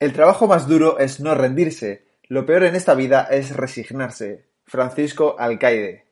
[0.00, 2.04] El trabajo más duro es no rendirse.
[2.28, 4.44] Lo peor en esta vida es resignarse.
[4.66, 6.04] Francisco Alcaide.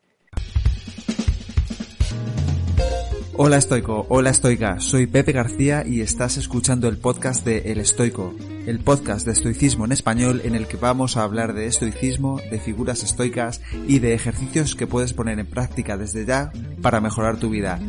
[3.34, 8.34] Hola estoico, hola estoica, soy Pepe García y estás escuchando el podcast de El Estoico,
[8.66, 12.61] el podcast de estoicismo en español en el que vamos a hablar de estoicismo, de
[12.61, 16.53] figuras estoicas y de ejercicios que puedes poner en práctica desde ya
[16.83, 17.80] para mejorar tu vida.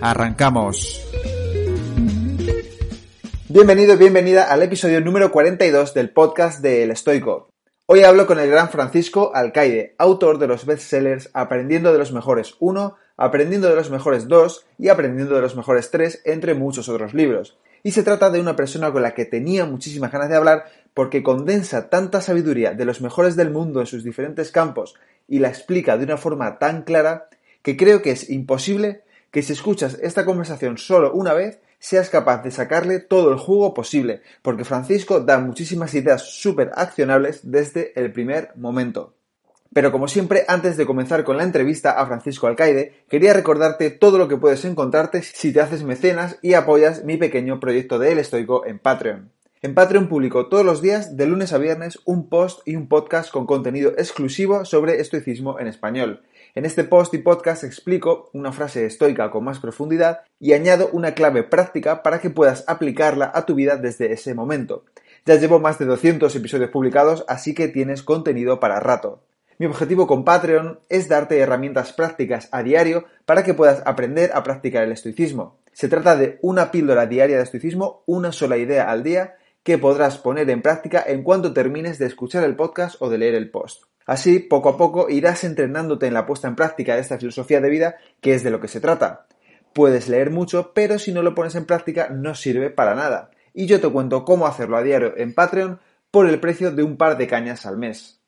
[0.00, 1.05] ¡Arrancamos!
[3.56, 7.48] Bienvenido bienvenida al episodio número 42 del podcast de El Estoico.
[7.86, 12.56] Hoy hablo con el gran Francisco Alcaide, autor de los bestsellers Aprendiendo de los Mejores
[12.60, 17.14] 1, Aprendiendo de los Mejores 2 y Aprendiendo de los Mejores 3, entre muchos otros
[17.14, 17.56] libros.
[17.82, 21.22] Y se trata de una persona con la que tenía muchísimas ganas de hablar porque
[21.22, 25.96] condensa tanta sabiduría de los mejores del mundo en sus diferentes campos y la explica
[25.96, 27.30] de una forma tan clara
[27.62, 29.00] que creo que es imposible
[29.30, 33.74] que si escuchas esta conversación solo una vez seas capaz de sacarle todo el jugo
[33.74, 39.14] posible, porque Francisco da muchísimas ideas súper accionables desde el primer momento.
[39.72, 44.16] Pero como siempre, antes de comenzar con la entrevista a Francisco Alcaide, quería recordarte todo
[44.16, 48.18] lo que puedes encontrarte si te haces mecenas y apoyas mi pequeño proyecto de El
[48.18, 49.32] Estoico en Patreon.
[49.62, 53.30] En Patreon publico todos los días, de lunes a viernes, un post y un podcast
[53.30, 56.22] con contenido exclusivo sobre estoicismo en español.
[56.56, 61.12] En este post y podcast explico una frase estoica con más profundidad y añado una
[61.12, 64.86] clave práctica para que puedas aplicarla a tu vida desde ese momento.
[65.26, 69.20] Ya llevo más de 200 episodios publicados, así que tienes contenido para rato.
[69.58, 74.42] Mi objetivo con Patreon es darte herramientas prácticas a diario para que puedas aprender a
[74.42, 75.58] practicar el estoicismo.
[75.74, 80.16] Se trata de una píldora diaria de estoicismo, una sola idea al día que podrás
[80.16, 83.82] poner en práctica en cuanto termines de escuchar el podcast o de leer el post.
[84.06, 87.68] Así, poco a poco irás entrenándote en la puesta en práctica de esta filosofía de
[87.68, 89.26] vida, que es de lo que se trata.
[89.74, 93.30] Puedes leer mucho, pero si no lo pones en práctica no sirve para nada.
[93.52, 96.96] Y yo te cuento cómo hacerlo a diario en Patreon por el precio de un
[96.96, 98.20] par de cañas al mes.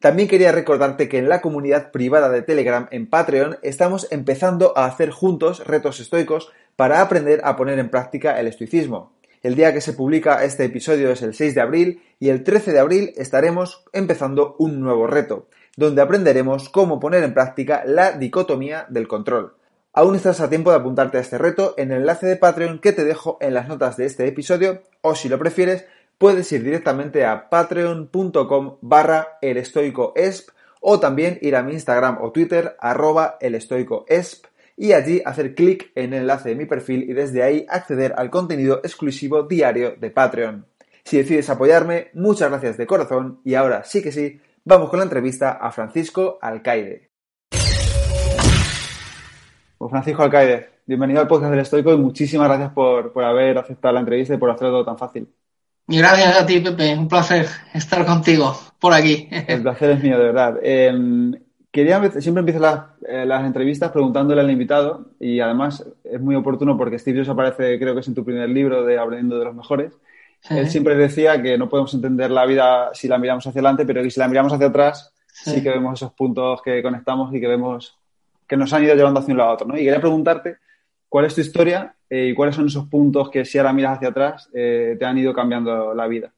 [0.00, 4.86] También quería recordarte que en la comunidad privada de Telegram en Patreon estamos empezando a
[4.86, 9.16] hacer juntos retos estoicos para aprender a poner en práctica el estoicismo.
[9.42, 12.72] El día que se publica este episodio es el 6 de abril y el 13
[12.72, 18.86] de abril estaremos empezando un nuevo reto, donde aprenderemos cómo poner en práctica la dicotomía
[18.88, 19.54] del control.
[19.92, 22.92] Aún estás a tiempo de apuntarte a este reto en el enlace de Patreon que
[22.92, 25.86] te dejo en las notas de este episodio o si lo prefieres
[26.18, 29.38] puedes ir directamente a patreon.com barra
[30.80, 36.12] o también ir a mi Instagram o Twitter arroba elestoicoesp y allí hacer clic en
[36.12, 40.66] el enlace de mi perfil y desde ahí acceder al contenido exclusivo diario de Patreon.
[41.02, 45.04] Si decides apoyarme, muchas gracias de corazón y ahora sí que sí, vamos con la
[45.04, 47.10] entrevista a Francisco Alcaide.
[49.78, 53.94] Pues Francisco Alcaide, bienvenido al podcast del Estoico y muchísimas gracias por, por haber aceptado
[53.94, 55.28] la entrevista y por hacerlo todo tan fácil.
[55.88, 56.98] Gracias a ti, Pepe.
[56.98, 59.28] Un placer estar contigo por aquí.
[59.30, 60.58] El placer es mío, de verdad.
[60.60, 60.92] Eh,
[61.76, 62.64] Quería, siempre empiezo
[63.06, 67.78] eh, las, entrevistas preguntándole al invitado y además es muy oportuno porque Steve Jobs aparece,
[67.78, 69.92] creo que es en tu primer libro de Aprendiendo de los Mejores.
[70.48, 74.02] Él siempre decía que no podemos entender la vida si la miramos hacia adelante, pero
[74.02, 77.46] que si la miramos hacia atrás sí, que vemos esos puntos que conectamos y que
[77.46, 77.98] vemos
[78.48, 79.66] que nos han ido llevando hacia un lado a otro.
[79.66, 79.74] ¿no?
[79.76, 80.56] Y quería preguntarte
[81.10, 84.08] cuál es tu historia eh, y cuáles son esos puntos que si ahora miras hacia
[84.08, 86.32] atrás eh, te han ido cambiando la vida.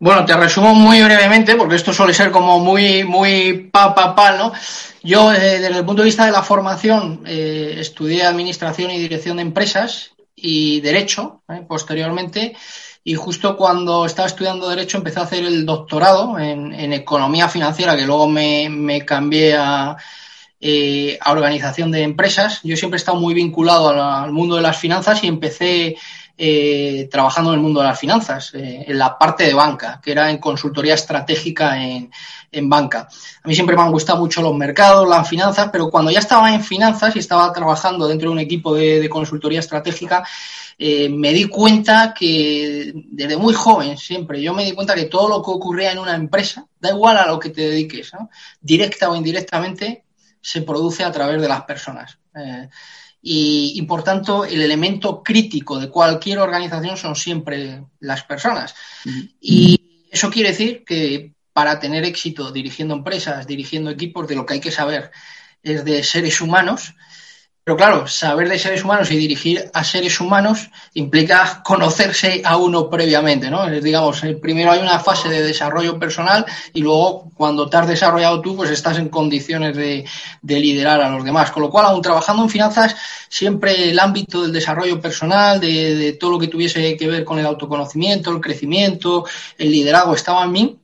[0.00, 4.36] Bueno, te resumo muy brevemente, porque esto suele ser como muy, muy pa, pa, pa,
[4.36, 4.52] ¿no?
[5.02, 9.38] Yo, eh, desde el punto de vista de la formación, eh, estudié Administración y Dirección
[9.38, 11.64] de Empresas y Derecho, ¿eh?
[11.66, 12.54] posteriormente,
[13.02, 18.06] y justo cuando estaba estudiando Derecho empecé a hacer el doctorado en, Economía Financiera, que
[18.06, 22.60] luego me, cambié a, a Organización de Empresas.
[22.62, 25.96] Yo siempre he estado muy vinculado al mundo de las finanzas y empecé
[26.40, 30.12] eh, trabajando en el mundo de las finanzas, eh, en la parte de banca, que
[30.12, 32.10] era en consultoría estratégica en,
[32.68, 33.08] banca.
[33.42, 36.54] A mí siempre me han gustado mucho los mercados, las finanzas, pero cuando ya estaba
[36.54, 40.24] en finanzas y estaba trabajando dentro de un equipo de, consultoría estratégica,
[40.78, 45.28] eh, me di cuenta que desde muy joven siempre, yo me di cuenta que todo
[45.28, 48.12] lo que ocurría en una empresa, da igual a lo que te dediques,
[48.60, 50.04] directa o indirectamente,
[50.40, 52.16] se produce a través de las personas
[53.20, 58.74] y, por tanto el elemento crítico de cualquier organización son siempre las personas.
[59.40, 64.54] Y eso quiere decir que para tener éxito dirigiendo empresas, dirigiendo equipos, de lo que
[64.54, 65.10] hay que saber
[65.62, 66.94] es de seres humanos,
[67.68, 72.88] Pero claro, saber de seres humanos y dirigir a seres humanos implica conocerse a uno
[72.88, 73.68] previamente, ¿no?
[73.68, 78.56] Digamos, primero hay una fase de desarrollo personal y luego cuando te has desarrollado tú,
[78.56, 80.06] pues estás en condiciones de,
[80.44, 81.50] liderar a los demás.
[81.50, 82.96] Con lo cual, aún trabajando en finanzas,
[83.28, 87.38] siempre el ámbito del desarrollo personal, de, de todo lo que tuviese que ver con
[87.38, 89.26] el autoconocimiento, el crecimiento,
[89.58, 90.78] el liderazgo estaba en mí.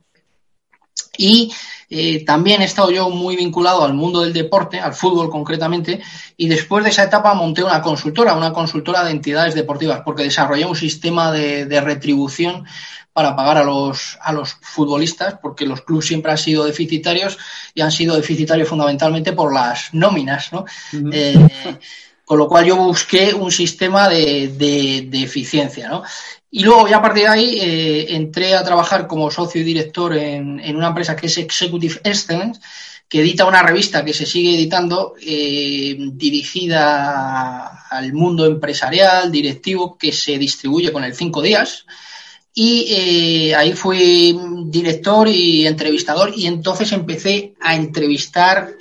[1.16, 1.50] Y
[1.90, 6.00] eh, también he estado yo muy vinculado al mundo del deporte, al fútbol concretamente,
[6.36, 10.64] y después de esa etapa monté una consultora, una consultora de entidades deportivas, porque desarrollé
[10.66, 12.64] un sistema de, retribución
[13.12, 17.38] para pagar a los, a los futbolistas, porque los clubes siempre han sido deficitarios
[17.74, 20.64] y han sido deficitarios fundamentalmente por las nóminas, ¿no?
[21.12, 21.38] Eh,
[22.24, 26.02] con lo cual yo busqué un sistema de, de, de eficiencia, ¿no?
[26.56, 30.16] Y luego ya a partir de ahí eh, entré a trabajar como socio y director
[30.16, 32.60] en, una empresa que es Executive Excellence,
[33.08, 40.12] que edita una revista que se sigue editando eh, dirigida al mundo empresarial, directivo, que
[40.12, 41.86] se distribuye con el cinco días.
[42.54, 48.76] Y eh, ahí fui director y entrevistador y entonces empecé a entrevistar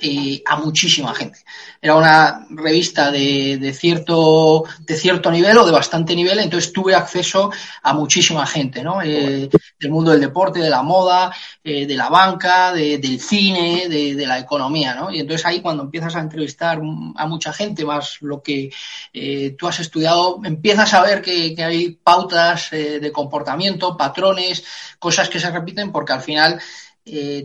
[0.46, 1.40] a muchísima gente
[1.84, 6.94] era una revista de, de, cierto, de cierto nivel o de bastante nivel, entonces tuve
[6.94, 7.50] acceso
[7.82, 9.02] a muchísima gente, ¿no?
[9.02, 11.30] Eh, del mundo del deporte, de la moda,
[11.62, 15.10] eh, de la banca, del cine, de, la economía, ¿no?
[15.10, 16.80] Y entonces ahí cuando empiezas a entrevistar
[17.16, 18.72] a mucha gente, más lo que
[19.12, 24.64] eh, tú has estudiado, empiezas a ver que, que hay pautas de comportamiento, patrones,
[24.98, 26.58] cosas que se repiten, porque al final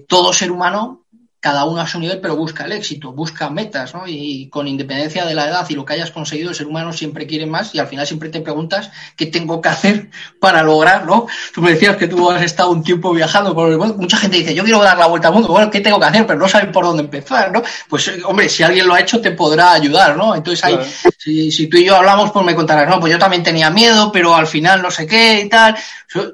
[0.07, 1.03] todo ser humano
[1.39, 4.03] cada uno a su nivel, pero busca el éxito, busca metas, ¿no?
[4.07, 7.27] Y con independencia de la edad y lo que hayas conseguido, el ser humano siempre
[7.27, 10.09] quiere más y al final siempre te preguntas qué tengo que hacer
[10.41, 11.27] para lograrlo.
[11.53, 14.63] Tú me decías que tú has estado un tiempo viajando, por mucha gente dice, yo
[14.63, 16.27] quiero dar la vuelta al mundo, bueno, ¿qué tengo que hacer?
[16.27, 17.63] Pero no saben por dónde empezar, ¿no?
[17.87, 20.35] Pues, hombre, si alguien lo ha hecho, te podrá ayudar, ¿no?
[20.35, 20.77] Entonces, ahí,
[21.17, 24.11] si, si tú y yo hablamos, pues me contarás, no, pues yo también tenía miedo,
[24.11, 25.75] pero al final no sé qué y tal.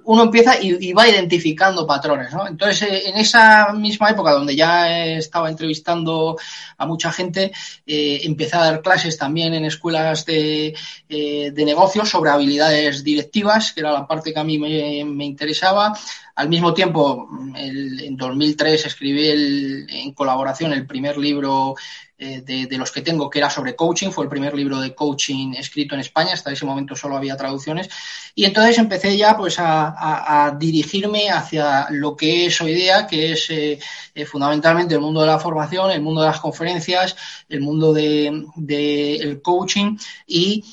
[0.05, 2.47] Uno empieza y, y va identificando patrones, ¿no?
[2.47, 6.37] Entonces, eh, en esa misma época donde ya estaba entrevistando
[6.77, 7.51] a mucha gente,
[7.85, 10.75] eh, empecé a dar clases también en escuelas de,
[11.09, 15.97] eh, de, negocios sobre habilidades directivas, que era la parte que a mí me, interesaba.
[16.35, 21.75] Al mismo tiempo, en 2003 escribí en colaboración el primer libro
[22.25, 25.53] eh, de, los que tengo, que era sobre coaching, fue el primer libro de coaching
[25.53, 27.87] escrito en España, hasta ese momento solo había traducciones,
[28.33, 33.49] y entonces empecé ya pues a, dirigirme hacia lo que es hoy día, que es
[33.51, 33.77] eh,
[34.15, 37.15] eh, fundamentalmente el mundo de la formación, el mundo de las conferencias,
[37.47, 40.63] el mundo del de, el coaching y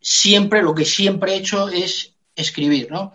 [0.00, 3.12] siempre, lo que siempre he hecho es escribir, ¿no?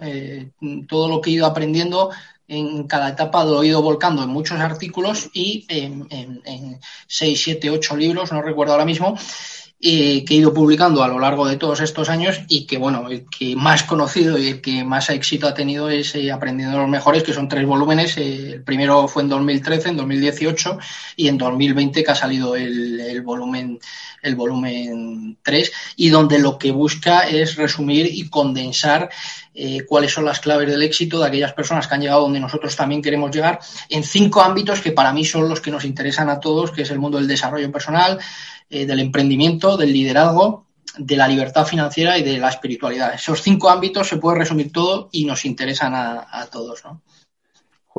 [0.87, 2.11] todo lo que he ido aprendiendo
[2.47, 7.69] en cada etapa lo he ido volcando en muchos artículos y en, en, 6, 7,
[7.69, 9.17] 8 libros, no recuerdo ahora mismo,
[9.79, 13.25] que he ido publicando a lo largo de todos estos años y que, bueno, el
[13.29, 17.23] que más conocido y el que más éxito ha tenido es eh, Aprendiendo los Mejores,
[17.23, 18.17] que son tres volúmenes.
[18.17, 20.79] Eh, el primero fue en 2013, en 2018
[21.15, 23.79] y en 2020 que ha salido el, el, volumen
[24.23, 29.09] el volumen 3 y donde lo que busca es resumir y condensar
[29.59, 32.75] eh, cuáles son las claves del éxito de aquellas personas que han llegado donde nosotros
[32.75, 33.57] también queremos llegar
[33.89, 36.91] en cinco ámbitos que para mí son los que nos interesan a todos, que es
[36.91, 38.19] el mundo del desarrollo personal,
[38.69, 40.67] eh, del emprendimiento, del liderazgo,
[40.99, 43.15] de la libertad financiera y de la espiritualidad.
[43.15, 47.01] Esos cinco ámbitos se puede resumir todo y nos interesan a, todos, ¿no?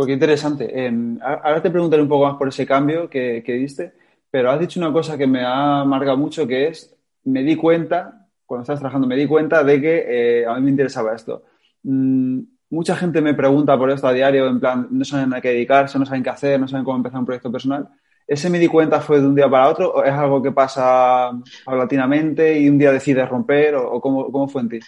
[0.06, 0.72] qué interesante.
[1.20, 3.94] ahora te preguntaré un poco más por ese cambio que, diste,
[4.30, 6.94] pero has dicho una cosa que me ha marcado mucho, que es,
[7.24, 8.17] me di cuenta,
[8.48, 11.42] cuando estás trabajando, me di cuenta de que eh, a mí me interesaba esto.
[11.82, 12.40] Mm,
[12.70, 15.98] mucha gente me pregunta por esto a diario, en plan, no saben a qué dedicarse,
[15.98, 17.86] no saben qué hacer, no saben cómo empezar un proyecto personal.
[18.26, 21.30] ¿Ese me di cuenta fue de un día para otro o es algo que pasa
[21.62, 24.78] paulatinamente y un día decides romper o, cómo, fue en ti?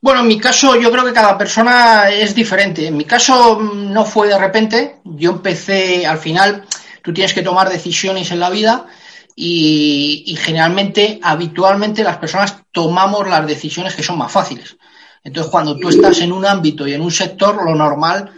[0.00, 2.86] Bueno, en mi caso yo creo que cada persona es diferente.
[2.86, 5.00] En mi caso mm, no fue de repente.
[5.04, 6.62] Yo empecé al final,
[7.02, 8.86] tú tienes que tomar decisiones en la vida
[9.34, 14.76] y, y generalmente, habitualmente las personas tomamos las decisiones que son más fáciles.
[15.24, 18.32] Entonces, cuando tú estás en un ámbito y en un sector, lo normal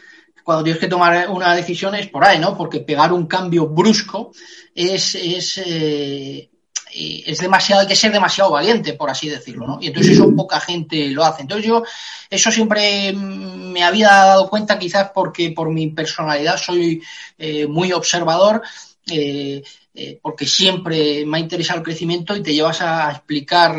[0.45, 2.57] cuando tienes que tomar una decisión es por ahí, ¿no?
[2.57, 4.31] Porque pegar un cambio brusco
[4.75, 6.51] es, es, eh,
[6.95, 9.79] es demasiado, hay que ser demasiado valiente, por así decirlo, ¿no?
[9.81, 11.43] Y entonces eso poca gente lo hace.
[11.43, 11.83] Entonces yo
[12.29, 17.03] eso siempre me había dado cuenta, quizás porque por mi personalidad soy
[17.39, 18.63] eh, muy observador.
[19.07, 19.63] Eh,
[20.21, 23.77] porque siempre me ha interesado el crecimiento y te llevas a explicar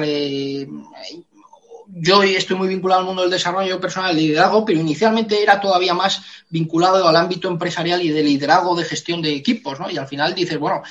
[1.88, 5.94] yo estoy muy vinculado al mundo del desarrollo personal y liderazgo, pero inicialmente era todavía
[5.94, 9.90] más vinculado al ámbito empresarial y de liderazgo de gestión de equipos, ¿no?
[9.90, 10.84] Y al final dices, bueno,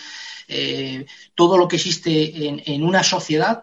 [0.48, 3.62] eh, todo lo que existe en una sociedad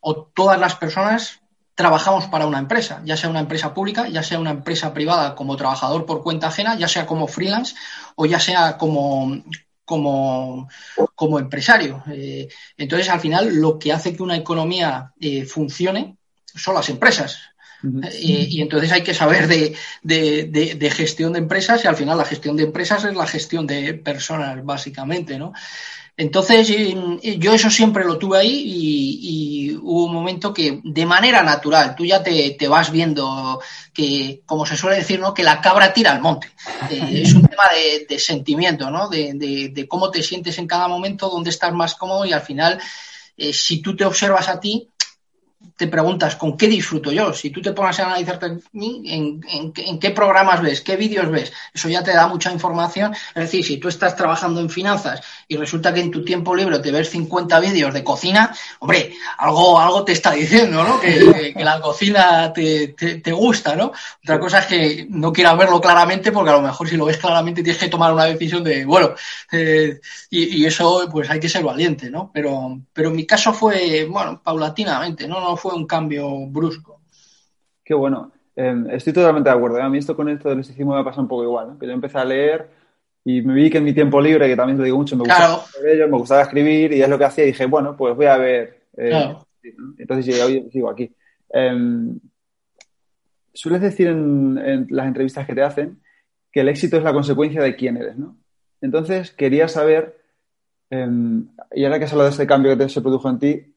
[0.00, 1.40] o todas las personas
[1.74, 5.56] trabajamos para una empresa, ya sea una empresa pública, ya sea una empresa privada como
[5.56, 7.74] trabajador por cuenta ajena, ya sea como freelance
[8.14, 9.42] o ya sea como,
[9.84, 10.68] como,
[11.14, 12.02] como empresario.
[12.10, 17.40] Eh, entonces, al final, lo que hace que una economía eh, funcione son las empresas.
[18.12, 22.16] Eh, y entonces hay que saber de, de, de, gestión de empresas y al final
[22.16, 25.52] la gestión de empresas es la gestión de personas, básicamente, ¿no?
[26.16, 29.54] Entonces, yo eso siempre lo tuve ahí y,
[29.86, 33.60] hubo un momento que de manera natural, tú ya te, vas viendo
[33.92, 35.34] que, como se suele decir, ¿no?
[35.34, 36.52] que la cabra tira al monte.
[36.90, 37.64] Eh, es un tema
[38.08, 39.08] de, sentimiento, ¿no?
[39.08, 42.80] De, cómo te sientes en cada momento, dónde estás más cómodo y al final,
[43.36, 44.88] eh, si tú te observas a ti,
[45.76, 47.32] te preguntas, ¿con qué disfruto yo?
[47.32, 51.88] Si tú te pones a analizarte en, en, qué programas ves, qué vídeos ves, eso
[51.88, 53.14] ya te da mucha información.
[53.34, 56.78] Es decir, si tú estás trabajando en finanzas y resulta que en tu tiempo libre
[56.78, 61.00] te ves 50 vídeos de cocina, hombre, algo, algo te está diciendo, ¿no?
[61.00, 63.92] Que, la cocina te, te, gusta, ¿no?
[64.22, 67.16] Otra cosa es que no quieras verlo claramente porque a lo mejor si lo ves
[67.16, 69.14] claramente tienes que tomar una decisión de, bueno,
[69.52, 72.30] eh, y, eso pues hay que ser valiente, ¿no?
[72.32, 75.40] Pero, pero mi caso fue, bueno, paulatinamente, ¿no?
[75.40, 77.00] no fue un cambio brusco.
[77.84, 78.32] Qué bueno.
[78.56, 79.78] Em, estoy totalmente de acuerdo.
[79.78, 79.82] ¿eh?
[79.82, 82.18] A mí esto con esto del estoicismo me pasa un poco igual, que yo empecé
[82.18, 82.70] a leer
[83.24, 85.64] y me vi que en mi tiempo libre, que también te digo mucho, me gustaba,
[85.82, 88.82] me gustaba escribir y es lo que hacía y dije, bueno, pues voy a ver.
[88.96, 89.34] Eh,
[89.96, 91.10] entonces hoy sigo aquí.
[91.48, 92.20] Em,
[93.54, 96.02] sueles decir en, las entrevistas que te hacen
[96.52, 98.36] que el éxito es la consecuencia de quién eres, ¿no?
[98.82, 100.18] Entonces quería saber,
[100.90, 103.74] em, y ahora que has hablado de este cambio que se produjo en ti,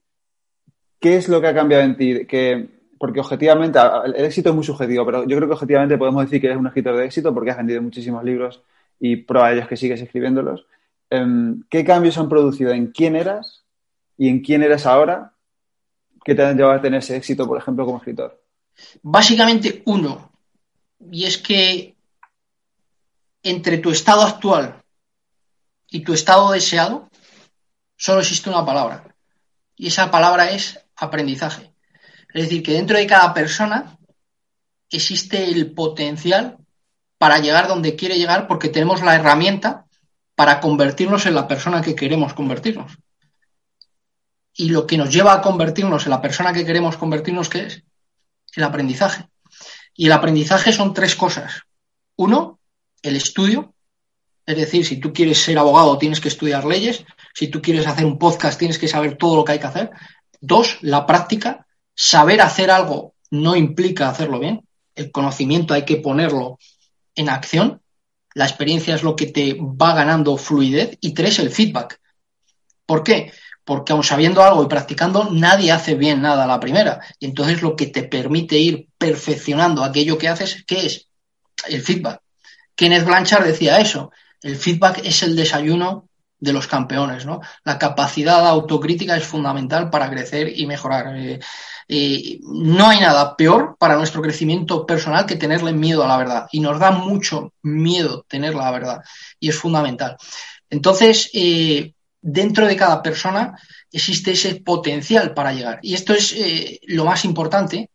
[1.00, 2.26] ¿qué es lo que ha cambiado en ti?
[2.26, 6.38] Que, porque objetivamente, el éxito es muy subjetivo, pero yo creo que objetivamente podemos decir
[6.38, 8.62] que eres un escritor de éxito porque has vendido muchísimos libros
[9.00, 10.66] y prueba de ellos que sigues escribiéndolos.
[11.10, 13.64] Em, ¿Qué cambios han producido en quién eras
[14.16, 15.34] y en quién eres ahora
[16.24, 18.42] que te han llevado a tener ese éxito, por ejemplo, como escritor?
[19.02, 20.30] Básicamente uno,
[21.10, 21.96] y es que
[23.42, 24.82] entre tu estado actual
[25.90, 27.08] y tu estado deseado
[27.96, 29.14] solo existe una palabra,
[29.76, 31.72] y esa palabra es aprendizaje.
[32.34, 33.98] Es decir, que dentro de cada persona
[34.90, 36.58] existe el potencial
[37.18, 39.84] para llegar donde quiere llegar porque tenemos la herramienta
[40.34, 42.96] para convertirnos en la persona que queremos convertirnos.
[44.54, 47.82] Y lo que nos lleva a convertirnos en la persona que queremos convertirnos, ¿qué es?
[48.54, 49.28] El aprendizaje.
[49.94, 51.62] Y el aprendizaje son tres cosas.
[52.16, 52.60] Uno,
[53.02, 53.74] el estudio.
[54.46, 57.04] Es decir, si tú quieres ser abogado, tienes que estudiar leyes.
[57.34, 59.90] Si tú quieres hacer un podcast, tienes que saber todo lo que hay que hacer.
[60.40, 61.66] Dos, la práctica.
[61.94, 64.66] Saber hacer algo no implica hacerlo bien.
[64.94, 66.58] El conocimiento hay que ponerlo
[67.18, 67.82] en acción.
[68.34, 70.96] La experiencia es lo que te va ganando fluidez.
[71.00, 72.00] Y tres, el feedback.
[72.86, 73.32] ¿Por qué?
[73.64, 77.00] Porque aun sabiendo algo y practicando, nadie hace bien nada a la primera.
[77.18, 81.08] Y entonces lo que te permite ir perfeccionando aquello que haces, ¿qué es?
[81.66, 82.22] El feedback.
[82.74, 84.10] Kenneth Blanchard decía eso.
[84.40, 86.08] El feedback es el desayuno
[86.38, 87.40] de los campeones, ¿no?
[87.64, 91.16] La capacidad autocrítica es fundamental para crecer y mejorar.
[91.16, 91.40] Eh,
[91.88, 96.46] eh, no hay nada peor para nuestro crecimiento personal que tenerle miedo a la verdad.
[96.52, 99.02] Y nos da mucho miedo tener la verdad.
[99.40, 100.16] Y es fundamental.
[100.70, 103.58] Entonces, eh, dentro de cada persona
[103.90, 105.78] existe ese potencial para llegar.
[105.82, 106.36] Y esto es
[106.88, 107.90] lo más importante,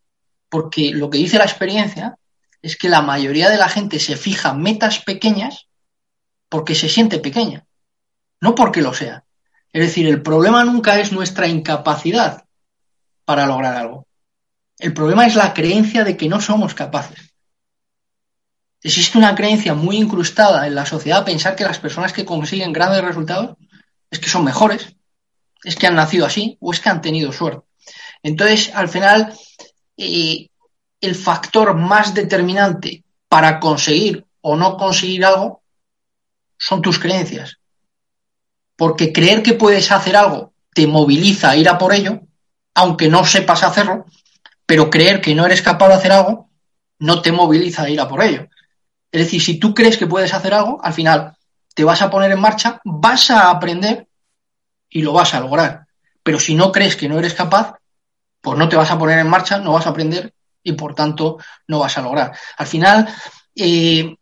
[0.50, 2.18] porque lo que dice la experiencia
[2.62, 5.68] es que la mayoría de la gente se fija metas pequeñas
[6.50, 7.66] porque se siente pequeña
[8.44, 9.24] no porque lo sea.
[9.72, 12.44] Es decir, el problema nunca es nuestra incapacidad
[13.26, 14.08] para lograr algo.
[14.80, 17.34] El problema es la creencia de que no somos capaces.
[18.82, 23.04] Existe una creencia muy incrustada en la sociedad pensar que las personas que consiguen grandes
[23.04, 23.56] resultados
[24.12, 24.96] es que son mejores,
[25.64, 27.66] es que han nacido así o es que han tenido suerte.
[28.22, 29.34] Entonces, al final,
[29.98, 30.50] eh,
[31.00, 35.64] el factor más determinante para conseguir o no conseguir algo
[36.58, 37.58] son tus creencias
[38.76, 42.23] porque creer que puedes hacer algo te moviliza a ir a por ello,
[42.74, 44.06] aunque no sepas hacerlo,
[44.66, 46.50] pero creer que no eres capaz de hacer algo
[47.00, 48.48] no te moviliza a ir a por ello.
[49.12, 51.36] Es decir, si tú crees que puedes hacer algo, al final
[51.76, 54.08] te vas a poner en marcha, vas a aprender
[54.90, 55.86] y lo vas a lograr.
[56.24, 57.76] Pero si no crees que no eres capaz,
[58.42, 61.38] pues no te vas a poner en marcha, no vas a aprender y por tanto
[61.68, 62.34] no vas a lograr.
[62.58, 63.08] Al final,
[63.56, 64.16] eh,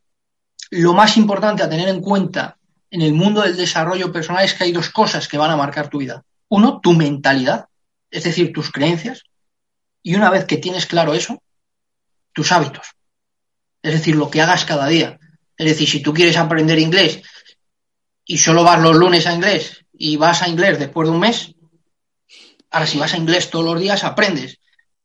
[0.72, 2.58] lo más importante a tener en cuenta
[2.90, 5.88] en el mundo del desarrollo personal es que hay dos cosas que van a marcar
[5.90, 6.24] tu vida.
[6.50, 7.68] Uno, tu mentalidad,
[8.12, 9.24] es decir, tus creencias.
[10.04, 11.42] Y una vez que tienes claro eso,
[12.34, 12.88] tus hábitos.
[13.82, 15.20] Es decir, lo que hagas cada día.
[15.58, 17.22] Es decir, si tú quieres aprender inglés
[18.26, 21.54] y solo vas los lunes a inglés y vas a inglés después de un mes,
[22.70, 24.60] ahora si vas a inglés todos los días aprendes.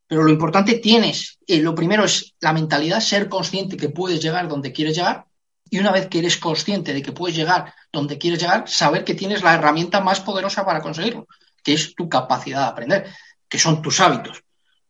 [0.07, 4.49] Pero lo importante tienes, eh, lo primero es la mentalidad, ser consciente que puedes llegar
[4.49, 5.27] donde quieres llegar
[5.69, 9.15] y una vez que eres consciente de que puedes llegar donde quieres llegar, saber que
[9.15, 11.27] tienes la herramienta más poderosa para conseguirlo,
[11.67, 13.07] que es tu capacidad de aprender,
[13.49, 14.45] que son tus hábitos.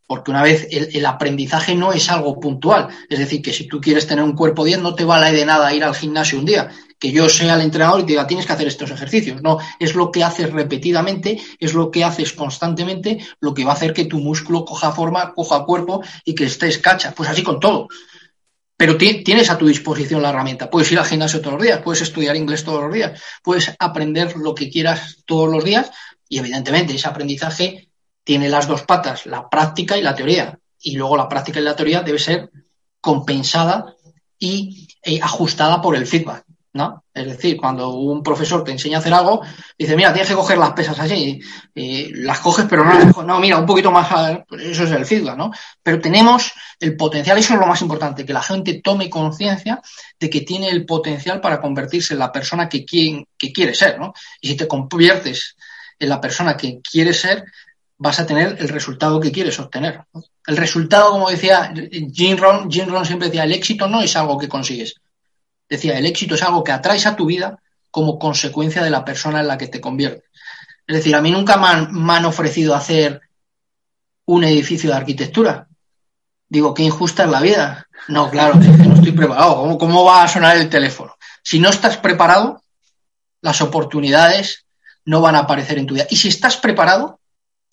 [0.07, 2.89] Porque una vez el, aprendizaje no es algo puntual.
[3.09, 5.73] Es decir, que si tú quieres tener un cuerpo bien, no te vale de nada
[5.73, 6.69] ir al gimnasio un día.
[6.99, 9.41] Que yo sea el entrenador y te diga, tienes que hacer estos ejercicios.
[9.41, 13.75] No, es lo que haces repetidamente, es lo que haces constantemente, lo que va a
[13.75, 17.13] hacer que tu músculo coja forma, coja cuerpo y que estés cacha.
[17.17, 17.89] Pues así con todo.
[18.77, 20.69] Pero tienes a tu disposición la herramienta.
[20.69, 24.37] Puedes ir al gimnasio todos los días, puedes estudiar inglés todos los días, puedes aprender
[24.37, 25.91] lo que quieras todos los días
[26.29, 27.89] y evidentemente ese aprendizaje
[28.25, 30.59] tiene las dos patas, la práctica y la teoría.
[30.81, 32.51] Y luego la práctica y la teoría debe ser
[33.01, 33.95] compensada
[34.39, 36.45] y eh, ajustada por el feedback.
[36.77, 37.05] ¿no?
[37.13, 39.41] Es decir, cuando un profesor te enseña a hacer algo,
[39.79, 41.41] dice, mira, tienes que coger las pesas así,
[41.75, 44.09] las coges, pero no no, mira, un poquito más,
[44.61, 45.51] eso es el feedback, ¿no?
[45.83, 49.81] Pero tenemos el potencial, eso es lo más importante, que la gente tome conciencia
[50.21, 54.13] de que tiene el potencial para convertirse en la persona que, que quiere ser, ¿no?
[54.41, 55.56] Y si te conviertes
[55.99, 57.45] la persona que quiere ser,
[57.99, 60.03] vas a tener el resultado que quieres obtener.
[60.47, 61.73] El resultado, como decía
[62.13, 64.97] Jim Rohn, Jim Rohn siempre decía, el éxito no es algo que consigues.
[65.69, 67.59] Decía, el éxito es algo que atraes a tu vida
[67.91, 70.25] como consecuencia de la persona en la que te conviertes.
[70.87, 73.21] Es decir, a mí nunca me han, ofrecido hacer
[74.27, 75.67] un edificio de arquitectura.
[76.49, 77.89] Digo, qué injusta es la vida.
[78.09, 79.57] No, claro, que no estoy preparado.
[79.57, 81.17] ¿Cómo, ¿Cómo va a sonar el teléfono?
[81.43, 82.63] Si no estás preparado,
[83.41, 84.66] las oportunidades
[85.07, 86.07] no van a aparecer en tu vida.
[86.11, 87.21] Y si estás preparado,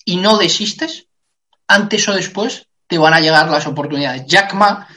[0.06, 1.08] y no desistes,
[1.68, 4.25] antes o después te van a llegar las oportunidades.
[4.28, 4.88] Jack Ma,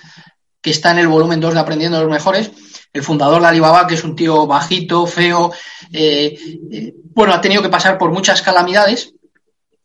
[0.60, 2.50] que está en el volumen 2 de Aprendiendo los Mejores,
[2.92, 5.52] el fundador de Alibaba, que es un tío bajito, feo,
[5.92, 6.38] eh,
[6.70, 9.12] eh, bueno, ha tenido que pasar por muchas calamidades.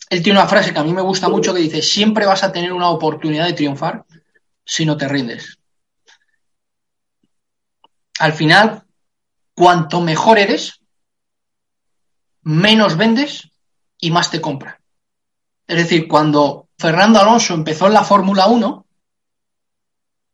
[0.10, 2.52] Él tiene una frase que a mí me gusta mucho que dice, siempre vas a
[2.52, 4.06] tener una oportunidad de triunfar
[4.66, 5.58] si no te rindes.
[8.20, 8.84] Al final,
[9.54, 10.81] cuanto mejor eres,
[12.44, 13.50] menos vendes
[14.00, 14.76] y más te compran.
[15.68, 18.86] Es decir, cuando Fernando Alonso empezó en la Fórmula 1,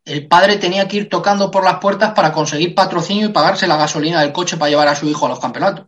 [0.06, 3.76] el padre tenía que ir tocando por las puertas para conseguir patrocinio y pagarse la
[3.76, 5.86] gasolina del coche para llevar a su hijo a los campeonatos.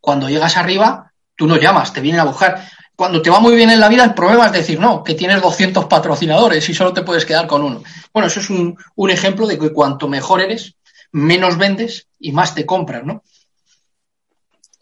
[0.00, 2.66] Cuando llegas arriba, tú no llamas, te vienen a buscar.
[2.96, 5.40] Cuando te va muy bien en la vida, el problema es decir, no, que tienes
[5.40, 7.82] 200 patrocinadores y solo te puedes quedar con uno.
[8.12, 10.74] Bueno, eso es un, un ejemplo de que cuanto mejor eres,
[11.12, 13.22] menos vendes y más te compras, ¿no?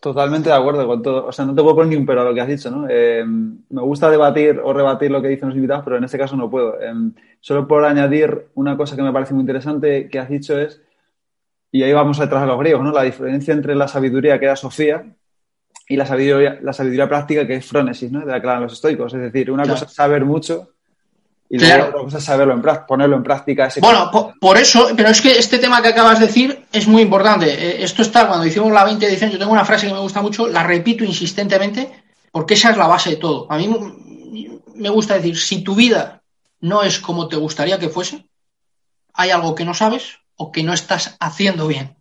[0.01, 1.27] Totalmente de acuerdo con todo.
[1.27, 2.87] O sea, no te puedo poner ni un pero a lo que has dicho, ¿no?
[2.89, 6.37] Eh, me gusta debatir o rebatir lo que dicen los invitados, pero en este caso
[6.37, 6.81] no puedo.
[6.81, 6.93] Eh,
[7.41, 10.81] solo por añadir una cosa que me parece muy interesante que has dicho es,
[11.73, 12.93] y ahí vamos detrás de los griegos, ¿no?
[12.93, 15.05] La diferencia entre la sabiduría que era Sofía
[15.89, 18.21] y la sabiduría, la sabiduría práctica que es frónesis, ¿no?
[18.21, 19.13] De la que hablan los estoicos.
[19.15, 20.75] Es decir, una cosa es saber mucho
[21.51, 23.71] y luego otra cosa es saberlo en ponerlo en práctica.
[23.81, 27.47] bueno, por, eso, pero es que este tema que acabas de decir es muy importante.
[27.51, 30.21] Eh, esto está cuando hicimos la 20 edición, yo tengo una frase que me gusta
[30.21, 33.47] mucho, la repito insistentemente, porque esa es la base de todo.
[33.51, 33.69] A mí
[34.75, 36.23] me gusta decir, si tu vida
[36.61, 38.27] no es como te gustaría que fuese,
[39.15, 41.97] hay algo que no sabes o que no estás haciendo bien.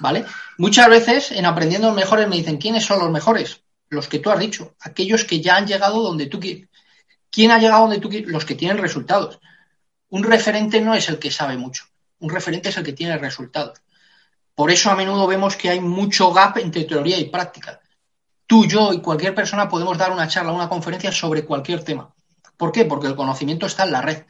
[0.00, 0.24] ¿Vale?
[0.56, 3.62] Muchas veces en Aprendiendo Mejores me dicen, ¿quiénes son los mejores?
[3.90, 6.67] Los que tú has dicho, aquellos que ya han llegado donde tú quieres
[7.30, 8.28] ¿Quién ha llegado donde tú quieres?
[8.28, 9.38] Los que tienen resultados.
[10.10, 11.84] Un referente no es el que sabe mucho.
[12.20, 13.80] Un referente es el que tiene resultados.
[14.54, 17.80] Por eso a menudo vemos que hay mucho gap entre teoría y práctica.
[18.46, 22.12] Tú, yo y cualquier persona podemos dar una charla, una conferencia sobre cualquier tema.
[22.56, 22.84] ¿Por qué?
[22.84, 24.24] Porque el conocimiento está en la red.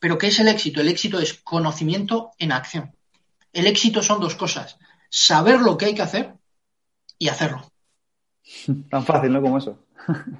[0.00, 0.80] Pero ¿qué es el éxito?
[0.80, 2.96] El éxito es conocimiento en acción.
[3.52, 4.78] El éxito son dos cosas.
[5.10, 6.34] Saber lo que hay que hacer
[7.18, 7.70] y hacerlo.
[8.90, 9.40] Tan fácil, ¿no?
[9.42, 9.78] Como eso.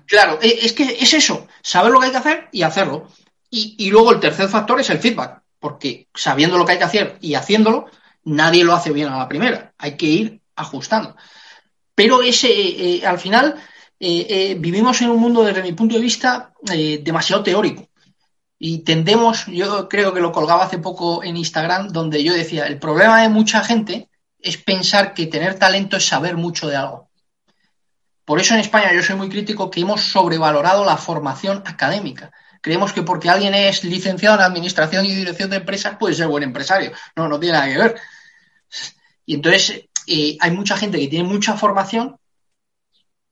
[0.07, 3.09] Claro, e, es que es eso, saber lo que hay que hacer y hacerlo.
[3.55, 7.18] Y, luego el tercer factor es el feedback, porque sabiendo lo que hay que hacer
[7.20, 7.87] y haciéndolo,
[8.25, 9.75] nadie lo hace bien a la primera.
[9.77, 11.14] Hay que ir ajustando.
[11.94, 13.57] Pero ese, eh, al final,
[14.01, 17.87] eh, eh, vivimos en un mundo, desde mi punto de vista, demasiado teórico.
[18.59, 22.79] Y tendemos, yo creo que lo colgaba hace poco en Instagram, donde yo decía, el
[22.79, 27.11] problema de mucha gente es pensar que tener talento es saber mucho de algo.
[28.24, 32.32] Por eso en España yo soy muy crítico que hemos sobrevalorado la formación académica.
[32.61, 36.44] Creemos que porque alguien es licenciado en administración y dirección de empresas puede ser buen
[36.44, 36.92] empresario.
[37.16, 37.96] No, no tiene nada que ver.
[39.26, 42.16] Y entonces eh, hay mucha gente que tiene mucha formación,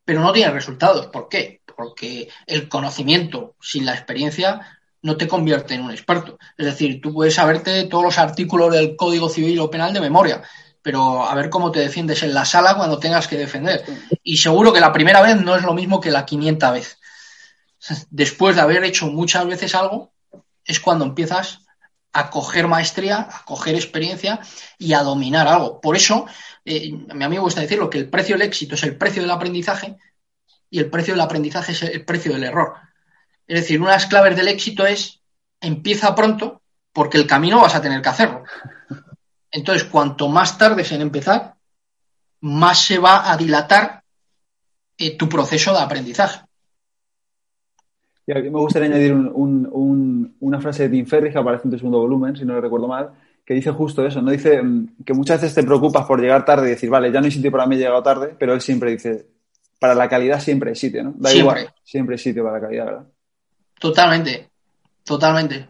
[0.04, 1.06] pero no tiene resultados.
[1.06, 1.62] ¿Por qué?
[1.76, 6.38] Porque el conocimiento sin la experiencia no te convierte en un experto.
[6.58, 10.42] Es decir, tú puedes saberte todos los artículos del Código Civil o Penal de memoria,
[10.82, 13.84] pero a ver cómo te defiendes en la sala cuando tengas que defender.
[14.22, 16.98] Y seguro que la primera vez no es lo mismo que la quinienta vez.
[18.10, 20.12] Después de haber hecho muchas veces algo,
[20.64, 21.60] es cuando empiezas
[22.12, 24.40] a coger maestría, a coger experiencia
[24.78, 25.80] y a dominar algo.
[25.80, 26.26] Por eso,
[26.64, 29.30] eh, a mí me gusta decirlo, que el precio del éxito es el precio del
[29.30, 29.96] aprendizaje
[30.68, 32.74] y el precio del aprendizaje es el precio del error.
[33.46, 35.20] Es decir, una de las claves del éxito es
[35.60, 36.62] empieza pronto
[36.92, 38.44] porque el camino vas a tener que hacerlo.
[39.50, 41.54] Entonces, cuanto más tardes en empezar,
[42.40, 44.02] más se va a dilatar
[44.96, 46.40] eh, tu proceso de aprendizaje.
[48.26, 51.98] Y aquí me gustaría añadir una frase de Tim Ferriss que aparece en tu segundo
[51.98, 53.10] volumen, si no lo recuerdo mal,
[53.44, 54.30] que dice justo eso, ¿no?
[54.30, 57.24] Dice mm, que muchas veces te preocupas por llegar tarde y decir, vale, ya no
[57.26, 59.26] hay sitio para mí, he llegado tarde, pero él siempre dice,
[59.80, 61.14] para la calidad siempre hay sitio, ¿no?
[61.16, 61.60] Da siempre.
[61.62, 63.06] igual, siempre hay sitio para la calidad, ¿verdad?
[63.80, 64.50] Totalmente,
[65.02, 65.68] totalmente.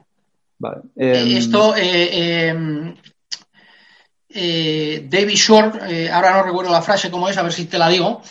[0.58, 0.82] Vale.
[0.96, 2.94] Eh, em, Esto, eh, em,
[4.32, 7.78] eh, David Short, eh, ahora no recuerdo la frase cómo es, a ver si te
[7.78, 8.22] la digo.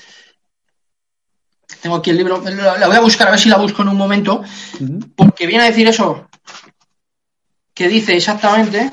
[1.82, 3.98] Tengo aquí el libro, la voy a buscar a ver si la busco en un
[3.98, 4.44] momento,
[5.16, 6.28] porque viene a decir eso,
[7.74, 8.92] que dice exactamente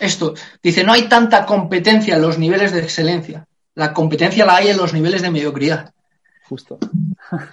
[0.00, 0.34] esto.
[0.62, 3.46] Dice, no hay tanta competencia en los niveles de excelencia.
[3.74, 5.92] La competencia la hay en los niveles de mediocridad.
[6.48, 6.78] Justo.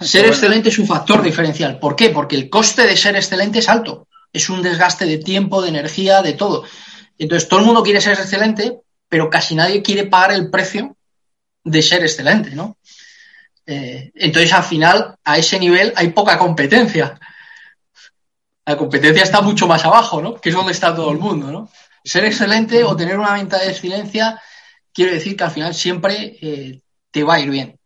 [0.00, 0.34] Ser Bueno.
[0.34, 1.78] excelente es un factor diferencial.
[1.78, 2.10] ¿Por qué?
[2.10, 4.08] Porque el coste de ser excelente es alto.
[4.32, 6.64] Es un desgaste de tiempo, de energía, de todo.
[7.18, 10.96] Entonces, todo el mundo quiere ser excelente, pero casi nadie quiere pagar el precio
[11.64, 12.76] de ser excelente, ¿no?
[13.66, 17.18] Eh, entonces, al final, a ese nivel hay poca competencia.
[18.64, 20.34] La competencia está mucho más abajo, ¿no?
[20.34, 21.70] Que es donde está todo el mundo, ¿no?
[22.04, 24.40] Ser excelente o tener una venta de excelencia
[24.92, 27.78] quiere decir que al final siempre eh, te va a ir bien.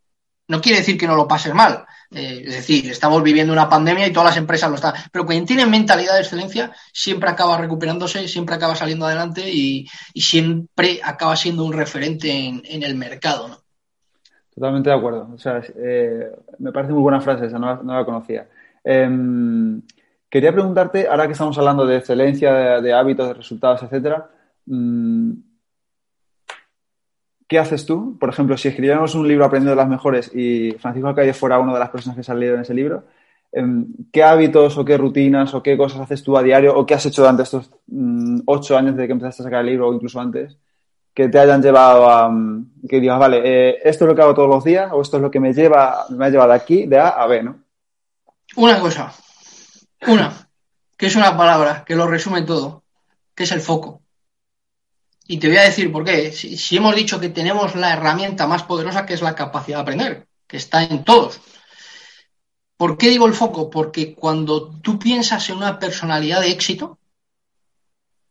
[0.47, 1.85] No quiere decir que no lo pases mal.
[2.13, 4.95] Eh, es decir, estamos viviendo una pandemia y todas las empresas lo están.
[5.13, 10.21] Pero quien tiene mentalidad de excelencia siempre acaba recuperándose, siempre acaba saliendo adelante y, y
[10.21, 13.49] siempre acaba siendo un referente en, en el mercado.
[13.49, 13.59] ¿no?
[14.55, 15.31] Totalmente de acuerdo.
[15.33, 18.47] O sea, eh, me parece muy buena frase esa, no la, no la conocía.
[18.85, 19.81] Em,
[20.29, 24.29] quería preguntarte, ahora que estamos hablando de excelencia, de, hábitos, de resultados, etcétera,
[24.67, 25.33] mm,
[27.51, 28.17] ¿qué haces tú?
[28.17, 31.75] Por ejemplo, si escribiéramos un libro aprendiendo de las mejores y Francisco Alcaide fuera una
[31.75, 33.03] de las personas que salieron en ese libro,
[33.51, 36.95] em, ¿qué hábitos o qué rutinas o qué cosas haces tú a diario o qué
[36.95, 39.93] has hecho durante estos mm, ocho años desde que empezaste a sacar el libro o
[39.93, 40.57] incluso antes?
[41.13, 44.35] que te hayan llevado a mm, que digas, vale, eh, esto es lo que hago
[44.35, 46.99] todos los días o esto es lo que me lleva, me ha llevado aquí, de
[47.01, 47.65] A a B, ¿no?
[48.57, 49.13] Una cosa,
[50.07, 50.49] una,
[50.97, 52.85] que es una palabra que lo resume todo,
[53.35, 54.00] que es el foco.
[55.31, 56.33] Y te voy a decir por qué.
[56.33, 60.27] Si, hemos dicho que tenemos la herramienta más poderosa que es la capacidad de aprender,
[60.49, 61.41] que está en todos.
[62.77, 63.71] ¿Por qué digo el foco?
[63.71, 66.99] Porque cuando tú piensas en una personalidad de éxito,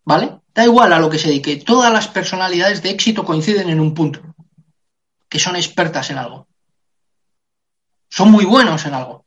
[0.04, 0.42] ¿vale?
[0.54, 1.56] Da igual a lo que se dedique.
[1.56, 4.20] Todas las personalidades de éxito coinciden en un punto,
[5.30, 6.50] que son expertas en algo.
[8.10, 9.26] Son muy buenos en algo.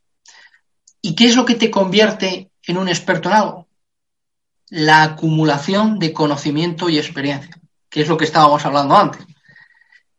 [1.01, 3.67] ¿Y qué es lo que te convierte en un experto en algo?
[4.69, 7.62] La acumulación de conocimiento y experiencia,
[7.93, 9.23] que es lo que estábamos hablando antes.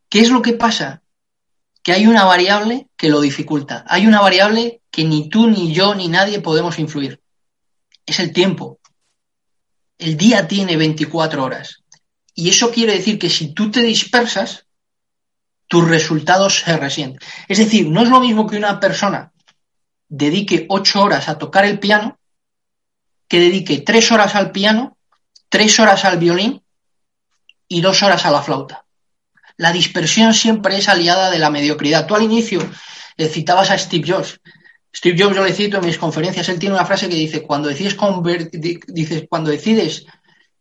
[0.08, 1.02] ¿Qué es lo que pasa?
[1.82, 3.84] Que hay una variable que lo dificulta.
[3.88, 7.20] Hay una variable que ni tú, ni yo, ni nadie podemos influir.
[8.06, 8.80] Es el tiempo.
[9.98, 11.84] El día tiene 24 horas.
[12.36, 14.68] Y eso quiere decir que si tú te dispersas,
[15.68, 17.28] tus resultados se resienten.
[17.48, 19.34] Es decir, no es lo mismo que una persona
[20.08, 22.20] dedique 8 horas a tocar el piano
[23.28, 24.96] que dedique 3 horas al piano,
[25.50, 26.63] 3 horas al violín
[27.68, 28.86] y 2 horas a la flauta.
[29.58, 32.06] La dispersión siempre es aliada de la mediocridad.
[32.08, 32.60] Tú al inicio
[33.18, 34.40] eh, citabas a Steve Jobs.
[34.96, 37.68] Steve Jobs yo le cito en mis conferencias, él tiene una frase que dice, cuando
[37.68, 37.98] decides,
[38.88, 40.06] dices, cuando decides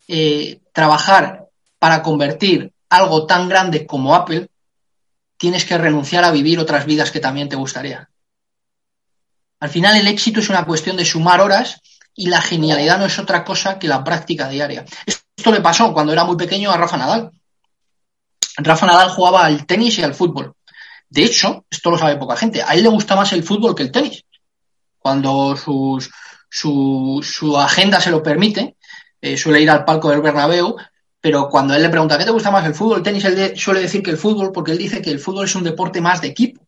[0.08, 1.46] eh, trabajar
[1.78, 4.48] para convertir algo tan grande como Apple,
[5.36, 8.08] tienes que renunciar a vivir otras vidas que también te gustaría.
[9.60, 11.80] Al final el éxito es una cuestión de sumar horas
[12.14, 14.84] y la genialidad no es otra cosa que la práctica diaria.
[15.42, 17.32] Esto le pasó cuando era muy pequeño a Rafa Nadal.
[18.58, 20.54] Rafa Nadal jugaba al tenis y al fútbol.
[21.10, 23.82] De hecho, esto lo sabe poca gente, a él le gusta más el fútbol que
[23.82, 24.24] el tenis.
[25.00, 26.00] Cuando su,
[26.48, 28.76] su, agenda se lo permite,
[29.20, 30.76] eh, suele ir al palco del Bernabéu,
[31.20, 33.24] pero cuando él le pregunta, ¿qué te gusta más, el fútbol el tenis?
[33.24, 36.00] Él suele decir que el fútbol, porque él dice que el fútbol es un deporte
[36.00, 36.64] más de equipo.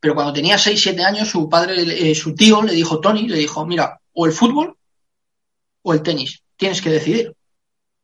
[0.00, 3.36] Pero cuando tenía 6, 7 años, su padre, eh, su tío le dijo, Tony, le
[3.36, 4.74] dijo, mira, o el fútbol
[5.82, 7.35] o el tenis, tienes que decidir.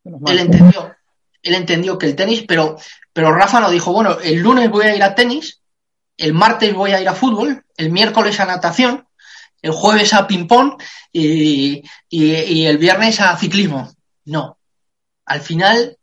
[0.04, 0.96] Él entendió,
[1.42, 2.76] él entendió que el tenis, pero,
[3.12, 5.60] pero Rafa no dijo, bueno, el lunes voy a ir a tenis,
[6.16, 9.06] el martes voy a ir a fútbol, el miércoles a natación,
[9.60, 10.80] el jueves a ping-pong
[11.12, 13.92] y, y, y, el viernes a ciclismo.
[14.24, 14.58] No.
[15.24, 15.96] Al final,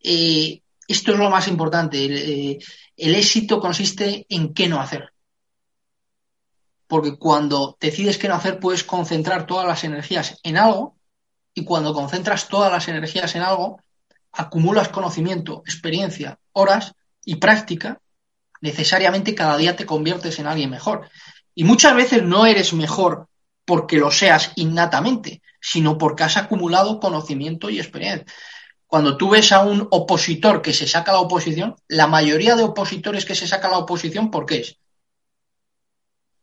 [0.00, 2.04] eh, esto es lo más importante.
[2.04, 2.62] El,
[2.96, 5.12] el éxito consiste en qué no hacer.
[6.86, 10.96] Porque cuando decides qué no hacer, puedes concentrar todas las energías en algo
[11.54, 13.80] y cuando concentras todas las energías en algo,
[14.32, 17.98] acumulas conocimiento, experiencia, horas y práctica,
[18.60, 21.08] necesariamente cada día te conviertes en alguien mejor.
[21.54, 23.28] Y muchas veces no eres mejor
[23.64, 28.26] porque lo seas innatamente, sino porque has acumulado conocimiento y experiencia.
[28.86, 33.24] Cuando tú ves a un opositor que se saca la oposición, la mayoría de opositores
[33.24, 34.76] que se saca la oposición, ¿por qué es?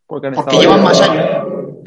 [0.06, 1.24] Porque, llevan más años.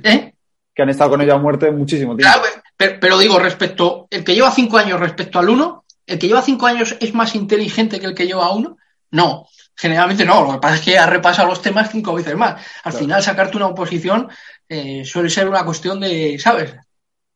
[0.04, 0.34] ¿Eh?
[0.74, 2.40] Que han estado con ella a muerte muchísimo tiempo.
[2.76, 6.42] Pero, pero, digo, respecto, el que lleva cinco años respecto al uno, ¿el que lleva
[6.42, 8.78] cinco años es más inteligente que el que lleva uno?
[9.12, 10.44] No, generalmente no.
[10.44, 12.62] Lo que pasa es que ha repasado los temas cinco veces más.
[12.84, 14.30] Al final, sacarte una oposición
[14.68, 16.76] eh, suele ser una cuestión de, ¿sabes?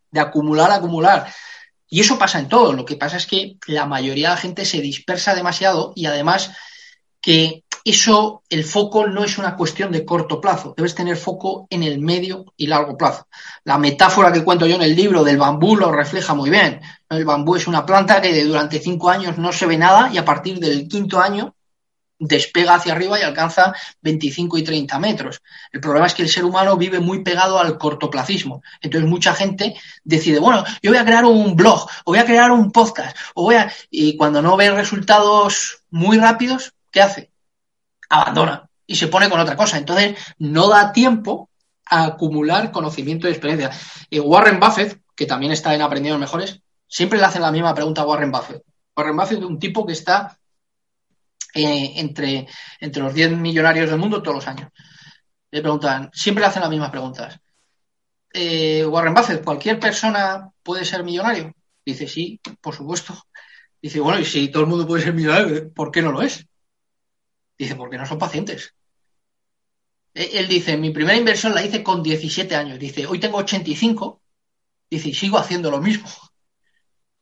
[0.09, 1.31] De acumular, acumular.
[1.89, 2.73] Y eso pasa en todo.
[2.73, 6.51] Lo que pasa es que la mayoría de la gente se dispersa demasiado y además
[7.21, 11.83] que eso, el foco no es una cuestión de corto plazo, debes tener foco en
[11.83, 13.27] el medio y largo plazo.
[13.63, 16.81] La metáfora que cuento yo en el libro del bambú lo refleja muy bien.
[17.09, 20.25] El bambú es una planta que durante cinco años no se ve nada y a
[20.25, 21.55] partir del quinto año
[22.19, 25.41] despega hacia arriba y alcanza 25 y 30 metros.
[25.71, 28.63] El problema es que el ser humano vive muy pegado al cortoplacismo.
[28.81, 32.51] Entonces mucha gente decide, bueno, yo voy a crear un blog, o voy a crear
[32.51, 33.71] un podcast, o voy a...
[33.89, 37.31] Y cuando no ve resultados muy rápidos, ¿qué hace?
[38.09, 39.77] Abandona y se pone con otra cosa.
[39.77, 41.49] Entonces no da tiempo
[41.85, 43.71] a acumular conocimiento y experiencia.
[44.09, 48.01] Y Warren Buffett, que también está en Aprendiendo Mejores, siempre le hacen la misma pregunta
[48.01, 48.63] a Warren Buffett.
[48.95, 50.37] Warren Buffett es un tipo que está
[51.53, 52.47] eh, entre,
[52.79, 54.71] entre los 10 millonarios del mundo todos los años.
[55.51, 57.39] Le preguntan, siempre le hacen las mismas preguntas.
[58.33, 61.53] Eh, Warren Buffett, ¿cualquier persona puede ser millonario?
[61.85, 63.13] Dice, sí, por supuesto.
[63.81, 66.45] Dice, bueno, y si todo el mundo puede ser millonario, ¿por qué no lo es?
[67.57, 68.75] Dice, porque no son pacientes.
[70.13, 72.79] E, él dice, mi primera inversión la hice con 17 años.
[72.79, 74.21] Dice, hoy tengo 85.
[74.89, 76.07] Dice, y sigo haciendo lo mismo.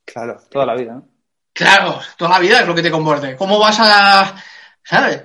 [0.05, 1.03] Claro, toda la vida.
[1.51, 3.35] Claro, toda la vida es lo que te convierte.
[3.35, 4.35] ¿Cómo vas a,
[4.83, 5.23] sabes?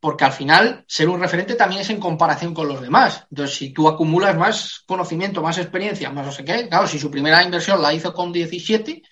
[0.00, 3.26] Porque al final ser un referente también es en comparación con los demás.
[3.30, 7.10] Entonces, si tú acumulas más conocimiento, más experiencia, más no sé qué, claro, si su
[7.10, 9.02] primera inversión la hizo con 17,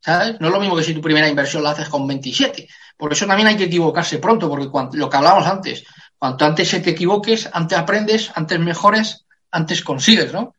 [0.00, 0.40] ¿sabes?
[0.40, 2.68] No es lo mismo que si tu primera inversión la haces con 27.
[2.98, 5.84] Por eso también hay que equivocarse pronto, porque lo que hablábamos antes,
[6.18, 10.52] cuanto antes se te equivoques, antes aprendes, antes mejores, antes consigues, ¿no?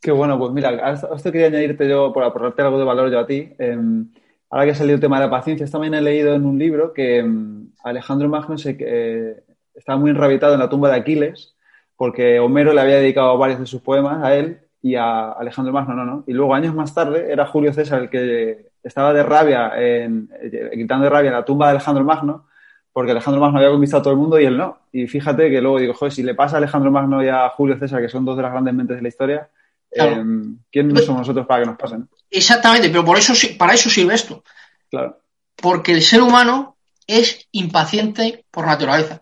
[0.00, 3.18] Qué bueno, pues mira, a esto quería añadirte yo, por aportarte algo de valor yo
[3.18, 3.52] a ti.
[3.58, 4.08] Em,
[4.48, 6.94] ahora que ha salido el tema de la paciencia, también he leído en un libro
[6.94, 9.42] que em, Alejandro Magno se, eh,
[9.74, 11.54] estaba muy enrabietado en la tumba de Aquiles,
[11.96, 15.94] porque Homero le había dedicado varios de sus poemas a él y a Alejandro Magno
[15.94, 16.24] no, no.
[16.26, 20.70] Y luego, años más tarde, era Julio César el que estaba de rabia, en, eh,
[20.72, 22.46] gritando de rabia en la tumba de Alejandro Magno,
[22.92, 24.78] porque Alejandro Magno había conquistado a todo el mundo y él no.
[24.92, 27.78] Y fíjate que luego digo, joder, si le pasa a Alejandro Magno y a Julio
[27.78, 29.48] César, que son dos de las grandes mentes de la historia,
[29.90, 32.08] Em, ¿Quién no somos nosotros para que nos pasen?
[32.30, 34.44] Exactamente, pero por eso, para eso sirve esto.
[34.90, 35.20] Claro.
[35.56, 39.20] Porque el ser humano es impaciente por naturaleza.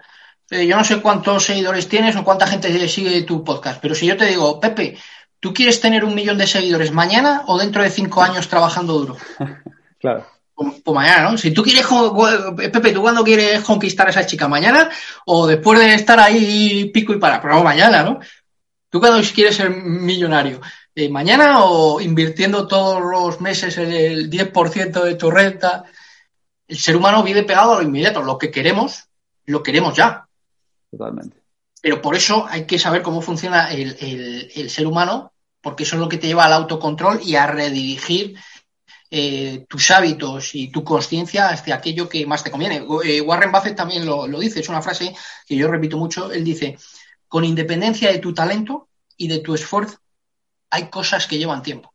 [0.51, 4.07] Eh, yo no sé cuántos seguidores tienes o cuánta gente sigue tu podcast, pero si
[4.07, 4.97] yo te digo, Pepe,
[5.41, 9.17] ¿tú quieres tener un millón de seguidores mañana o dentro de cinco años trabajando duro?
[10.01, 10.27] claro.
[10.55, 11.37] Pues, pues, mañana, ¿no?
[11.37, 11.87] Si tú quieres,
[12.73, 14.49] Pepe, ¿tú cuándo quieres conquistar a esa chica?
[14.49, 14.89] ¿Mañana?
[15.27, 17.43] ¿O después de estar ahí pico y para?
[17.43, 18.21] Pero mañana, ¿no?
[18.89, 20.63] ¿Tú cuando quieres ser millonario?
[20.95, 25.85] Eh, ¿Mañana o invirtiendo todos los meses el 10% de tu renta?
[26.67, 28.23] El ser humano vive pegado a lo inmediato.
[28.23, 29.05] Lo que queremos,
[29.45, 30.27] lo queremos ya.
[30.91, 31.46] Totalmente.
[31.81, 36.09] Pero por eso hay que saber cómo funciona el, ser humano, porque eso es lo
[36.09, 38.37] que te lleva al autocontrol y a redirigir
[39.11, 42.85] eh, tus hábitos y tu conciencia hacia aquello que más te conviene.
[43.05, 45.15] Eh, Warren Buffett también lo, dice, es una frase
[45.47, 46.33] que yo repito mucho.
[46.33, 46.77] Él dice,
[47.29, 49.99] con independencia de tu talento y de tu esfuerzo,
[50.71, 51.93] hay cosas que llevan tiempo.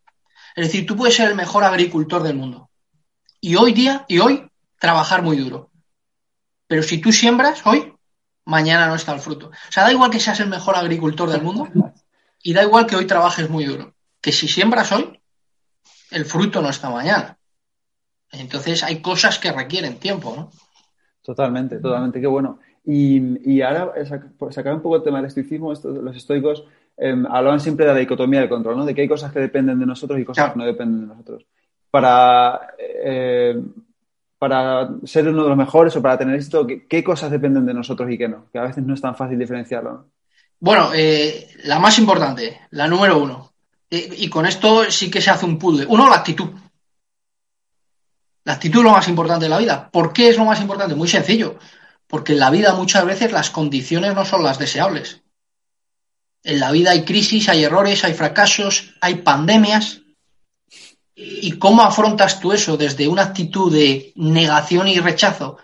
[0.55, 2.69] Es decir, tú puedes ser el mejor agricultor del mundo
[3.41, 4.47] y hoy día y hoy
[4.79, 5.71] trabajar muy duro.
[6.67, 7.90] Pero si tú siembras hoy,
[8.51, 9.47] mañana no está el fruto.
[9.47, 11.67] O sea, da igual que seas el mejor agricultor del mundo
[12.43, 13.95] y da igual que hoy trabajes muy duro.
[14.19, 15.19] Que si siembras hoy,
[16.11, 17.37] el fruto no está mañana.
[18.31, 20.51] Entonces hay cosas que requieren tiempo, ¿no?
[21.23, 22.59] Totalmente, totalmente, qué bueno.
[22.83, 23.93] Y, ahora,
[24.37, 26.65] por sacar un poco el tema del estoicismo, los estoicos
[26.97, 28.85] em, hablaban siempre de la dicotomía del control, ¿no?
[28.85, 31.45] De que hay cosas que dependen de nosotros y cosas que no dependen de nosotros.
[31.91, 33.61] Para, eh,
[34.41, 38.09] para ser uno de los mejores o para tener éxito, ¿qué, cosas dependen de nosotros
[38.09, 38.49] y qué no?
[38.51, 40.07] Que a veces no es tan fácil diferenciarlo,
[40.59, 43.53] Bueno, eh, la más importante, la número uno.
[43.91, 45.85] y con esto sí que se hace un puzzle.
[45.87, 46.49] Uno, la actitud.
[48.43, 49.91] La actitud es lo más importante de la vida.
[49.91, 50.95] ¿Por qué es lo más importante?
[50.95, 51.59] Muy sencillo.
[52.07, 55.21] Porque en la vida muchas veces las condiciones no son las deseables.
[56.41, 60.00] En la vida hay crisis, hay errores, hay fracasos, hay pandemias.
[61.23, 65.57] ¿Y cómo afrontas tú eso desde una actitud de negación y rechazo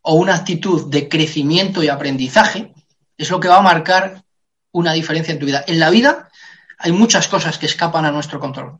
[0.00, 2.72] o una actitud de crecimiento y aprendizaje?
[3.18, 4.24] Es lo que va a marcar
[4.72, 5.64] una diferencia en tu vida.
[5.66, 6.30] En la vida
[6.78, 8.78] hay muchas cosas que escapan a nuestro control,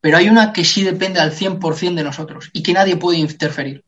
[0.00, 3.84] pero hay una que sí depende al 100% de nosotros y que nadie puede interferir,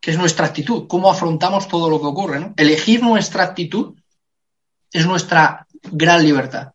[0.00, 2.52] que es nuestra actitud, cómo afrontamos todo lo que ocurre.
[2.56, 3.96] Elegir nuestra actitud
[4.92, 6.72] es nuestra gran libertad.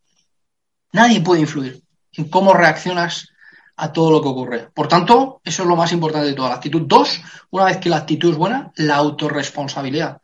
[0.92, 3.30] Nadie puede influir en cómo reaccionas
[3.78, 4.70] a todo lo que ocurre.
[4.74, 6.82] Por tanto, eso es lo más importante de toda la actitud.
[6.86, 10.20] Dos, una vez que la actitud es buena, la autorresponsabilidad.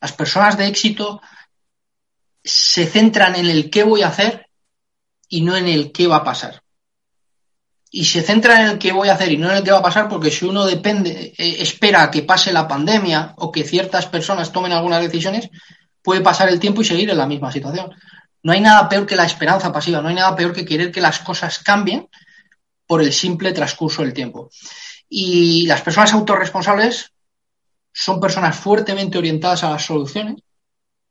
[0.00, 1.22] Las personas de éxito
[2.44, 4.46] se centran en el qué voy a hacer
[5.28, 6.62] y no en el qué va a pasar.
[7.90, 9.78] Y se centran en el qué voy a hacer y no en el qué va
[9.78, 14.06] a pasar porque si uno depende, eh, espera que pase la pandemia o que ciertas
[14.06, 15.48] personas tomen algunas decisiones,
[16.02, 17.90] puede pasar el tiempo y seguir en la misma situación.
[18.42, 21.00] No hay nada peor que la esperanza pasiva, no hay nada peor que querer que
[21.00, 22.08] las cosas cambien
[22.86, 24.50] por el simple transcurso del tiempo.
[25.08, 27.12] Y las personas autorresponsables
[27.92, 30.36] son personas fuertemente orientadas a las soluciones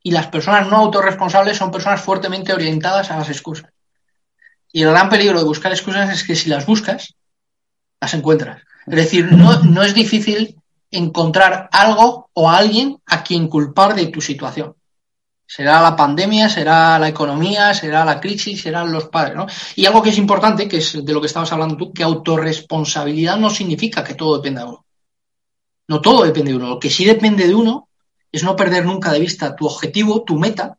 [0.04, 3.72] y las personas no autorresponsables son personas fuertemente orientadas a las excusas.
[4.72, 7.16] Y el gran peligro de buscar excusas es que si las buscas,
[8.00, 8.64] las encuentras.
[8.88, 14.22] Es decir, no, no es difícil encontrar algo o alguien a quien culpar de tu
[14.22, 14.76] situación.
[15.54, 19.48] Será la pandemia, será la economía, será la crisis, serán los padres, ¿no?
[19.76, 23.38] Y algo que es importante, que es de lo que estabas hablando tú, que autorresponsabilidad
[23.38, 24.86] no significa que todo dependa de uno.
[25.90, 26.70] No todo depende de uno.
[26.70, 27.90] Lo que sí depende de uno
[28.32, 30.78] es no perder nunca de vista tu objetivo, tu meta,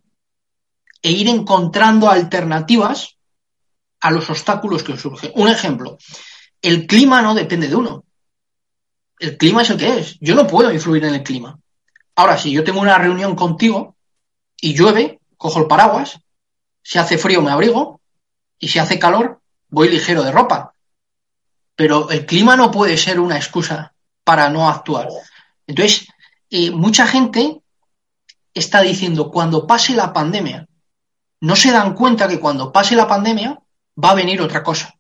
[1.03, 3.19] e ir encontrando alternativas
[4.01, 5.33] a los obstáculos que surgen.
[5.35, 5.99] Un ejemplo,
[6.63, 8.05] el clima no depende de uno.
[9.19, 10.17] El clima es el que es.
[10.19, 11.59] Yo no puedo influir en el clima.
[12.15, 13.97] Ahora, si yo tengo una reunión contigo,
[14.63, 16.21] y llueve, cojo el paraguas,
[16.83, 18.01] si hace frío me abrigo
[18.59, 20.73] y si hace calor voy ligero de ropa.
[21.75, 25.09] Pero el clima no puede ser una excusa para no actuar.
[25.67, 26.07] Entonces,
[26.49, 27.61] eh, mucha gente
[28.55, 30.69] está diciendo, cuando pase la pandemia,
[31.41, 33.59] no se dan cuenta que cuando pase la pandemia
[34.03, 34.95] va a venir otra cosa.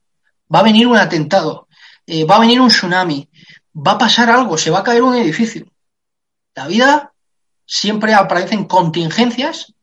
[0.52, 1.68] Va a venir un atentado,
[2.04, 3.28] eh, va a venir un tsunami,
[3.74, 5.66] va a pasar algo, se va a caer un edificio.
[6.54, 7.11] La vida
[7.66, 9.74] siempre aparecen contingencias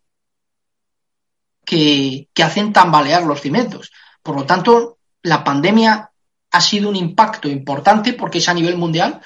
[1.65, 3.92] que, hacen tambalear los cimientos.
[4.24, 6.12] Por lo tanto, la pandemia
[6.52, 9.22] ha sido un impacto importante porque es a nivel mundial,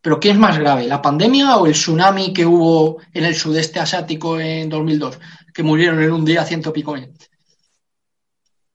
[0.00, 3.80] pero ¿qué es más grave, la pandemia o el tsunami que hubo en el sudeste
[3.80, 5.18] asiático en 2002,
[5.54, 6.94] que murieron en un día ciento pico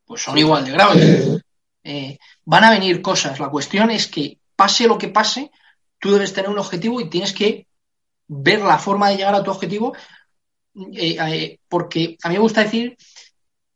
[0.05, 1.41] Pues son igual de graves.
[1.83, 3.39] Eh, van a venir cosas.
[3.39, 5.51] La cuestión es que pase lo que pase,
[5.99, 7.67] tú debes tener un objetivo y tienes que
[8.33, 9.93] ver la forma de llegar a tu objetivo,
[10.93, 12.95] eh, eh, porque a mí me gusta decir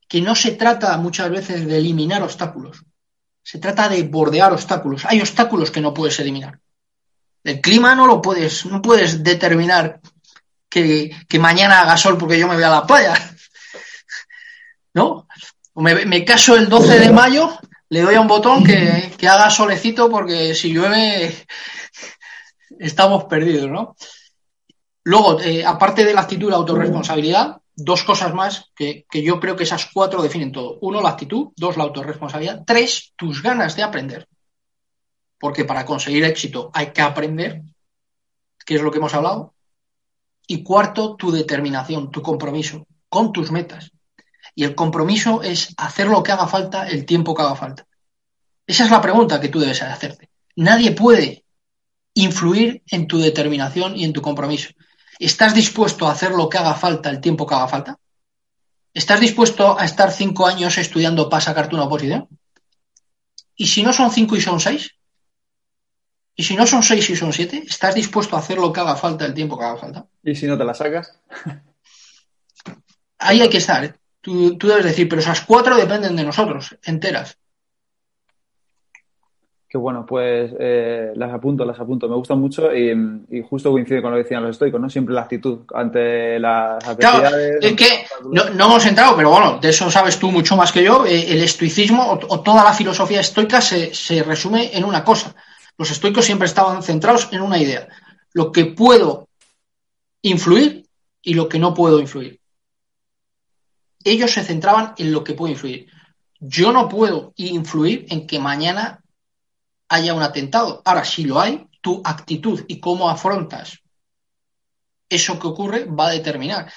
[0.08, 2.82] que no se trata muchas veces de eliminar obstáculos,
[3.44, 5.04] se trata de bordear obstáculos.
[5.06, 6.58] Hay obstáculos que no puedes eliminar.
[7.44, 10.00] El clima no lo puedes, no puedes determinar
[10.70, 13.13] que, mañana haga sol porque yo me voy a la playa.
[14.94, 15.28] ¿No?
[15.76, 19.50] Me, me caso el 12 de mayo, le doy a un botón que, que haga
[19.50, 21.46] solecito porque si llueve
[22.80, 23.96] estamos perdidos, ¿no?
[25.06, 29.56] Luego, eh, aparte de la actitud y la autorresponsabilidad, dos cosas más que, yo creo
[29.56, 30.80] que esas cuatro definen todo.
[30.82, 31.50] Uno, la actitud.
[31.56, 32.63] Dos, la autorresponsabilidad.
[32.65, 34.28] Tres, tus ganas de aprender.
[35.39, 37.62] Porque para conseguir éxito hay que aprender,
[38.65, 39.54] que es lo que hemos hablado.
[40.48, 43.91] Y cuarto, tu determinación, tu compromiso con tus metas.
[44.56, 47.86] Y el compromiso es hacer lo que haga falta el tiempo que haga falta.
[48.65, 50.32] Esa es la pregunta que tú debes hacerte.
[50.56, 51.46] Nadie puede
[52.15, 54.70] influir en tu determinación y en tu compromiso.
[55.19, 57.99] ¿Estás dispuesto a hacer lo que haga falta el tiempo que haga falta?
[58.93, 62.28] ¿Estás dispuesto a estar cinco años estudiando para sacarte una oposición?
[63.56, 64.95] ¿Y si no son cinco y son seis?
[66.36, 67.63] ¿Y si no son seis y son siete?
[67.67, 70.06] ¿Estás dispuesto a hacer lo que haga falta el tiempo que haga falta?
[70.23, 71.17] ¿Y si no te la sacas?
[73.17, 73.84] Ahí hay que estar.
[73.86, 73.95] ¿eh?
[74.19, 77.38] Tú, tú debes decir, pero esas cuatro dependen de nosotros, enteras
[79.78, 82.08] bueno, pues eh, las apunto, las apunto.
[82.08, 82.94] Me gustan mucho y,
[83.50, 84.90] justo coincide con lo que decían los estoicos, ¿no?
[84.90, 87.58] Siempre la actitud ante las adversidades.
[87.62, 91.06] es que no, hemos entrado, pero bueno, de eso sabes tú mucho más que yo.
[91.06, 95.36] Eh, el estoicismo o, toda la filosofía estoica se, se resume en una cosa.
[95.78, 97.88] Los estoicos siempre estaban centrados en una idea.
[98.34, 99.28] Lo que puedo
[100.22, 100.86] influir
[101.22, 102.39] y lo que no puedo influir.
[104.04, 105.88] Ellos se centraban en lo que puedo influir.
[106.39, 109.02] Yo no puedo influir en que mañana
[109.90, 110.82] haya un atentado.
[110.86, 113.80] Ahora, si lo hay, tu actitud y cómo afrontas
[115.10, 116.72] eso que ocurre va a determinar.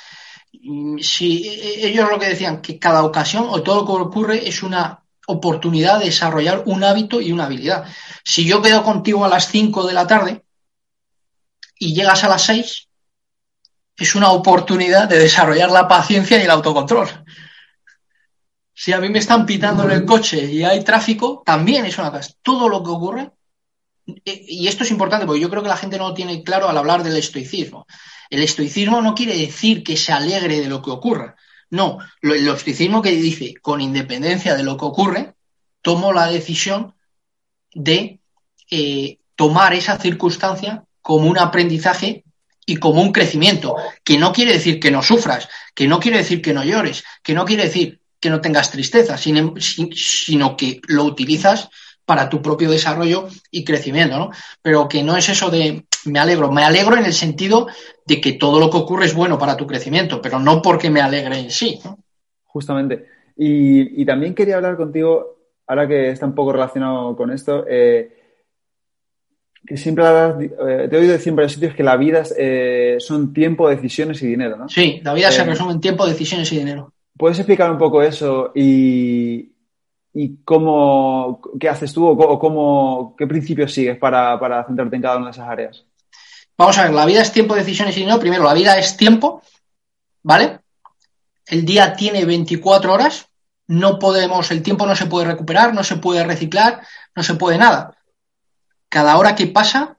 [0.53, 4.09] Mm, si e, e, ellos lo que decían, que cada ocasión o todo lo que
[4.09, 7.87] ocurre es una oportunidad de desarrollar un hábito y una habilidad.
[8.25, 10.43] Si yo quedo contigo a las 5 de la tarde
[11.79, 12.89] y llegas a las 6,
[13.97, 17.09] es una oportunidad de desarrollar la paciencia y el autocontrol.
[18.81, 22.12] Si a mí me están pitando en el coche y hay tráfico, también es una
[22.12, 22.33] cosa.
[22.43, 23.33] Todo lo que ocurre,
[24.24, 26.79] y esto es importante porque yo creo que la gente no lo tiene claro al
[26.79, 27.89] hablar del estoicismo.
[28.31, 31.35] El estoicismo no quiere decir que se alegre de lo que ocurra.
[31.70, 35.35] No, el estoicismo que dice, con independencia de lo que ocurre,
[35.83, 36.95] tomo la decisión
[37.74, 38.20] de
[38.70, 42.22] eh, tomar esa circunstancia como un aprendizaje
[42.64, 43.74] y como un crecimiento,
[44.05, 47.35] que no quiere decir que no sufras, que no quiere decir que no llores, que
[47.35, 51.69] no quiere decir que no tengas tristeza, sino que lo utilizas
[52.05, 54.31] para tu propio desarrollo y crecimiento, ¿no?
[54.62, 57.66] Pero que no es eso de me alegro, me alegro en el sentido
[58.07, 61.03] de que todo lo que ocurre es bueno para tu crecimiento, pero no porque me
[61.03, 61.79] alegre en sí.
[62.45, 63.07] Justamente.
[63.37, 68.11] Y, también quería hablar contigo, ahora que está un poco relacionado con esto, eh,
[69.66, 73.35] que siempre eh, te he oído decir en varios sitios que la vida eh, son
[73.35, 74.69] tiempo, decisiones y dinero, ¿no?
[74.69, 76.93] Sí, la vida se resume en tiempo, decisiones y dinero.
[77.19, 79.51] ¿Puedes explicar un poco eso y,
[80.45, 85.33] cómo, qué haces tú o cómo, qué principios sigues para, centrarte en cada una de
[85.33, 85.85] esas áreas?
[86.57, 88.21] Vamos a ver, la vida es tiempo, decisiones y dinero.
[88.21, 89.43] Primero, la vida es tiempo,
[90.23, 90.61] ¿vale?
[91.47, 93.29] El día tiene 24 horas,
[93.66, 97.59] no podemos, el tiempo no se puede recuperar, no se puede reciclar, no se puede
[97.59, 97.97] nada.
[98.89, 99.97] Cada hora que pasa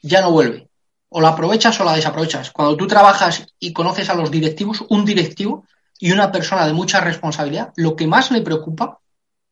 [0.00, 0.68] ya no vuelve.
[1.10, 2.50] O la aprovechas o la desaprovechas.
[2.52, 5.66] Cuando tú trabajas y conoces a los directivos, un directivo
[6.02, 8.98] y una persona de mucha responsabilidad, lo que más le preocupa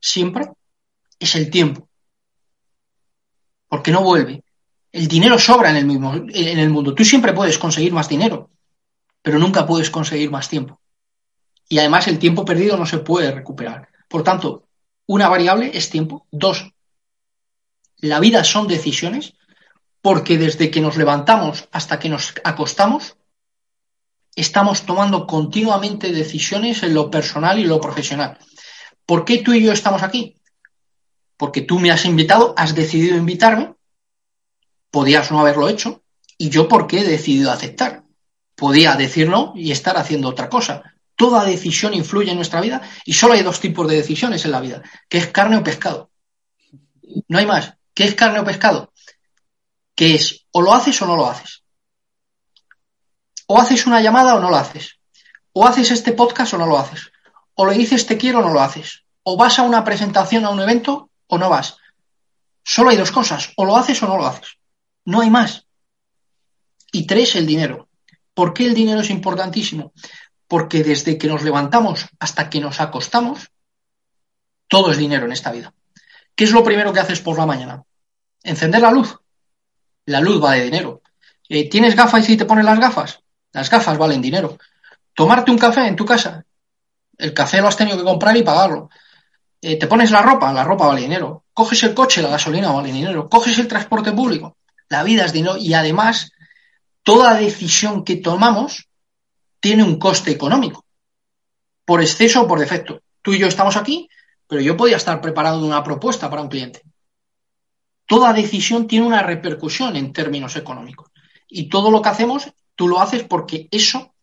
[0.01, 0.51] siempre
[1.16, 1.88] es el tiempo.
[3.68, 4.42] Porque no vuelve.
[4.90, 6.92] El dinero sobra en el, mismo, en el mundo.
[6.92, 8.51] Tú siempre puedes conseguir más dinero,
[9.22, 10.80] pero nunca puedes conseguir más tiempo.
[11.68, 13.88] Y además el tiempo perdido no se puede recuperar.
[14.09, 14.64] Por tanto,
[15.07, 16.26] una variable es tiempo.
[16.32, 16.72] Dos,
[17.98, 19.34] la vida son decisiones
[20.03, 23.14] porque desde que nos levantamos hasta que nos acostamos,
[24.35, 28.39] estamos tomando continuamente decisiones en lo personal y lo profesional.
[29.07, 30.37] ¿Por qué tú y yo estamos aquí?
[31.37, 33.74] Porque tú me has invitado, has decidido invitarme,
[34.91, 36.03] podías no haberlo hecho,
[36.39, 38.05] y yo por qué he decidido aceptar.
[38.55, 40.83] Podía decir no y estar haciendo otra cosa.
[41.16, 44.61] Toda decisión influye en nuestra vida y solo hay dos tipos de decisiones en la
[44.61, 46.11] vida, que es carne o pescado.
[47.28, 47.74] No hay más.
[47.95, 48.93] ¿Qué es carne o pescado?
[49.95, 51.59] Que es o lo haces o no lo haces.
[53.51, 54.98] O haces una llamada o no lo haces.
[55.53, 57.11] O haces este podcast o no lo haces
[57.61, 59.05] o le dices te quiero o no lo haces.
[59.22, 61.76] O vas a una presentación, a un evento o no vas.
[62.64, 64.57] Solo hay dos cosas, o lo haces o no lo haces.
[65.05, 65.66] No hay más.
[66.90, 67.90] Y tres, el dinero.
[68.32, 69.92] ¿Por qué el dinero es importantísimo?
[70.48, 73.51] Porque desde que nos levantamos hasta que nos acostamos,
[74.66, 75.74] todo es dinero en esta vida.
[76.34, 77.82] ¿Qué es lo primero que haces por la mañana?
[78.42, 79.18] Encender la luz.
[80.07, 81.03] La luz vale dinero.
[81.46, 83.20] Eh, ¿Tienes gafas y te pones las gafas?
[83.53, 84.59] Las gafas valen dinero.
[85.14, 86.44] Tomarte un café en tu casa
[87.20, 88.88] el café lo has tenido que comprar y pagarlo.
[89.61, 91.44] Eh, te pones la ropa, la ropa vale dinero.
[91.53, 93.28] Coges el coche, la gasolina vale dinero.
[93.28, 94.57] Coges el transporte público,
[94.88, 95.57] la vida es dinero.
[95.59, 96.32] Y además,
[97.03, 98.88] toda decisión que tomamos
[99.61, 100.86] tiene un coste económico,
[101.84, 103.03] por exceso o por defecto.
[103.20, 104.09] Tú y yo estamos aquí,
[104.46, 106.82] pero yo podía estar preparando una propuesta para un cliente.
[108.07, 111.11] Toda decisión tiene una repercusión en términos económicos.
[111.48, 112.51] Y todo lo que hacemos,
[112.81, 114.14] tú lo haces porque eso,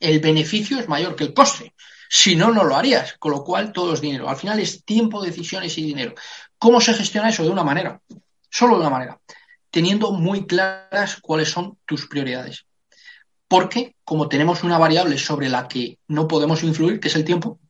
[0.00, 1.74] el beneficio es mayor que el coste.
[2.08, 3.16] Si no, no lo harías.
[3.18, 4.30] Con lo cual, todo es dinero.
[4.30, 6.14] Al final es tiempo, decisiones y dinero.
[6.56, 7.42] ¿Cómo se gestiona eso?
[7.42, 8.00] De una manera.
[8.48, 9.20] Solo de una manera.
[9.70, 12.64] Teniendo muy claras cuáles son tus prioridades.
[13.46, 17.60] Porque, como tenemos una variable sobre la que no podemos influir, que es el tiempo,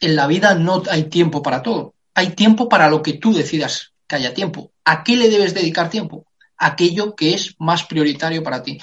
[0.00, 1.92] en la vida no hay tiempo para todo.
[2.14, 4.72] Hay tiempo para lo que tú decidas que haya tiempo.
[4.86, 6.24] ¿A qué le debes dedicar tiempo?
[6.56, 8.78] Aquello que es más prioritario para ti.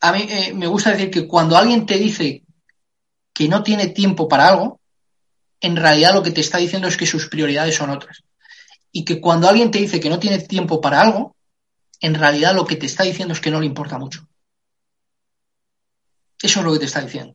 [0.00, 2.42] A mí eh, me gusta decir que cuando alguien te dice
[3.32, 4.80] que no tiene tiempo para algo,
[5.60, 8.22] en realidad lo que te está diciendo es que sus prioridades son otras.
[8.92, 11.36] Y que cuando alguien te dice que no tiene tiempo para algo,
[12.00, 14.26] en realidad lo que te está diciendo es que no le importa mucho.
[16.40, 17.34] Eso es lo que te está diciendo.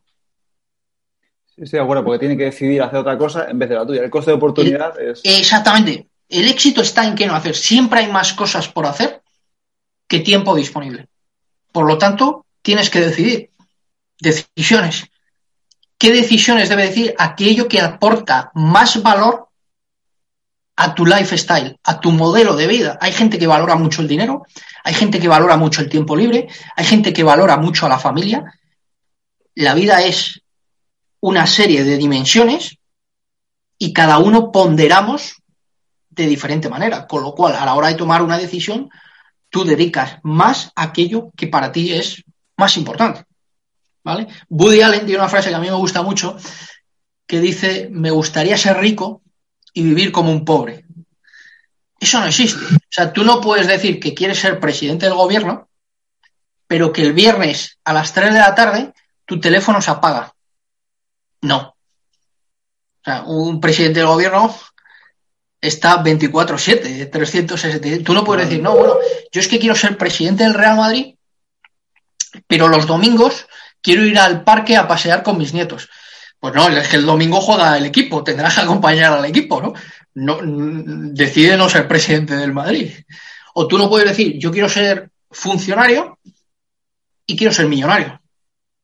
[1.48, 3.86] Sí, estoy de acuerdo, porque tiene que decidir hacer otra cosa en vez de la
[3.86, 4.04] tuya.
[4.04, 5.22] El coste de oportunidad es.
[5.24, 6.08] Exactamente.
[6.30, 7.56] El éxito está en qué no hacer.
[7.56, 9.22] Siempre hay más cosas por hacer
[10.08, 11.08] que tiempo disponible.
[11.72, 13.52] Por lo tanto, tienes que decidir.
[14.20, 15.06] Decisiones.
[15.98, 19.50] ¿Qué decisiones debe decir aquello que aporta más valor
[20.76, 22.98] a tu lifestyle, a tu modelo de vida.
[23.02, 24.48] Hay gente que valora mucho el dinero,
[24.84, 28.00] hay gente que valora mucho el tiempo libre, hay gente que valora mucho a la
[28.00, 28.60] familia.
[29.54, 30.42] La vida es
[31.20, 32.78] una serie de dimensiones
[33.78, 35.36] y cada uno ponderamos
[36.10, 38.90] de diferente manera, con lo cual a la hora de tomar una decisión,
[39.50, 42.24] tú dedicas más a aquello que para ti es
[42.62, 43.26] más importante.
[44.04, 44.28] ¿Vale?
[44.50, 46.38] Woody Allen tiene una frase que a mí me gusta mucho,
[47.28, 49.22] que dice, me gustaría ser rico
[49.74, 50.86] y vivir como un pobre.
[52.00, 52.64] Eso no existe.
[52.66, 55.70] O sea, tú no puedes decir que quieres ser presidente del gobierno,
[56.66, 58.94] pero que el viernes a las 3 de la tarde
[59.26, 60.34] tu teléfono se apaga.
[61.42, 61.60] No.
[61.60, 64.56] O sea, un presidente del gobierno
[65.62, 68.04] está 24-7, 360.
[68.04, 68.96] Tú no puedes decir, no, bueno,
[69.32, 71.16] yo es que quiero ser presidente del Real Madrid,
[72.52, 73.48] pero los domingos
[73.82, 75.88] quiero ir al parque a pasear con mis nietos.
[76.38, 79.74] Pues no, es que el domingo juega el equipo, tendrás que acompañar al equipo, ¿no?
[80.16, 80.40] no
[81.14, 82.92] decide no ser presidente del Madrid.
[83.54, 86.20] O tú no puedes decir, yo quiero ser funcionario
[87.26, 88.20] y quiero ser millonario.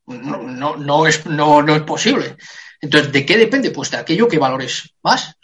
[0.06, 2.38] No, no, es, no, no es posible.
[2.80, 3.72] Entonces, ¿de qué depende?
[3.72, 5.36] Pues de aquello que valores más.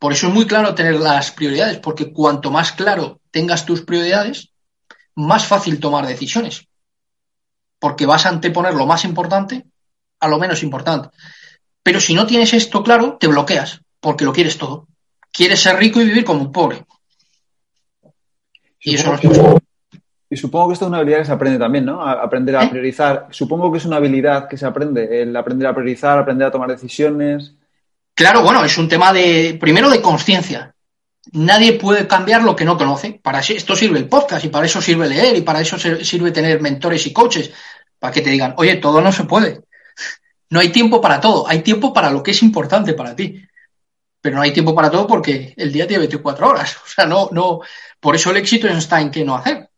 [0.00, 4.48] Por eso es muy claro tener las prioridades, porque cuanto más claro tengas tus prioridades,
[5.14, 6.66] más fácil tomar decisiones.
[7.78, 9.66] Porque vas a anteponer lo más importante
[10.20, 11.10] a lo menos importante.
[11.82, 14.88] Pero si no tienes esto claro, te bloqueas, porque lo quieres todo.
[15.32, 16.84] Quieres ser rico y vivir como un pobre.
[18.80, 19.60] Y, eso no es
[20.30, 22.02] Y supongo que esto es una habilidad que se aprende también, ¿no?
[22.02, 22.68] aprender a ¿Eh?
[22.68, 23.26] priorizar.
[23.30, 26.70] Supongo que es una habilidad que se aprende, el aprender a priorizar, aprender a tomar
[26.70, 27.54] decisiones.
[28.14, 30.74] Claro, bueno, es un tema de, primero, de conciencia.
[31.32, 33.20] Nadie puede cambiar lo que no conoce.
[33.22, 36.60] Para esto sirve el podcast y para eso sirve leer y para eso sirve tener
[36.60, 37.50] mentores y coaches.
[37.98, 39.62] Para que te digan, oye, todo no se puede.
[40.50, 43.42] No hay tiempo para todo, hay tiempo para lo que es importante para ti.
[44.20, 46.76] Pero no hay tiempo para todo porque el día tiene 24 horas.
[46.84, 47.60] O sea, no, no.
[48.00, 49.68] Por eso el éxito está en qué no hacer.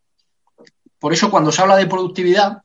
[0.98, 2.62] Por eso cuando se habla de productividad,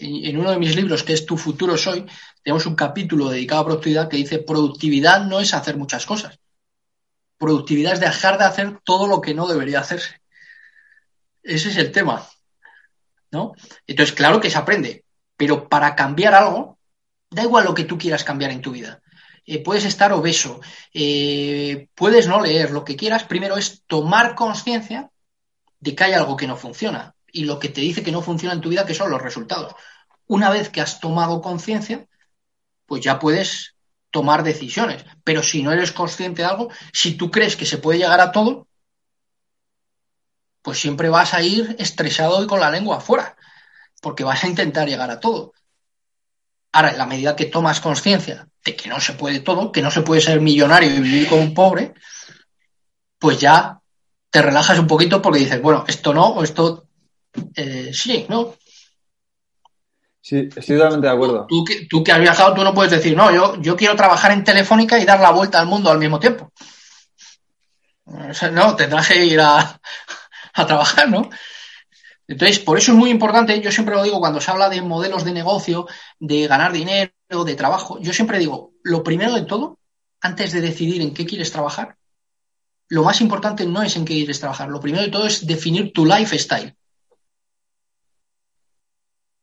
[0.00, 2.04] en uno de mis libros, que es Tu futuro soy,
[2.42, 6.38] tenemos un capítulo dedicado a productividad que dice productividad no es hacer muchas cosas.
[7.38, 10.20] Productividad es dejar de hacer todo lo que no debería hacerse.
[11.42, 12.26] Ese es el tema.
[13.30, 13.52] ¿no?
[13.86, 15.04] Entonces, claro que se aprende,
[15.36, 16.76] pero para cambiar algo
[17.30, 19.02] Da igual lo que tú quieras cambiar en tu vida.
[19.44, 20.60] Eh, puedes estar obeso,
[20.92, 25.10] eh, puedes no leer, lo que quieras, primero es tomar conciencia
[25.78, 28.54] de que hay algo que no funciona y lo que te dice que no funciona
[28.54, 29.74] en tu vida, que son los resultados.
[30.26, 32.06] Una vez que has tomado conciencia,
[32.86, 33.75] pues ya puedes
[34.16, 35.04] tomar decisiones.
[35.24, 38.32] Pero si no eres consciente de algo, si tú crees que se puede llegar a
[38.32, 38.66] todo,
[40.62, 43.36] pues siempre vas a ir estresado y con la lengua afuera,
[44.00, 45.52] porque vas a intentar llegar a todo.
[46.72, 49.90] Ahora, en la medida que tomas conciencia de que no se puede todo, que no
[49.90, 51.92] se puede ser millonario y vivir como un pobre,
[53.18, 53.82] pues ya
[54.30, 56.88] te relajas un poquito porque dices, bueno, esto no, o esto
[57.54, 58.54] eh, sí, ¿no?
[60.26, 61.46] Sí, estoy totalmente de acuerdo.
[61.48, 64.42] Tú, tú, que has viajado, tú no puedes decir, no, yo, yo quiero trabajar en
[64.42, 66.50] Telefónica y dar la vuelta al mundo al mismo tiempo.
[68.50, 69.80] no, tendrás que ir a,
[70.54, 71.30] a trabajar, ¿no?
[72.26, 75.22] Entonces, por eso es muy importante, yo siempre lo digo cuando se habla de modelos
[75.22, 75.86] de negocio,
[76.18, 77.12] de ganar dinero,
[77.44, 79.78] de trabajo, yo siempre digo, lo primero de todo,
[80.20, 81.98] antes de decidir en qué quieres trabajar,
[82.88, 85.92] lo más importante no es en qué quieres trabajar, lo primero de todo es definir
[85.92, 86.74] tu lifestyle.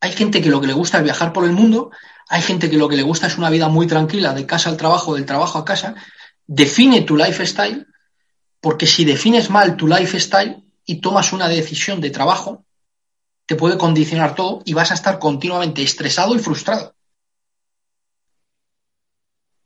[0.03, 1.89] Hay gente que lo que le gusta es viajar por el mundo,
[2.27, 4.75] hay gente que lo que le gusta es una vida muy tranquila, de casa al
[4.75, 5.95] trabajo, del trabajo a casa.
[6.45, 7.87] Define tu lifestyle,
[8.59, 12.65] porque si defines mal tu lifestyle y tomas una decisión de trabajo,
[13.45, 16.93] te puede condicionar todo y vas a estar continuamente estresado y frustrado.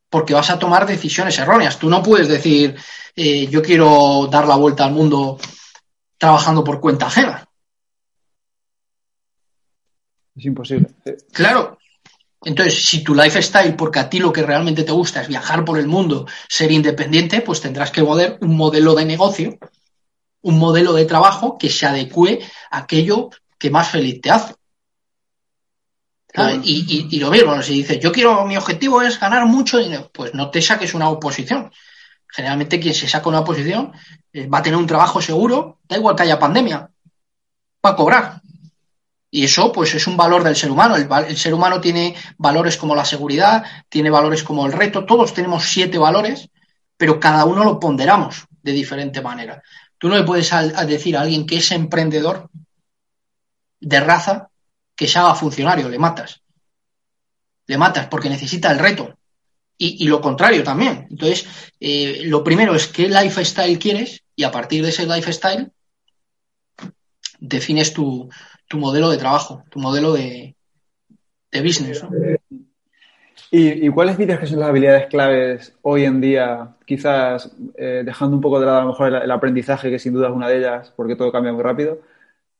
[0.07, 1.79] Porque vas a tomar decisiones erróneas.
[1.79, 2.75] Tú no puedes decir,
[3.15, 5.39] eh, yo quiero dar la vuelta al mundo
[6.19, 7.46] trabajando por cuenta ajena.
[10.37, 10.89] Es imposible.
[11.33, 11.77] Claro.
[12.43, 15.79] Entonces, si tu lifestyle, porque a ti lo que realmente te gusta es viajar por
[15.79, 19.57] el mundo, ser independiente, pues tendrás que poner un modelo de negocio,
[20.41, 24.53] un modelo de trabajo que se adecue a aquello que más feliz te hace.
[26.63, 30.51] Y, lo mismo, si dices, yo quiero, mi objetivo es ganar mucho dinero, pues no
[30.51, 31.71] te saques una oposición.
[32.27, 33.93] Generalmente quien se saca una oposición
[34.31, 36.91] eh, va a tener un trabajo seguro, da igual que haya pandemia,
[37.83, 38.41] va a cobrar.
[39.29, 40.95] Y eso, pues, es un valor del ser humano.
[40.95, 45.05] El, ser humano tiene valores como la seguridad, tiene valores como el reto.
[45.05, 46.49] Todos tenemos siete valores,
[46.95, 49.61] pero cada uno lo ponderamos de diferente manera.
[49.97, 50.49] Tú no le puedes
[50.87, 52.49] decir a alguien que es emprendedor
[53.79, 54.49] de raza
[54.95, 56.41] que se haga funcionario, le matas.
[57.67, 59.17] Le matas porque necesita el reto.
[59.77, 61.05] Y, lo contrario también.
[61.11, 61.45] Entonces,
[61.79, 65.71] eh, lo primero es qué lifestyle quieres y a partir de ese lifestyle
[67.39, 68.27] defines tu,
[68.75, 70.53] modelo de trabajo, tu modelo de,
[71.53, 72.03] business.
[73.49, 76.75] ¿Y, cuáles dirías que son las habilidades claves hoy en día?
[76.85, 80.27] Quizás eh, dejando un poco de lado a lo mejor el, aprendizaje, que sin duda
[80.27, 82.01] es una de ellas, porque todo cambia muy rápido.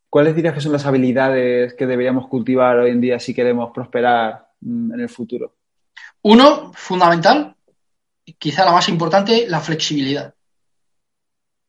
[0.10, 4.48] ¿Cuáles dirías que son las habilidades que deberíamos cultivar hoy en día si queremos prosperar
[4.62, 5.54] mm, en el futuro?
[6.22, 7.56] Uno, fundamental,
[8.38, 10.34] quizá la más importante, la flexibilidad.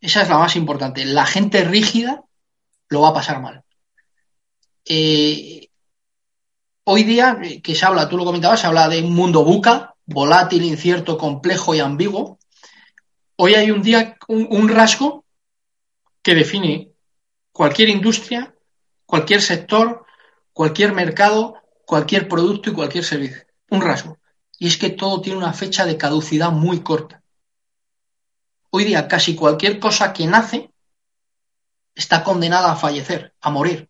[0.00, 1.04] Esa es la más importante.
[1.04, 2.22] La gente rígida
[2.88, 3.64] lo va a pasar mal.
[4.90, 5.68] Eh,
[6.84, 9.94] hoy día, eh, que se habla, tú lo comentabas, se habla de un mundo buca,
[10.06, 12.38] volátil, incierto, complejo y ambiguo.
[13.36, 15.26] Hoy hay un día, un rasgo
[16.22, 16.90] que define
[17.52, 18.54] cualquier industria,
[19.04, 20.06] cualquier sector,
[20.54, 23.44] cualquier mercado, cualquier producto y cualquier servicio.
[23.70, 24.18] Un rasgo.
[24.58, 27.22] Y es que todo tiene una fecha de caducidad muy corta.
[28.70, 30.70] Hoy día casi cualquier cosa que nace
[31.94, 33.88] está condenada a fallecer, a morir.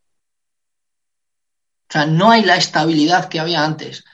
[1.88, 4.04] O sea, no hay la estabilidad que había antes.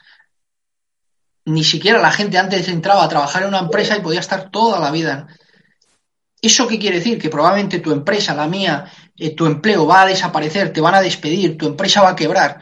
[1.46, 4.78] Ni siquiera la gente antes entraba a trabajar en una empresa y podía estar toda
[4.78, 5.26] la vida.
[6.40, 7.18] ¿Eso qué quiere decir?
[7.18, 8.84] Que probablemente tu empresa, la mía,
[9.16, 12.60] eh, tu empleo va a desaparecer, te van a despedir, tu empresa va a quebrar,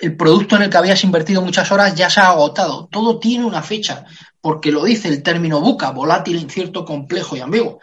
[0.00, 2.88] el producto en el que habías invertido muchas horas ya se ha agotado.
[2.90, 4.04] Todo tiene una fecha,
[4.40, 7.80] porque lo dice el término buca, volátil, incierto, complejo y ambiguo.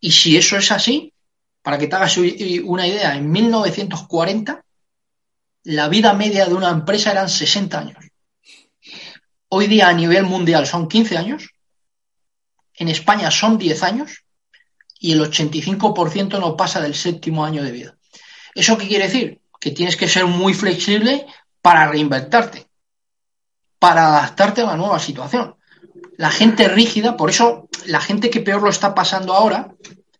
[0.00, 1.12] Y si eso es así,
[1.62, 4.62] para que te hagas una idea, en 1940
[5.64, 8.04] la vida media de una empresa eran 60 años.
[9.48, 11.50] Hoy día a nivel mundial son 15 años,
[12.74, 14.24] en España son 10 años
[14.98, 17.96] y el 85% no pasa del séptimo año de vida.
[18.54, 19.40] ¿Eso qué quiere decir?
[19.60, 21.26] Que tienes que ser muy flexible
[21.60, 22.66] para reinventarte,
[23.78, 25.56] para adaptarte a la nueva situación.
[26.16, 29.74] La gente rígida, por eso la gente que peor lo está pasando ahora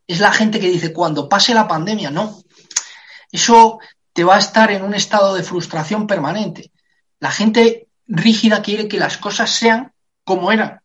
[0.06, 2.42] es la gente que dice cuando pase la pandemia, no.
[3.30, 3.78] Eso
[4.12, 6.70] te va a estar en un estado de frustración permanente.
[7.20, 9.92] La gente rígida quiere que las cosas sean
[10.24, 10.80] como eran.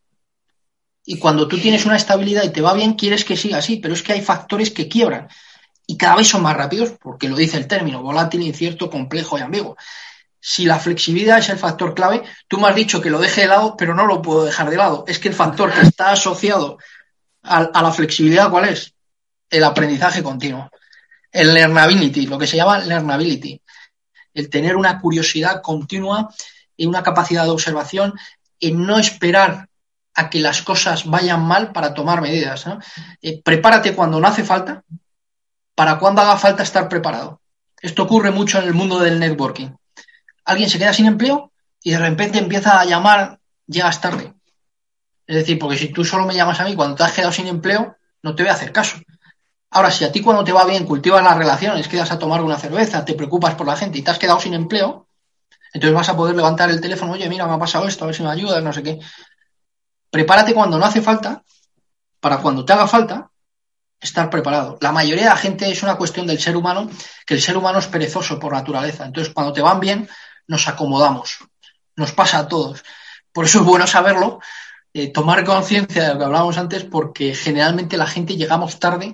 [1.05, 3.93] Y cuando tú tienes una estabilidad y te va bien, quieres que siga así, pero
[3.93, 5.27] es que hay factores que quiebran.
[5.85, 9.41] Y cada vez son más rápidos, porque lo dice el término, volátil, incierto, complejo y
[9.41, 9.77] ambiguo.
[10.39, 13.47] Si la flexibilidad es el factor clave, tú me has dicho que lo deje de
[13.47, 15.05] lado, pero no lo puedo dejar de lado.
[15.07, 16.77] Es que el factor que está asociado
[17.41, 18.93] a, a la flexibilidad, ¿cuál es?
[19.49, 20.69] el aprendizaje continuo,
[21.31, 23.61] el learnability, lo que se llama learnability,
[24.33, 26.29] el tener una curiosidad continua
[26.75, 28.13] y una capacidad de observación
[28.59, 29.67] y no esperar
[30.13, 32.65] a que las cosas vayan mal para tomar medidas.
[33.21, 34.83] Eh, prepárate cuando no hace falta,
[35.75, 37.39] para cuando haga falta estar preparado.
[37.81, 39.69] Esto ocurre mucho en el mundo del networking.
[40.45, 41.51] Alguien se queda sin empleo
[41.83, 44.33] y de repente empieza a llamar, llegas tarde.
[45.27, 47.47] Es decir, porque si tú solo me llamas a mí cuando te has quedado sin
[47.47, 48.97] empleo, no te voy a hacer caso.
[49.77, 52.57] Ahora, si a ti cuando te va bien cultivas las relaciones, quedas a tomar una
[52.57, 55.07] cerveza, te preocupas por la gente y te has quedado sin empleo,
[55.71, 58.15] entonces vas a poder levantar el teléfono, oye, mira, me ha pasado esto, a ver
[58.15, 58.97] si me ayudas, no sé qué.
[60.09, 61.43] Prepárate cuando no hace falta,
[62.19, 63.29] para cuando te haga falta,
[64.01, 64.79] estar preparado.
[64.81, 66.89] La mayoría de la gente es una cuestión del ser humano,
[67.23, 69.05] que el ser humano es perezoso por naturaleza.
[69.05, 70.09] Entonces, cuando te van bien,
[70.47, 71.37] nos acomodamos.
[71.95, 72.83] Nos pasa a todos.
[73.31, 74.39] Por eso es bueno saberlo,
[74.91, 79.13] eh, tomar conciencia de lo que hablábamos antes, porque generalmente la gente llegamos tarde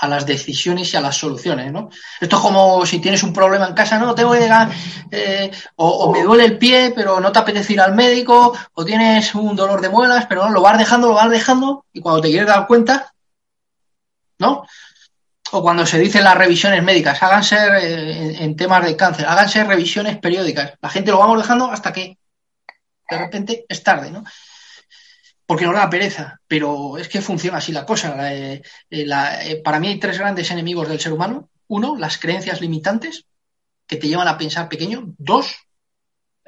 [0.00, 1.90] a las decisiones y a las soluciones, ¿no?
[2.20, 4.70] Esto es como si tienes un problema en casa, no, tengo que llegar,
[5.10, 9.34] eh, o, me duele el pie, pero no te apetece ir al médico, o tienes
[9.34, 12.30] un dolor de muelas, pero no, lo vas dejando, lo vas dejando, y cuando te
[12.30, 13.12] quieres dar cuenta,
[14.38, 14.64] ¿no?
[15.52, 20.16] O cuando se dicen las revisiones médicas, háganse eh, en, temas de cáncer, háganse revisiones
[20.16, 20.74] periódicas.
[20.80, 22.16] La gente lo vamos dejando hasta que
[23.10, 24.24] de repente es tarde, ¿no?
[25.50, 28.32] Porque no da pereza, pero es que funciona así la cosa.
[28.32, 31.50] Eh, eh, eh, para mí hay tres grandes enemigos del ser humano.
[31.66, 33.24] Uno, las creencias limitantes
[33.84, 35.12] que te llevan a pensar pequeño.
[35.18, 35.56] Dos,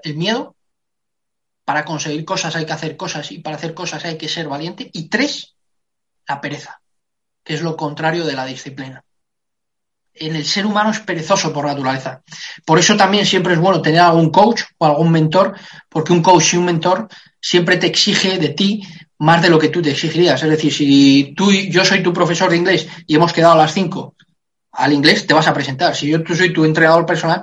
[0.05, 0.55] el miedo.
[1.65, 4.89] Para conseguir cosas hay que hacer cosas y para hacer cosas hay que ser valiente.
[4.93, 5.57] Y tres,
[6.29, 6.81] la pereza,
[7.43, 9.05] que es lo contrario de la disciplina.
[10.15, 12.23] En el ser humano es perezoso por naturaleza.
[12.65, 16.55] Por eso también siempre es bueno tener algún coach o algún mentor, porque un coach
[16.55, 17.09] y un mentor
[17.43, 18.83] siempre te exige de ti
[19.19, 20.43] más de lo que tú te exigirías.
[20.43, 23.75] Es decir, si tú yo soy tu profesor de inglés y hemos quedado a las
[23.75, 24.15] 5
[24.73, 25.95] al inglés, te vas a presentar.
[25.95, 27.43] Si yo tú soy tu entrenador personal,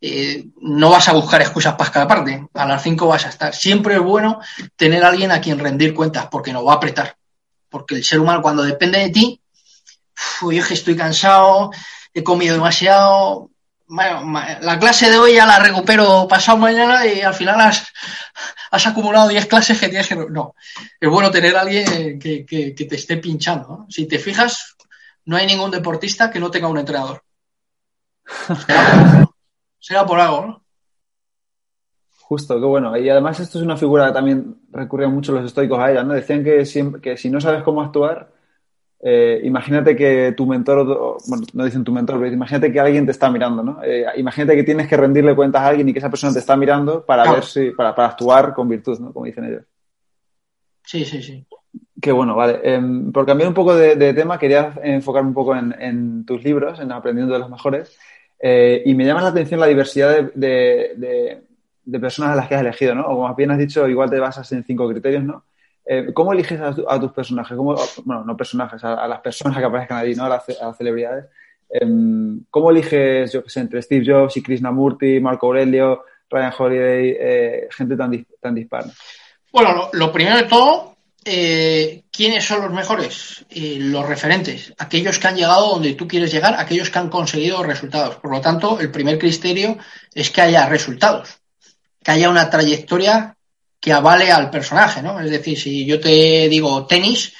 [0.00, 2.46] eh, no vas a buscar excusas para cada parte.
[2.54, 3.54] A las 5 vas a estar.
[3.54, 4.40] Siempre es bueno
[4.76, 7.16] tener a alguien a quien rendir cuentas porque nos va a apretar.
[7.68, 9.40] Porque el ser humano cuando depende de ti,
[10.42, 11.70] yo que estoy cansado,
[12.12, 13.50] he comido demasiado,
[13.94, 19.46] la clase de hoy ya la recupero pasado mañana y al final has, acumulado 10
[19.46, 20.16] clases que tienes que...
[20.16, 20.54] No,
[21.00, 22.44] es bueno tener a alguien que,
[22.76, 23.86] te esté pinchando.
[23.88, 24.76] Si te fijas,
[25.26, 27.22] no hay ningún deportista que no tenga un entrenador.
[29.78, 30.64] Será por algo, ¿no?
[32.22, 32.96] Justo, qué bueno.
[32.96, 36.14] Y además esto es una figura que también recurren mucho los estoicos a ella, ¿no?
[36.14, 36.64] Decían que,
[37.02, 38.33] que si no sabes cómo actuar,
[39.06, 43.12] eh, imagínate que tu mentor, bueno, no dicen tu mentor, pero imagínate que alguien te
[43.12, 43.82] está mirando, ¿no?
[43.84, 46.56] Eh, imagínate que tienes que rendirle cuentas a alguien y que esa persona te está
[46.56, 49.12] mirando para ver si, para, para, actuar con virtud, ¿no?
[49.12, 49.64] Como dicen ellos.
[50.84, 51.46] Sí, sí, sí.
[52.00, 52.60] Qué bueno, vale.
[52.62, 56.90] Em, por cambiar un poco de, tema, quería enfocarme un poco en, tus libros, en
[56.90, 57.98] Aprendiendo de los Mejores.
[58.40, 61.42] Eh, y me llama la atención la diversidad de,
[61.84, 63.02] de, personas a las que has elegido, ¿no?
[63.06, 65.44] O como bien has dicho, igual te basas en cinco criterios, ¿no?
[65.86, 67.56] Eh, ¿Cómo eliges a, tus personajes?
[67.56, 70.24] bueno, no personajes, a, las personas que aparezcan allí, ¿no?
[70.24, 70.44] A las,
[70.76, 71.26] celebridades.
[71.68, 77.16] Em, ¿Cómo eliges, yo qué sé, entre Steve Jobs y Krishnamurti, Marco Aurelio, Ryan Holiday,
[77.18, 78.86] eh, gente tan, tan dispara?
[79.52, 83.44] Bueno, lo, primero de todo, eh, ¿quiénes son los mejores?
[83.50, 88.16] los referentes, aquellos que han llegado donde tú quieres llegar, aquellos que han conseguido resultados.
[88.16, 89.76] Por lo tanto, el primer criterio
[90.12, 91.38] es que haya resultados,
[92.02, 93.33] que haya una trayectoria
[93.84, 95.20] que avale al personaje, ¿no?
[95.20, 97.34] Es decir, si yo te digo tenis,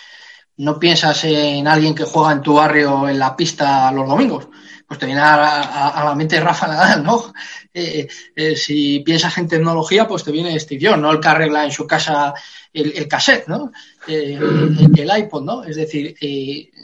[0.59, 4.49] no piensas en alguien que juega en tu barrio en la pista los domingos.
[4.87, 7.33] Pues te viene a, la mente Rafa Nadal, ¿no?
[7.77, 11.11] Eh, eh, si piensas en tecnología, pues te viene Steve Jobs, ¿no?
[11.11, 12.33] El que arregla en su casa
[12.73, 13.73] el, cassette, ¿no?
[14.07, 15.65] Eh, el, iPod, ¿no?
[15.65, 16.15] Es decir,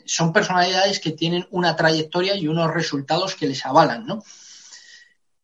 [0.04, 4.24] son personalidades que tienen una trayectoria y unos resultados que les avalan, ¿no?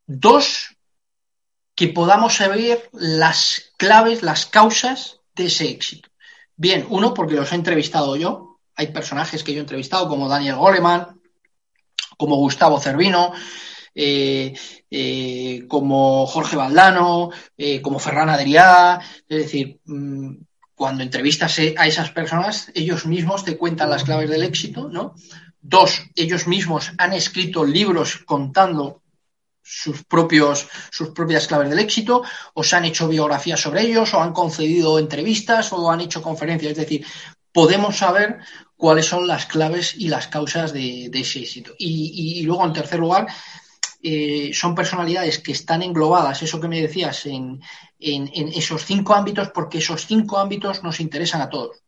[0.04, 0.75] Dos,
[1.76, 6.08] que podamos saber las claves, las causas de ese éxito.
[6.56, 8.58] Bien, uno, porque los he entrevistado yo.
[8.74, 11.20] Hay personajes que yo he entrevistado, como Daniel Goleman,
[12.16, 13.32] como Gustavo Cervino,
[13.94, 14.54] eh,
[14.90, 18.98] eh, como Jorge Valdano, eh, como Ferran Adrià.
[19.28, 20.32] Es decir, mm,
[20.74, 25.14] cuando entrevistas a esas personas, ellos mismos te cuentan las claves del éxito, ¿no?
[25.60, 29.02] Dos, ellos mismos han escrito libros contando
[29.68, 32.22] sus, propios, sus propias claves del éxito,
[32.54, 36.72] o se han hecho biografías sobre ellos, o han concedido entrevistas, o han hecho conferencias.
[36.72, 37.04] Es decir,
[37.52, 38.38] podemos saber
[38.76, 41.72] cuáles son las claves y las causas de, ese éxito.
[41.78, 43.26] Y, luego, en tercer lugar,
[44.02, 47.60] eh, son personalidades que están englobadas, eso que me decías, en,
[47.98, 51.78] en, esos cinco ámbitos, porque esos cinco ámbitos nos interesan a todos.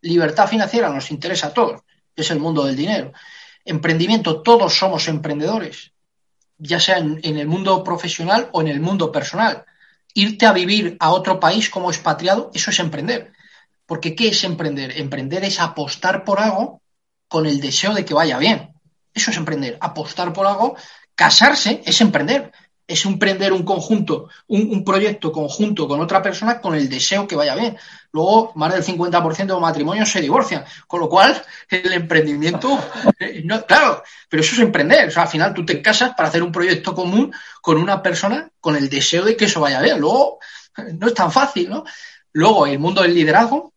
[0.00, 1.82] Libertad financiera nos interesa a todos,
[2.16, 3.12] es el mundo del dinero.
[3.62, 5.92] Emprendimiento, todos somos emprendedores
[6.60, 9.64] ya sea en, el mundo profesional o en el mundo personal.
[10.14, 13.32] Irte a vivir a otro país como expatriado, eso es emprender.
[13.86, 14.98] Porque ¿qué es emprender?
[14.98, 16.82] Emprender es apostar por algo
[17.28, 18.74] con el deseo de que vaya bien.
[19.14, 19.78] Eso es emprender.
[19.80, 20.76] Apostar por algo,
[21.14, 22.52] casarse es emprender
[22.90, 27.54] es emprender un conjunto, un, proyecto conjunto con otra persona con el deseo que vaya
[27.54, 27.76] bien.
[28.12, 32.78] Luego, más del 50% de los matrimonios se divorcian, con lo cual el emprendimiento,
[33.20, 35.08] eh, claro, pero eso es emprender.
[35.08, 37.32] O sea, al final tú te casas para hacer un proyecto común
[37.62, 40.00] con una persona con el deseo de que eso vaya bien.
[40.00, 40.40] Luego,
[40.98, 41.84] no es tan fácil, ¿no?
[42.32, 43.72] Luego, el mundo del liderazgo,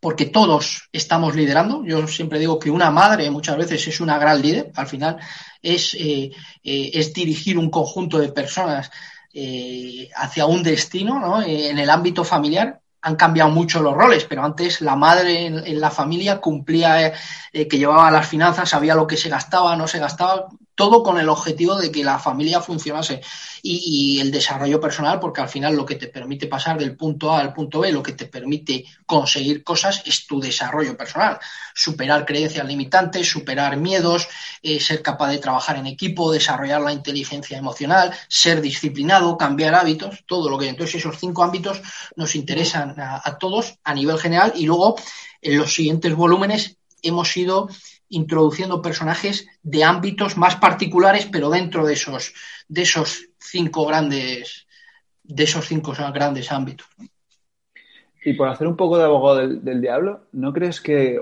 [0.00, 1.84] porque todos estamos liderando.
[1.84, 5.18] Yo siempre digo que una madre muchas veces es una gran líder, al final
[5.62, 6.30] es, eh,
[6.64, 8.90] eh, es dirigir un conjunto de personas
[9.32, 11.42] eh, hacia un destino, ¿no?
[11.42, 15.90] en el ámbito familiar han cambiado mucho los roles, pero antes la madre en, la
[15.90, 17.14] familia cumplía,
[17.50, 20.48] que llevaba las finanzas, sabía lo que se gastaba, no se gastaba,
[20.80, 23.20] todo con el objetivo de que la familia funcionase
[23.60, 27.40] y, el desarrollo personal, porque al final lo que te permite pasar del punto A
[27.40, 31.38] al punto B, lo que te permite conseguir cosas es tu desarrollo personal,
[31.74, 34.26] superar creencias limitantes, superar miedos,
[34.62, 40.24] eh, ser capaz de trabajar en equipo, desarrollar la inteligencia emocional, ser disciplinado, cambiar hábitos,
[40.26, 41.82] todo lo que entonces esos cinco ámbitos
[42.16, 44.54] nos interesan a todos a nivel general.
[44.56, 44.96] Y luego
[45.42, 47.68] en los siguientes volúmenes hemos ido
[48.10, 52.34] introduciendo personajes de ámbitos más particulares, pero dentro de esos,
[52.68, 54.66] de esos cinco grandes,
[55.22, 56.86] de esos cinco grandes ámbitos.
[58.22, 61.18] Y por hacer un poco de abogado del, diablo, ¿no crees que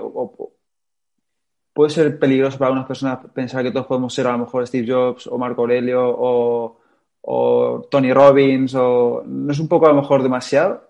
[1.73, 4.91] puede ser peligroso para algunas personas pensar que todos podemos ser a lo mejor Steve
[4.91, 6.81] Jobs o Marco Aurelio o,
[7.21, 10.88] o Tony Robbins o no es un poco a lo mejor demasiado?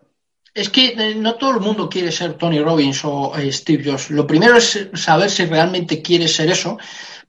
[0.54, 4.10] Es que eh, no todo el mundo quiere ser Tony Robbins o eh, Steve Jobs.
[4.10, 6.78] Lo primero es saber si realmente quieres ser eso,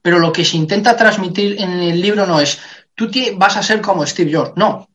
[0.01, 2.59] pero lo que se intenta transmitir en el libro no es
[2.95, 4.53] tú vas a ser como Steve Jobs.
[4.55, 4.87] No.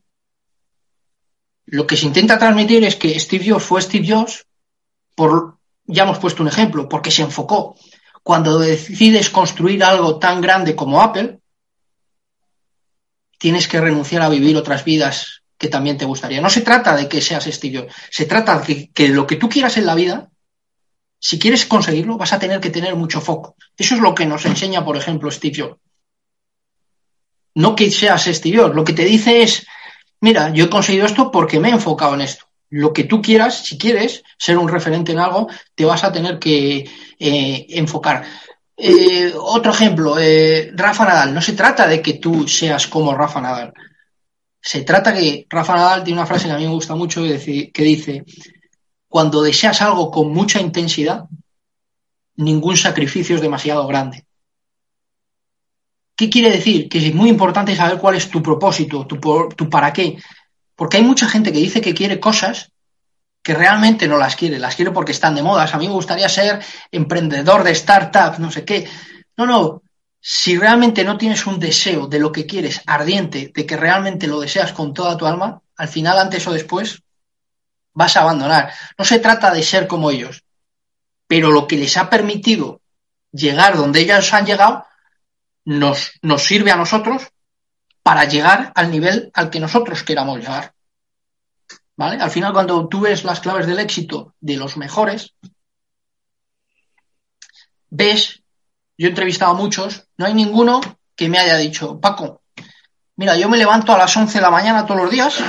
[1.65, 4.45] Lo que se intenta transmitir es que Steve Jobs fue Steve Jobs
[5.15, 7.75] por, ya hemos puesto un ejemplo, porque se enfocó.
[8.23, 11.39] Cuando decides construir algo tan grande como Apple,
[13.37, 16.41] tienes que renunciar a vivir otras vidas que también te gustaría.
[16.41, 19.77] No se trata de que seas Steve se trata de que, lo que tú quieras
[19.77, 20.29] en la vida,
[21.19, 23.55] si quieres conseguirlo, vas a tener que tener mucho foco.
[23.75, 25.79] Eso es lo que nos enseña, por ejemplo, Steve Jobs.
[27.55, 29.65] No que seas Steve lo que te dice es,
[30.21, 32.45] mira, yo he conseguido esto porque me he enfocado en esto.
[32.69, 36.37] Lo que tú quieras, si quieres ser un referente en algo, te vas a tener
[36.37, 36.87] que
[37.17, 38.25] eh, enfocar.
[38.75, 41.33] Eh, otro ejemplo, eh, Rafa Nadal.
[41.33, 43.73] No se trata de que tú seas como Rafa Nadal.
[44.67, 47.83] Se trata que Rafa Nadal tiene una frase que a mí me gusta mucho que
[47.83, 48.25] dice,
[49.07, 51.23] cuando deseas algo con mucha intensidad,
[52.35, 54.25] ningún sacrificio es demasiado grande.
[56.17, 56.89] ¿Qué quiere decir?
[56.89, 59.17] Que es muy importante saber cuál es tu propósito, tu,
[59.55, 60.17] tu para qué.
[60.75, 62.73] Porque hay mucha gente que dice que quiere cosas
[63.41, 65.73] que realmente no las quiere, las quiere porque están de modas.
[65.73, 66.59] A mí me gustaría ser
[66.91, 68.85] emprendedor de startup, no sé qué.
[69.37, 69.83] No, no.
[70.29, 74.41] Si realmente no tienes un deseo de lo que quieres ardiente, de que realmente lo
[74.41, 77.01] deseas con toda tu alma, al final, antes o después,
[77.93, 78.73] vas a abandonar.
[78.97, 80.43] No se trata de ser como ellos,
[81.27, 82.81] pero lo que les ha permitido
[83.31, 84.85] llegar donde ellos han llegado,
[85.63, 87.29] nos, nos sirve a nosotros
[88.03, 90.73] para llegar al nivel al que nosotros queramos llegar.
[91.95, 95.35] Al final, cuando tú ves las claves del éxito de los mejores,
[97.89, 98.43] ves,
[98.97, 100.81] yo he entrevistado a muchos, no hay ninguno
[101.15, 102.41] que me haya dicho, Paco,
[103.15, 105.39] mira, yo me levanto a las 11 de la mañana todos los días,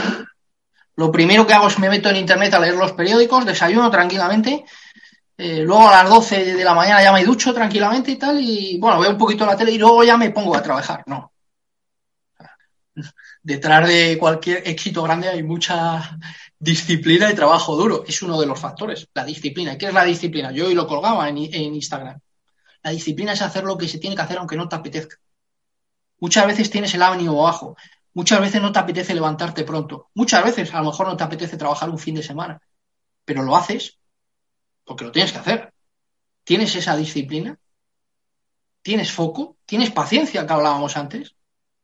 [0.96, 4.64] lo primero que hago es me meto en internet a leer los periódicos, desayuno tranquilamente,
[5.36, 8.78] eh, luego a las 12 de la mañana ya me ducho tranquilamente y tal, y
[8.78, 11.04] bueno, veo un poquito la tele y luego ya me pongo a trabajar.
[11.06, 11.32] No,
[13.42, 16.18] detrás de cualquier éxito grande hay mucha
[16.58, 18.04] disciplina y trabajo duro.
[18.06, 19.78] Es uno de los factores, la disciplina.
[19.78, 20.52] ¿Qué es la disciplina?
[20.52, 22.18] Yo hoy lo colgaba en, Instagram.
[22.82, 25.16] La disciplina es hacer lo que se tiene que hacer aunque no te apetezca.
[26.20, 27.76] Muchas veces tienes el ánimo bajo.
[28.14, 30.08] Muchas veces no te apetece levantarte pronto.
[30.14, 32.60] Muchas veces a lo mejor no te apetece trabajar un fin de semana.
[33.24, 33.98] Pero lo haces
[34.84, 35.72] porque lo tienes que hacer.
[36.44, 37.58] ¿Tienes esa disciplina?
[38.82, 39.56] ¿Tienes foco?
[39.66, 41.34] ¿Tienes paciencia que hablábamos antes?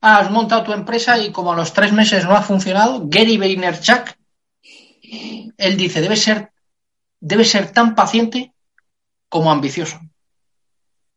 [0.07, 4.11] has montado tu empresa y como a los tres meses no ha funcionado, Gary Vaynerchuk,
[5.57, 6.53] él dice, debe ser,
[7.21, 8.53] debe ser tan paciente
[9.31, 9.99] como ambicioso.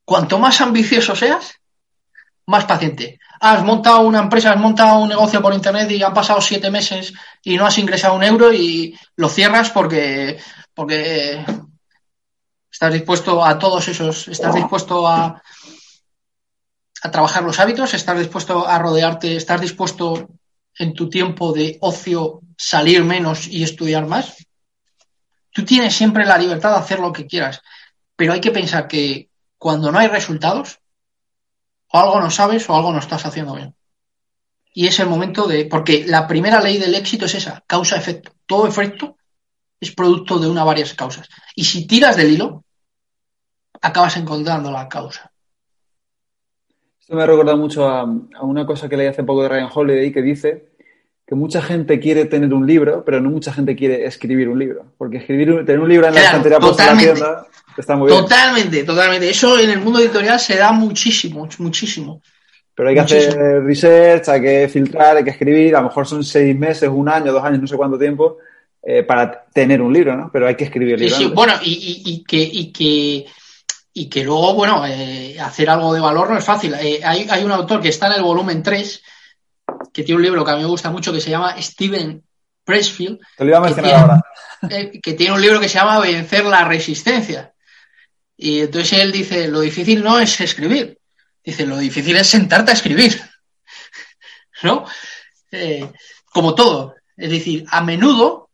[0.08, 1.60] Cuanto más ambicioso seas,
[2.46, 3.20] más paciente.
[3.42, 7.14] Has montado una empresa, has montado un negocio por internet y han pasado siete meses
[7.44, 10.40] y no has ingresado un euro y lo cierras porque,
[10.74, 11.46] porque
[12.72, 15.42] estás dispuesto a todos esos, estás dispuesto a,
[17.04, 20.30] a trabajar los hábitos, estás dispuesto a rodearte, estás dispuesto
[20.80, 24.38] en tu tiempo de ocio salir menos y estudiar más.
[25.52, 27.62] Tú tienes siempre la libertad de hacer lo que quieras,
[28.16, 29.28] pero hay que pensar que
[29.58, 30.80] cuando no hay resultados,
[31.92, 33.76] o algo no sabes o algo no estás haciendo bien.
[34.74, 38.32] Y es el momento de, porque la primera ley del éxito es esa, causa-efecto.
[38.46, 39.18] Todo efecto
[39.80, 41.28] es producto de una varias causas.
[41.56, 42.64] Y si tiras del hilo,
[43.82, 45.32] acabas encontrando la causa.
[47.00, 50.12] Esto me ha recordado mucho a, una cosa que leí hace poco de Ryan Holiday
[50.12, 50.77] que dice
[51.28, 54.86] que mucha gente quiere tener un libro, pero no mucha gente quiere escribir un libro.
[54.98, 57.48] Porque escribir, tener un libro en la estantería puesta en la tienda
[57.78, 58.22] está muy bien.
[58.22, 59.30] Totalmente, totalmente.
[59.30, 62.22] Eso en el mundo editorial se da muchísimo, muchísimo.
[62.74, 65.76] Pero hay que hacer research, hay que filtrar, hay que escribir.
[65.76, 68.38] A lo mejor son seis meses, un año, dos años, no sé cuánto tiempo,
[68.82, 70.30] eh, para tener un libro, ¿no?
[70.32, 71.16] Pero hay que escribir el libro.
[71.16, 71.32] Sí, sí.
[71.34, 73.26] Bueno, y, que, y que
[73.98, 76.76] y que luego, bueno, eh, hacer algo de valor no es fácil.
[76.80, 79.04] Eh, hay, un autor que está en el volumen 3,
[79.94, 82.24] que tiene un libro que a mí me gusta mucho, que se llama Steven
[82.64, 83.20] Pressfield.
[83.38, 84.22] Te lo iba a mencionar ahora.
[84.70, 87.54] Eh, que tiene un libro que se llama Vencer la resistencia.
[88.36, 91.00] Y entonces él dice, lo difícil no es escribir.
[91.44, 93.22] Dice, lo difícil es sentarte a escribir.
[94.64, 94.86] ¿No?
[96.32, 96.96] como todo.
[97.16, 98.48] Es decir, a menudo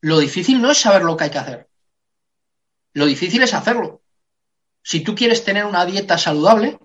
[0.00, 1.68] lo difícil no es saber lo que hay que hacer.
[2.92, 4.02] Lo difícil es hacerlo.
[4.82, 6.78] Si tú quieres tener una dieta saludable,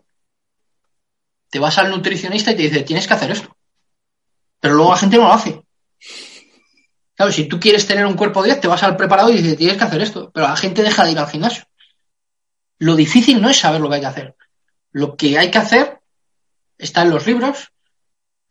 [1.52, 3.56] te vas al nutricionista y te dice, tienes que hacer esto.
[4.60, 5.62] Pero luego la gente no lo hace.
[7.14, 9.78] Claro, si tú quieres tener un cuerpo 10, te vas al preparado y dice, tienes
[9.78, 10.32] que hacer esto.
[10.34, 11.66] Pero la gente deja de ir al gimnasio.
[12.80, 14.36] Lo difícil no es saber lo que hay que hacer.
[14.92, 16.00] Lo que hay que hacer
[16.78, 17.72] está en los libros,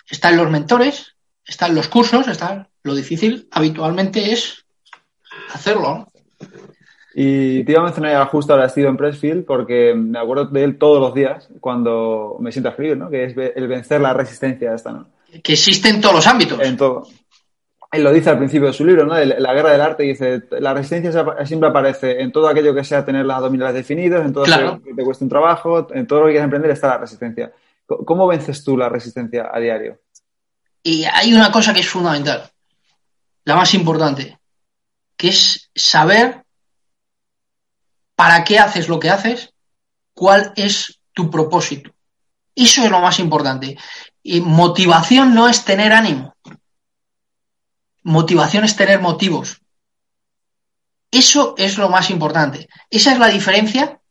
[0.09, 2.69] está en los mentores, está en los cursos, está.
[2.83, 4.67] Lo difícil habitualmente es
[5.53, 6.07] hacerlo.
[7.23, 11.03] Y te iba a mencionar justo ahora Steven Pressfield porque me acuerdo de él todos
[11.03, 13.11] los días cuando me siento a escribir, ¿no?
[13.11, 15.07] Que es el vencer la resistencia esta, ¿no?
[15.43, 16.59] Que existe en todos los ámbitos.
[16.63, 17.07] En todo.
[17.93, 19.23] Él lo dice al principio de su libro, ¿no?
[19.23, 23.27] La guerra del arte dice, la resistencia siempre aparece en todo aquello que sea tener
[23.27, 26.33] las abdominales definidas, en todo aquello que te cueste un trabajo, en todo lo que
[26.33, 27.53] quieras emprender está la resistencia.
[27.85, 29.99] ¿Cómo vences tú la resistencia a diario?
[30.83, 32.49] Y hay una cosa que es fundamental,
[33.45, 34.39] la más importante,
[35.19, 36.45] que es saber
[38.21, 39.55] para qué haces lo que haces,
[40.13, 41.91] cuál es tu propósito.
[42.55, 43.79] Eso es lo más importante.
[44.23, 46.35] Y motivación no es tener ánimo.
[48.03, 49.63] Motivación es tener motivos.
[51.11, 52.69] Eso es lo más importante.
[52.91, 54.03] Esa es la diferencia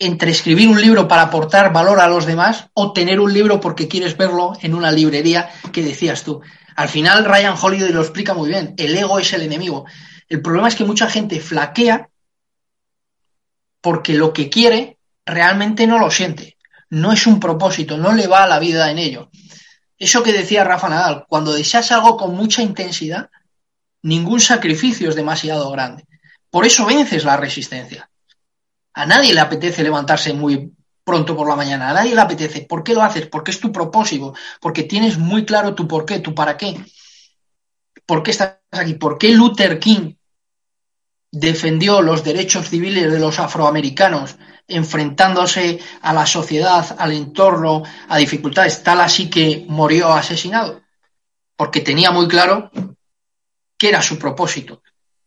[0.00, 3.86] entre escribir un libro para aportar valor a los demás o tener un libro porque
[3.86, 6.40] quieres verlo en una librería que decías tú.
[6.74, 8.74] Al final Ryan Holiday lo explica muy bien.
[8.76, 9.84] El ego es el enemigo.
[10.28, 12.09] El problema es que mucha gente flaquea
[13.80, 16.56] porque lo que quiere realmente no lo siente.
[16.90, 19.30] No es un propósito, no le va a la vida en ello.
[19.98, 23.30] Eso que decía Rafa Nadal, cuando deseas algo con mucha intensidad,
[24.02, 26.06] ningún sacrificio es demasiado grande.
[26.50, 28.10] Por eso vences la resistencia.
[28.94, 30.72] A nadie le apetece levantarse muy
[31.04, 32.62] pronto por la mañana, a nadie le apetece.
[32.62, 33.26] ¿Por qué lo haces?
[33.26, 36.82] Porque es tu propósito, porque tienes muy claro tu por qué, tu para qué.
[38.06, 38.94] ¿Por qué estás aquí?
[38.94, 40.14] ¿Por qué Luther King
[41.32, 48.82] defendió los derechos civiles de los afroamericanos enfrentándose a la sociedad, al entorno, a dificultades,
[48.82, 50.82] tal así que murió asesinado,
[51.56, 52.70] porque tenía muy claro
[53.76, 54.82] que era su propósito.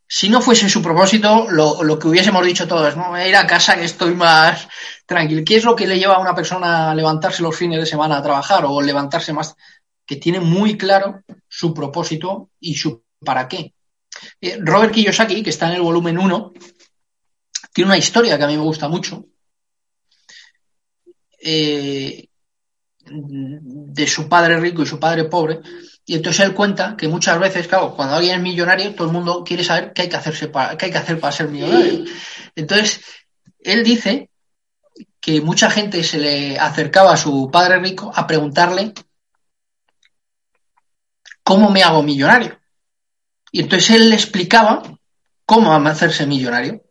[0.07, 3.19] Si no fuese su propósito, lo, que hubiésemos dicho todos, ¿no?
[3.25, 4.67] Ir a casa que estoy más
[5.05, 5.41] tranquilo.
[5.45, 8.17] ¿Qué es lo que le lleva a una persona a levantarse los fines de semana
[8.17, 9.55] a trabajar o levantarse más?
[10.05, 13.72] Que tiene muy claro su propósito y su para qué.
[14.41, 16.53] Eh, Robert Kiyosaki, que está en el volumen 1,
[17.73, 19.25] tiene una historia que a mí me gusta mucho,
[21.39, 22.27] eh,
[23.05, 25.59] de su padre rico y su padre pobre.
[26.05, 29.43] Y entonces él cuenta que muchas veces, claro, cuando alguien es millonario, todo el mundo
[29.43, 30.15] quiere saber que, qué
[30.85, 32.05] hay que hacer para ser millonario.
[32.55, 33.01] Entonces,
[33.59, 34.29] él dice
[35.19, 38.93] que mucha gente se le acercaba a su padre rico a preguntarle
[41.43, 42.59] cómo me hago millonario.
[43.53, 44.81] Y entonces él le explicaba
[45.45, 46.83] cómo hacerse millonario.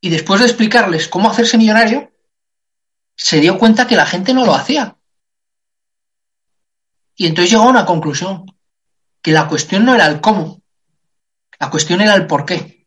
[0.00, 2.12] Y después de explicarles cómo hacerse millonario,
[3.16, 4.96] se dio cuenta que la gente no lo hacía.
[7.16, 8.46] Y entonces llegó a una conclusión,
[9.20, 10.62] que la cuestión no era el cómo,
[11.58, 12.86] la cuestión era el por qué.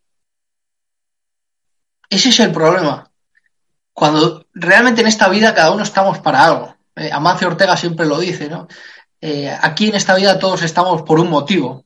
[2.10, 3.12] Ese es el problema.
[3.92, 6.78] Cuando realmente en esta vida cada uno estamos para algo.
[6.96, 8.70] Eh, Amancio Ortega siempre lo dice, ¿no?
[9.20, 11.83] Eh, aquí en esta vida todos estamos por un motivo.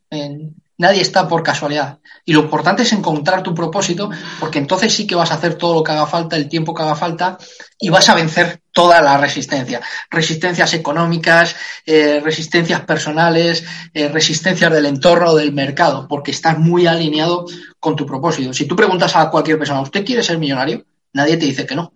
[0.80, 1.98] Nadie está por casualidad.
[2.24, 5.74] Y lo importante es encontrar tu propósito, porque entonces sí que vas a hacer todo
[5.74, 7.38] lo que haga falta, el tiempo que haga falta,
[7.80, 9.82] y vas a vencer toda la resistencia.
[10.12, 17.46] Resistencias económicas, eh, resistencias personales, eh, resistencias del entorno, del mercado, porque estás muy alineado
[17.80, 18.54] con tu propósito.
[18.54, 20.86] Si tú preguntas a cualquier persona, ¿usted quiere ser millonario?
[21.14, 21.92] Nadie te dice que no.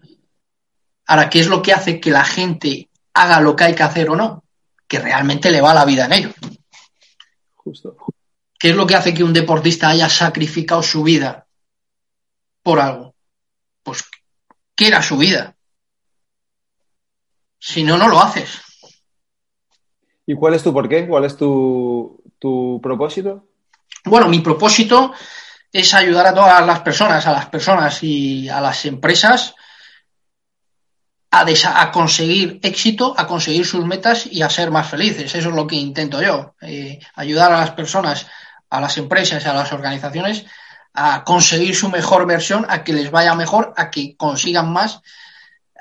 [1.06, 4.10] Ahora, ¿qué es lo que hace que la gente haga lo que hay que hacer
[4.10, 4.44] o no?
[4.88, 6.30] Que realmente le va la vida en ello.
[7.64, 7.96] Justo.
[8.58, 11.48] ¿Qué es lo que hace que un deportista haya sacrificado su vida
[12.64, 13.16] por algo?
[13.84, 14.04] Pues,
[14.76, 15.56] ¿qué era su vida?
[17.60, 18.62] Si no, no lo haces.
[20.26, 21.08] ¿Y cuál es tu por qué?
[21.08, 23.48] ¿Cuál es tu, tu propósito?
[24.06, 25.14] Bueno, mi propósito
[25.72, 29.56] es ayudar a todas las personas, a las personas y a las empresas
[31.32, 35.34] a, conseguir éxito, a conseguir sus metas y a ser más felices.
[35.34, 36.56] Eso es lo que intento yo.
[36.62, 38.28] Eh, ayudar a las personas
[38.70, 40.46] a las empresas a las organizaciones
[40.94, 45.02] a conseguir su mejor versión, a que les vaya mejor, a que consigan más,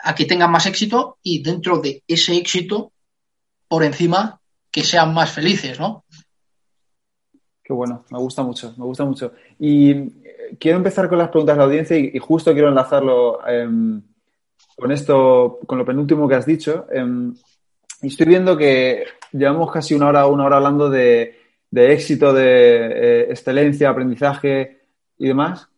[0.03, 2.93] a que tengan más éxito y dentro de ese éxito,
[3.67, 4.41] por encima,
[4.71, 6.05] que sean más felices, ¿no?
[7.63, 9.33] Qué bueno, me gusta mucho, me gusta mucho.
[9.59, 14.03] Y eh, quiero empezar con las preguntas de la audiencia y, justo quiero enlazarlo em,
[14.81, 16.87] con esto, con lo penúltimo que has dicho.
[16.91, 17.35] Em,
[18.03, 21.37] estoy viendo que llevamos casi una hora, una hora hablando de,
[21.73, 24.81] éxito, de eh, excelencia, aprendizaje
[25.19, 25.69] y demás,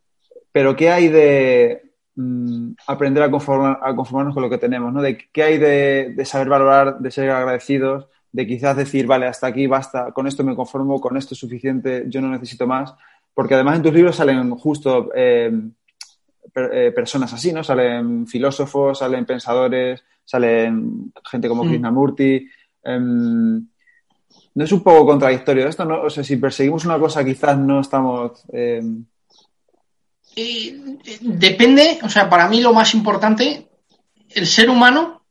[0.52, 1.82] pero ¿qué hay de
[2.14, 4.92] mm, aprender a, conformar, a conformarnos con lo que tenemos?
[4.92, 5.02] ¿no?
[5.02, 9.66] De, ¿Qué hay de, saber valorar, de ser agradecidos, de quizás decir, vale, hasta aquí
[9.66, 12.94] basta, con esto me conformo, con esto es suficiente, yo no necesito más?
[13.34, 15.50] Porque además en tus libros salen justo eh,
[16.54, 17.64] eh, personas así, ¿no?
[17.64, 21.68] Salen filósofos, salen pensadores, salen gente como mm.
[21.68, 22.48] Krishnamurti.
[22.84, 23.66] Em,
[24.54, 25.84] ¿No es un poco contradictorio esto?
[25.84, 26.02] ¿no?
[26.02, 28.44] O sea, si perseguimos una cosa quizás no estamos...
[28.52, 28.82] Eh,
[31.20, 33.68] depende, o sea, para mí lo más importante,
[34.30, 35.24] el ser humano,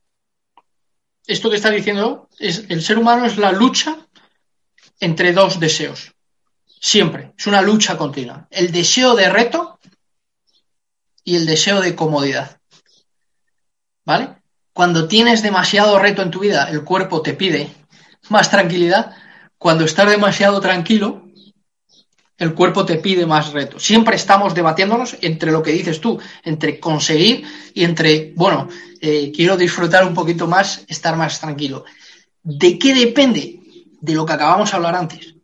[1.26, 3.98] esto que estás diciendo, es, el ser humano es la lucha
[5.00, 6.14] entre dos deseos.
[6.66, 7.34] Siempre.
[7.38, 8.48] Es una lucha continua.
[8.50, 9.71] El deseo de reto
[11.24, 12.58] y el deseo de comodidad.
[14.06, 14.36] ¿Vale?
[14.74, 17.72] Cuando tienes demasiado reto en tu vida, el cuerpo te pide
[18.30, 19.16] más tranquilidad.
[19.58, 21.28] Cuando estás demasiado tranquilo,
[22.38, 23.80] el cuerpo te pide más reto.
[23.80, 27.44] Siempre estamos debatiéndonos entre lo que dices tú, entre conseguir
[27.76, 28.68] y entre, bueno,
[29.00, 31.86] eh, quiero disfrutar un poquito más, estar más tranquilo.
[32.42, 33.60] ¿De qué depende?
[34.00, 35.36] De lo que acabamos de hablar antes,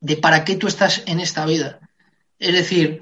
[0.00, 1.78] de para qué tú estás en esta vida.
[2.40, 3.00] Es decir,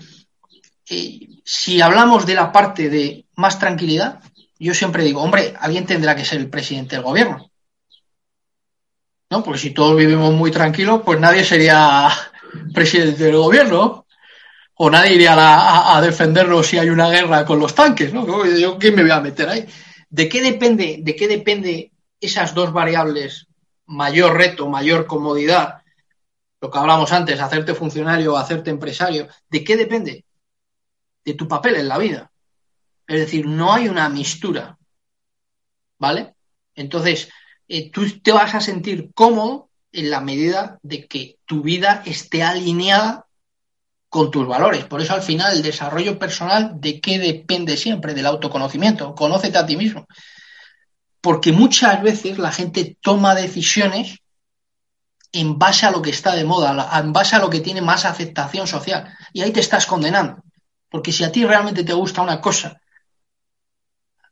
[0.90, 4.20] eh, si hablamos de la parte de más tranquilidad,
[4.58, 7.50] yo siempre digo, hombre, alguien tendrá que ser el presidente del gobierno.
[9.30, 9.44] ¿No?
[9.44, 12.10] Porque si todos vivimos muy tranquilos, pues nadie sería
[12.74, 14.06] presidente del gobierno,
[14.74, 15.36] o nadie iría
[15.94, 18.46] a, defenderlo si hay una guerra con los tanques, ¿no?
[18.46, 19.66] Yo, ¿quién me voy a meter ahí?
[20.08, 23.46] ¿De qué depende, de qué depende esas dos variables,
[23.86, 25.82] mayor reto, mayor comodidad,
[26.60, 30.24] lo que hablamos antes, hacerte funcionario hacerte empresario, ¿de qué depende?
[31.24, 32.30] De tu papel en la vida.
[33.06, 34.78] Es decir, no hay una mistura,
[35.98, 36.34] ¿vale?
[36.74, 37.28] Entonces,
[37.68, 42.42] eh, tú te vas a sentir cómodo en la medida de que tu vida esté
[42.42, 43.26] alineada
[44.08, 44.84] con tus valores.
[44.84, 48.12] Por eso al final el desarrollo personal, ¿de qué depende siempre?
[48.12, 49.14] Del autoconocimiento.
[49.14, 50.06] Conócete a ti mismo.
[51.20, 54.18] Porque muchas veces la gente toma decisiones
[55.32, 58.04] en base a lo que está de moda, en base a lo que tiene más
[58.04, 59.16] aceptación social.
[59.32, 60.42] Y ahí te estás condenando.
[60.90, 62.80] Porque si a ti realmente te gusta una cosa,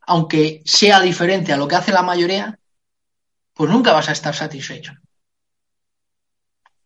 [0.03, 2.59] aunque sea diferente a lo que hace la mayoría,
[3.55, 4.93] pues nunca vas a estar satisfecho.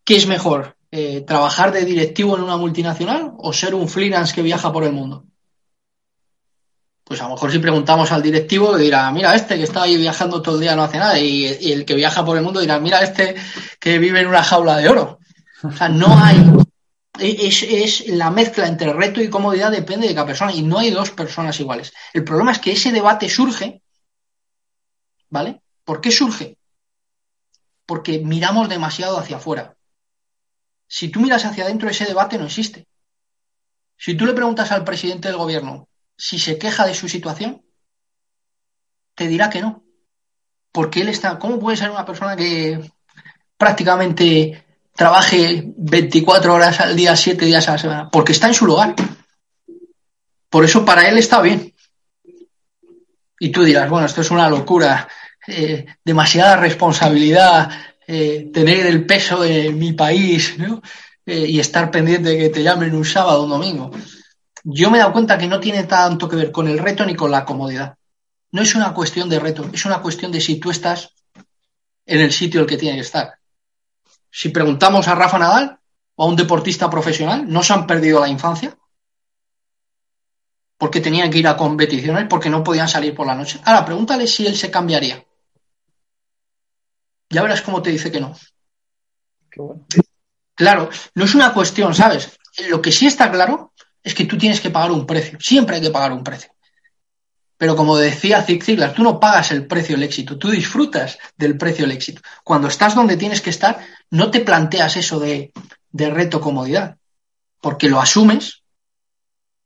[0.03, 0.75] ¿Qué es mejor?
[0.91, 4.93] Eh, ¿Trabajar de directivo en una multinacional o ser un freelance que viaja por el
[4.93, 5.25] mundo?
[7.03, 10.41] Pues a lo mejor si preguntamos al directivo dirá, mira, este que está ahí viajando
[10.41, 11.19] todo el día no hace nada.
[11.19, 13.35] Y, el que viaja por el mundo dirá, mira, este
[13.79, 15.19] que vive en una jaula de oro.
[15.63, 16.62] O sea, no hay.
[17.19, 20.89] Es, es, la mezcla entre reto y comodidad depende de cada persona y no hay
[20.89, 21.93] dos personas iguales.
[22.11, 23.83] El problema es que ese debate surge,
[25.29, 25.61] ¿vale?
[25.83, 26.57] ¿Por qué surge?
[27.85, 29.75] Porque miramos demasiado hacia afuera.
[30.87, 32.87] Si tú miras hacia adentro, ese debate no existe.
[33.97, 35.87] Si tú le preguntas al presidente del gobierno
[36.17, 37.63] si se queja de su situación,
[39.15, 39.83] te dirá que no.
[40.71, 41.37] Porque él está.
[41.39, 42.91] ¿Cómo puede ser una persona que
[43.57, 44.62] prácticamente
[44.95, 48.09] trabaje 24 horas al día, 7 días a la semana?
[48.09, 48.95] Porque está en su lugar.
[50.49, 51.73] Por eso para él está bien.
[53.39, 55.07] Y tú dirás, bueno, esto es una locura,
[55.47, 57.69] eh, demasiada responsabilidad,
[58.07, 60.55] eh, tener el peso de mi país
[61.25, 63.91] eh, y estar pendiente de que te llamen un sábado o un domingo.
[64.63, 67.15] Yo me he dado cuenta que no tiene tanto que ver con el reto ni
[67.15, 67.95] con la comodidad.
[68.51, 71.09] No es una cuestión de reto, es una cuestión de si tú estás
[72.05, 73.33] en el sitio en el que tiene que estar.
[74.33, 75.79] Si preguntamos a Rafa Nadal
[76.15, 78.75] o a un deportista profesional, ¿no se han perdido la infancia?
[80.77, 83.59] Porque tenían que ir a competiciones, porque no podían salir por la noche.
[83.63, 85.23] Ahora, pregúntale si él se cambiaría
[87.33, 88.35] ya verás cómo te dice que no.
[90.55, 92.37] Claro, no es una cuestión, ¿sabes?
[92.69, 93.73] Lo que sí está claro
[94.03, 95.39] es que tú tienes que pagar un precio.
[95.41, 96.51] Siempre hay que pagar un precio.
[97.57, 101.57] Pero como decía Zig Ziglar, tú no pagas el precio del éxito, tú disfrutas del
[101.57, 102.21] precio del éxito.
[102.43, 103.79] Cuando estás donde tienes que estar,
[104.09, 105.53] no te planteas eso de,
[105.91, 106.97] de reto comodidad,
[107.61, 108.63] porque lo asumes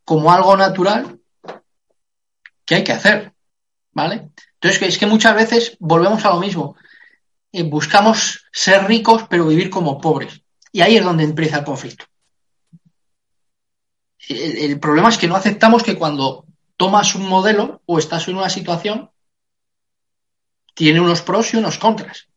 [0.04, 1.20] como algo natural
[2.66, 3.34] que hay que hacer.
[3.94, 4.30] ¿Vale?
[4.54, 6.76] Entonces, es que muchas veces volvemos a lo mismo.
[7.52, 10.42] Eh, buscamos ser ricos pero vivir como pobres.
[10.72, 12.06] Y ahí es donde empieza el conflicto.
[14.30, 16.46] El, problema es que no aceptamos que cuando
[16.78, 19.09] tomas un modelo o estás en una situación,
[20.73, 22.28] tiene unos pros y unos contras.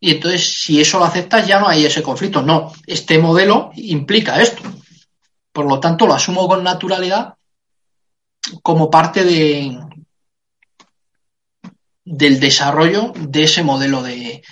[0.00, 2.40] Y entonces, si eso lo aceptas, ya no hay ese conflicto.
[2.40, 4.62] No, este modelo implica esto.
[5.52, 7.34] Por lo tanto, lo asumo con naturalidad
[8.62, 9.78] como parte de,
[12.04, 14.42] del desarrollo de ese modelo de,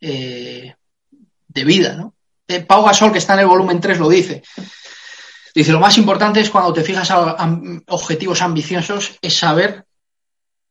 [0.00, 0.74] eh,
[1.48, 1.94] de vida.
[1.94, 2.14] ¿no?
[2.46, 4.42] Eh, Pau Gasol, que está en el volumen 3, lo dice.
[5.54, 7.36] Dice, lo más importante es cuando te fijas a,
[7.88, 9.84] objetivos ambiciosos, es saber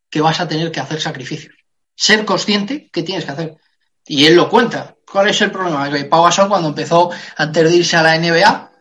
[0.09, 1.55] que vas a tener que hacer sacrificios.
[1.95, 3.57] Ser consciente que tienes que hacer.
[4.05, 4.95] Y él lo cuenta.
[5.11, 5.89] ¿Cuál es el problema?
[6.09, 8.71] Pau Gasol, cuando empezó antes de irse a la NBA,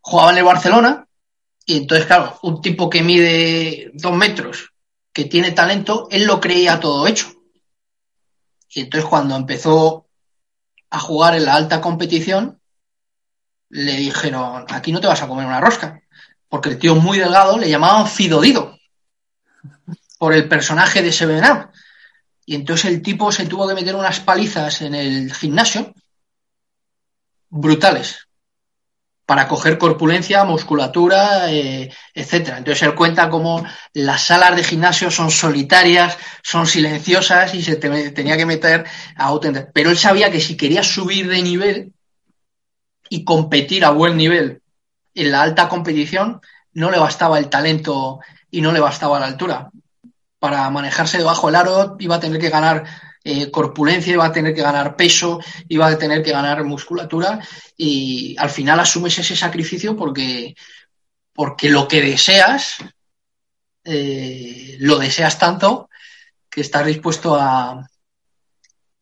[0.00, 1.06] jugaba en el Barcelona,
[1.66, 4.72] y entonces, claro, un tipo que mide dos metros
[5.12, 7.32] que tiene talento, él lo creía todo hecho.
[8.68, 10.08] Y entonces cuando empezó
[10.90, 12.60] a jugar en la alta competición,
[13.74, 16.00] le dijeron, aquí no te vas a comer una rosca,
[16.48, 18.78] porque el tío muy delgado le llamaban Fidodido
[20.16, 21.42] por el personaje de Seven
[22.46, 25.92] Y entonces el tipo se tuvo que meter unas palizas en el gimnasio
[27.50, 28.28] brutales.
[29.26, 32.58] para coger corpulencia, musculatura, eh, etcétera.
[32.58, 33.64] Entonces él cuenta cómo
[33.94, 38.84] las salas de gimnasio son solitarias, son silenciosas y se tenía que meter
[39.16, 39.70] a auténticas.
[39.72, 41.94] Pero él sabía que si quería subir de nivel
[43.14, 44.60] y competir a buen nivel
[45.14, 46.40] en la alta competición,
[46.72, 48.18] no le bastaba el talento
[48.50, 49.70] y no le bastaba la altura.
[50.40, 52.82] Para manejarse debajo del aro iba a tener que ganar
[53.22, 55.38] eh, corpulencia, iba a tener que ganar peso,
[55.68, 57.38] iba a tener que ganar musculatura
[57.76, 60.56] y al final asumes ese sacrificio porque,
[61.32, 62.78] porque lo que deseas,
[63.84, 65.88] eh, lo deseas tanto
[66.50, 67.88] que estás dispuesto a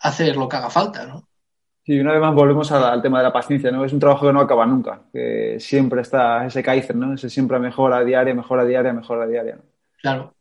[0.01, 1.27] hacer lo que haga falta, ¿no?
[1.85, 3.85] Y una vez más volvemos al, tema de la paciencia, ¿no?
[3.85, 7.15] Es un trabajo que no acaba nunca, que siempre está ese Kaizen, ¿no?
[7.15, 9.59] Ese siempre mejora diaria, mejora diaria, mejora diaria.
[10.01, 10.35] Claro.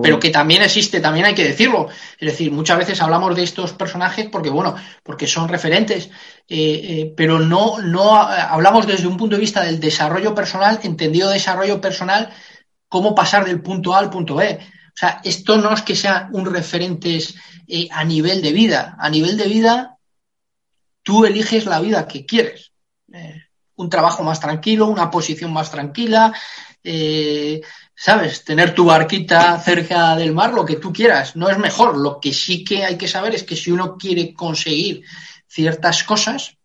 [0.00, 1.88] Pero que también existe, también hay que decirlo.
[2.18, 7.14] Es decir, muchas veces hablamos de estos personajes porque, bueno, porque son referentes, eh, eh,
[7.16, 12.30] pero no, no hablamos desde un punto de vista del desarrollo personal, entendido desarrollo personal,
[12.88, 14.58] cómo pasar del punto A al punto B.
[14.60, 17.34] O sea, esto no es que sea un referentes
[17.66, 18.96] eh, a nivel de vida.
[18.98, 19.91] A nivel de vida,
[21.02, 22.72] tú eliges la vida que quieres.
[23.74, 26.32] un trabajo más tranquilo, una posición más tranquila,
[27.94, 28.44] ¿sabes?
[28.44, 31.96] Tener tu barquita cerca del mar, lo que tú quieras, no es mejor.
[31.96, 35.04] Lo que sí que hay que saber es que si uno quiere conseguir
[35.46, 36.56] ciertas cosas,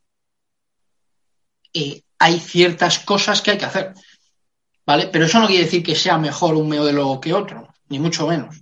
[1.73, 3.93] eh, hay ciertas cosas que hay que hacer.
[4.85, 5.09] ¿Vale?
[5.11, 8.55] Pero eso no quiere decir que sea mejor un modelo que otro, ni mucho menos.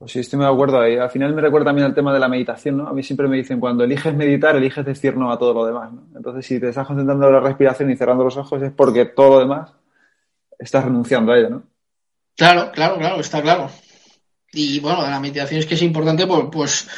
[0.00, 0.80] Pues sí, estoy muy de acuerdo.
[0.80, 0.96] ahí.
[0.96, 2.88] al final me recuerda también el tema de la meditación, ¿no?
[2.88, 5.92] A mí siempre me dicen, cuando eliges meditar, eliges decir no a todo lo demás,
[5.92, 6.06] ¿no?
[6.16, 9.28] Entonces, si te estás concentrando en la respiración y cerrando los ojos, es porque todo
[9.28, 9.74] lo demás
[10.58, 11.64] estás renunciando a ella, ¿no?
[12.34, 13.70] Claro, claro, claro, está claro.
[14.54, 16.88] Y bueno, la meditación es que es importante por, pues,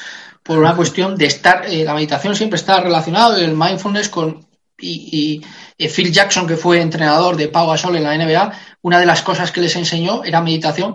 [0.45, 4.47] por una cuestión de estar, eh, la meditación siempre está relacionada, el mindfulness con,
[4.79, 5.43] y,
[5.77, 8.53] y, Phil Jackson, que fue entrenador de Pau Gasol en la NBA,
[8.83, 10.95] una de las cosas que les enseñó era meditación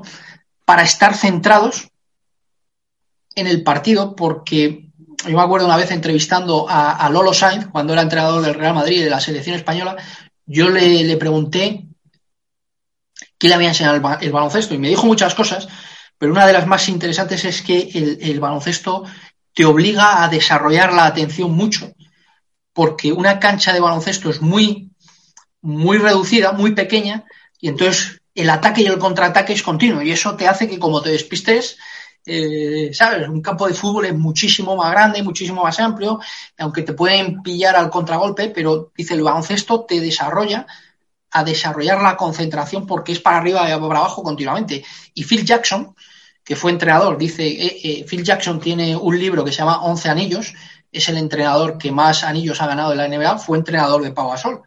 [0.64, 1.90] para estar centrados
[3.38, 4.90] en el partido, porque
[5.26, 9.00] yo me acuerdo una vez entrevistando a, Lolo Sainz, cuando era entrenador del Real Madrid
[9.00, 9.96] y de la selección española,
[10.46, 11.86] yo le, le pregunté
[13.38, 15.68] que le había enseñado el, baloncesto y me dijo muchas cosas,
[16.18, 17.90] pero una de las más interesantes es que
[18.20, 19.04] el, baloncesto
[19.54, 21.94] te obliga a desarrollar la atención mucho,
[22.74, 24.90] porque una cancha de baloncesto es muy,
[25.62, 27.26] muy reducida, muy pequeña,
[27.60, 31.02] y entonces el ataque y el contraataque es continuo, y eso te hace que como
[31.02, 31.78] te despistes,
[32.30, 33.30] eh, ¿sabes?
[33.30, 36.20] Un campo de fútbol es muchísimo más grande, muchísimo más amplio,
[36.58, 40.68] aunque te pueden pillar al contragolpe, pero dice el baloncesto te desarrolla
[41.32, 44.84] a desarrollar la concentración porque es para arriba y para abajo continuamente.
[45.14, 45.96] Y Phil Jackson,
[46.44, 50.10] que fue entrenador, dice, eh, eh, Phil Jackson tiene un libro que se llama Once
[50.10, 50.54] anillos,
[50.92, 54.30] es el entrenador que más anillos ha ganado en la NBA, fue entrenador de Pau
[54.32, 54.64] Gasol.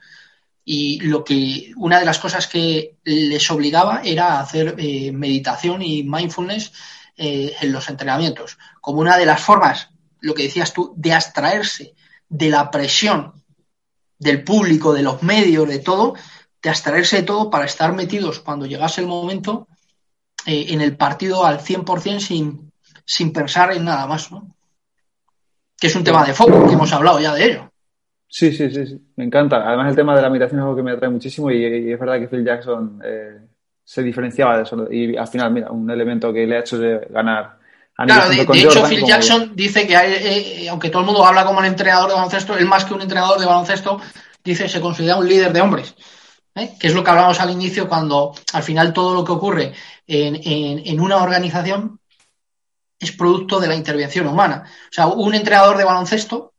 [0.64, 4.76] Y lo que, una de las cosas que les obligaba era hacer
[5.12, 6.72] meditación y mindfulness
[7.20, 9.90] en los entrenamientos, como una de las formas,
[10.20, 11.94] lo que decías tú, de abstraerse
[12.28, 13.34] de la presión
[14.18, 16.14] del público, de los medios, de todo,
[16.62, 19.66] de abstraerse de todo para estar metidos cuando llegase el momento
[20.46, 22.72] eh, en el partido al 100% sin,
[23.04, 24.54] sin pensar en nada más, ¿no?
[25.78, 27.72] Que es un tema de foco, que hemos hablado ya de ello.
[28.28, 29.66] Sí, sí, sí, sí, me encanta.
[29.66, 32.20] Además el tema de la meditación es algo que me atrae muchísimo y, es verdad
[32.20, 33.40] que Phil Jackson eh,
[33.90, 34.86] se diferenciaba de eso.
[34.88, 37.58] Y al final, mira, un elemento que le ha hecho de ganar
[37.96, 41.66] Claro, de, hecho, Phil Jackson dice que eh, aunque todo el mundo habla como un
[41.66, 44.00] entrenador de baloncesto, él más que un entrenador de baloncesto,
[44.42, 45.94] dice se considera un líder de hombres.
[46.54, 46.76] ¿eh?
[46.78, 49.72] que es lo que hablábamos al inicio, cuando al final todo lo que ocurre
[50.06, 51.98] en, una organización
[52.98, 54.64] es producto de la intervención humana.
[54.66, 56.54] O sea, un entrenador de baloncesto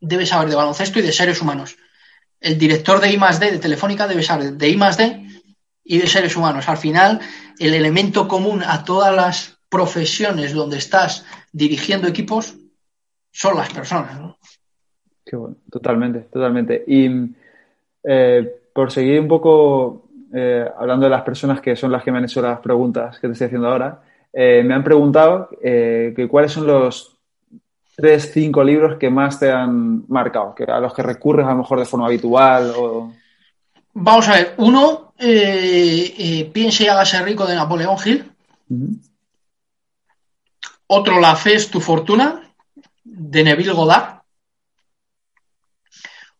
[0.00, 1.76] debe saber de baloncesto y de seres humanos.
[2.40, 5.25] El director de I D de Telefónica debe saber de I D
[5.86, 6.68] y de seres humanos.
[6.68, 7.20] Al final,
[7.58, 12.56] el elemento común a todas las profesiones donde estás dirigiendo equipos
[13.30, 14.18] son las personas.
[14.18, 14.36] ¿no?
[15.24, 16.84] Qué bueno, totalmente, totalmente.
[16.86, 17.08] Y
[18.04, 22.18] eh, por seguir un poco eh, hablando de las personas que son las que me
[22.18, 24.02] han hecho las preguntas que te estoy haciendo ahora,
[24.32, 27.16] eh, me han preguntado eh, que cuáles son los
[27.96, 31.58] tres, cinco libros que más te han marcado, que a los que recurres a lo
[31.58, 33.12] mejor de forma habitual o...
[33.98, 38.30] Vamos a ver, uno, Piense y hágase rico de Napoleón Hill.
[40.86, 42.54] Otro, La fe es tu fortuna,
[43.02, 44.20] de Neville Goddard.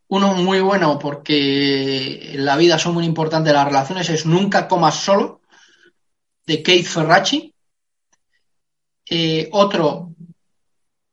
[0.09, 4.97] Uno muy bueno porque en la vida son muy importantes las relaciones es Nunca comas
[4.97, 5.41] solo,
[6.45, 7.55] de Kate Ferracci.
[9.09, 10.13] Eh, otro,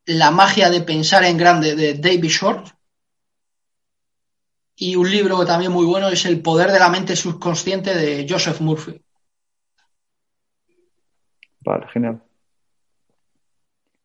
[0.07, 2.82] La magia de pensar en grande, de David Short.
[4.85, 8.59] Y un libro también muy bueno es El poder de la mente subconsciente de Joseph
[8.59, 9.01] Murphy.
[11.61, 12.19] Vale, genial.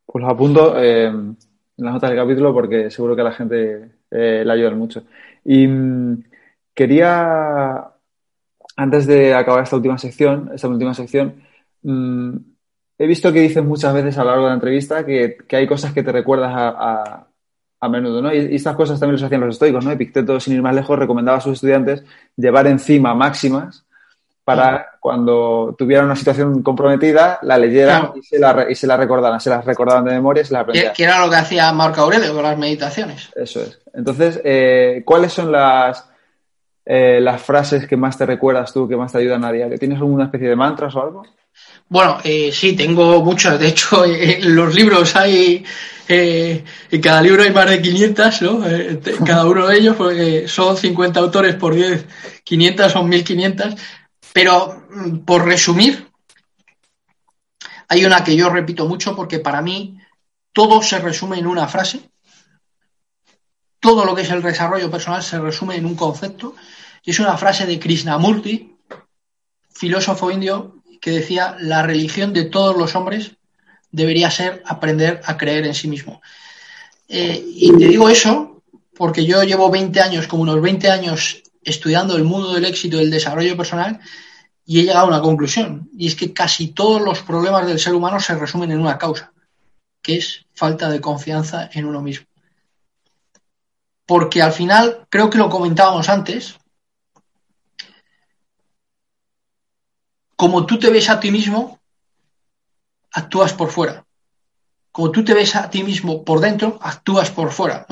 [0.07, 1.37] Pues los apunto eh, en
[1.79, 5.03] las notas del capítulo porque seguro que a la gente eh, le ayudan mucho.
[5.45, 6.23] Y mm,
[6.73, 7.91] quería,
[8.77, 11.43] antes de acabar esta última sección, esta última sección,
[11.83, 12.37] mm,
[12.99, 15.93] he visto que dices muchas veces a lo largo de la entrevista que, hay cosas
[15.93, 17.28] que te recuerdas a,
[17.87, 18.35] menudo, ¿no?
[18.35, 19.93] Y, estas cosas también las hacían los estoicos, ¿no?
[19.93, 22.03] Epicteto, sin ir más lejos, recomendaba a sus estudiantes
[22.37, 23.85] llevar encima máximas
[24.49, 29.39] para cuando tuvieran una situación comprometida, la leyeran y, se la, y se la recordaran,
[29.41, 30.95] se las recordaban de memoria y se la aprendían.
[30.95, 33.31] Que, era lo que hacía Marco Aurelio con las meditaciones.
[33.37, 33.79] Eso es.
[33.93, 36.09] Entonces, eh, ¿cuáles son las,
[36.87, 39.79] eh, las frases que más te recuerdas tú, que más te ayudan a diario?
[39.79, 41.23] ¿Tienes alguna especie de mantras o algo?
[41.89, 43.59] Bueno, eh, sí, tengo muchos.
[43.59, 45.65] De hecho, en los libros hay,
[46.09, 48.65] en cada libro hay más de 500, ¿no?
[49.25, 52.05] cada uno de ellos, porque son 50 autores por 10,
[52.45, 53.75] 500 son 1500.
[54.33, 56.09] Pero mm, por resumir,
[57.89, 59.99] hay una que yo repito mucho porque para mí
[60.53, 62.11] todo se resume en una frase.
[63.81, 66.55] Todo lo que es el desarrollo personal se resume en un concepto.
[67.03, 68.77] Y es una frase de Krishnamurti,
[69.71, 73.33] filósofo indio, que decía, la religión de todos los hombres
[73.91, 76.21] debería ser aprender a creer en sí mismo.
[77.09, 78.63] Eh, y te digo eso
[78.95, 83.05] porque yo llevo 20 años, como unos 20 años, estudiando el mundo del éxito y
[83.05, 84.01] el desarrollo personal
[84.69, 87.95] y he llegado a una conclusión, y es que casi todos los problemas del ser
[87.95, 89.33] humano se resumen en una causa,
[90.03, 92.27] que es falta de confianza en uno mismo.
[94.05, 96.59] Porque al final, creo que lo comentábamos antes,
[100.39, 101.81] como tú te ves a ti mismo,
[103.11, 104.07] actúas por fuera.
[104.93, 107.85] Como tú te ves a ti mismo por dentro, actúas por fuera.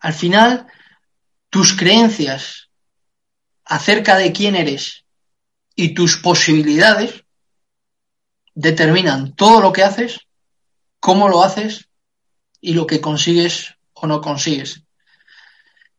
[0.00, 0.66] Al final,
[1.48, 2.68] tus creencias
[3.64, 5.04] acerca de quién eres
[5.76, 7.22] y tus posibilidades
[8.54, 10.26] determinan todo lo que haces,
[10.98, 11.88] cómo lo haces
[12.60, 14.82] y lo que consigues o no consigues.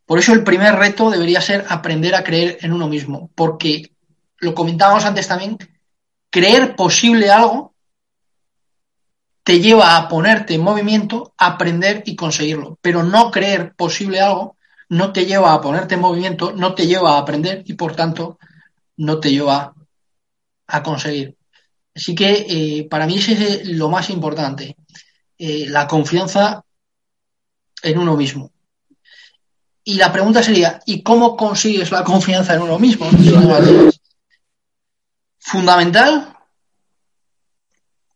[0.05, 3.93] Por eso el primer reto debería ser aprender a creer en uno mismo, porque
[4.39, 5.57] lo comentábamos antes también,
[6.29, 7.73] creer posible algo
[9.43, 14.57] te lleva a ponerte en movimiento, aprender y conseguirlo, pero no creer posible algo
[14.89, 18.39] no te lleva a ponerte en movimiento, no te lleva a aprender y por tanto
[18.97, 19.73] no te lleva
[20.67, 21.35] a conseguir.
[21.95, 24.75] Así que eh, para mí ese es lo más importante,
[25.37, 26.63] eh, la confianza
[27.81, 28.51] en uno mismo.
[29.83, 33.09] Y la pregunta sería, ¿y cómo consigues la confianza en uno mismo?
[35.51, 36.37] Fundamental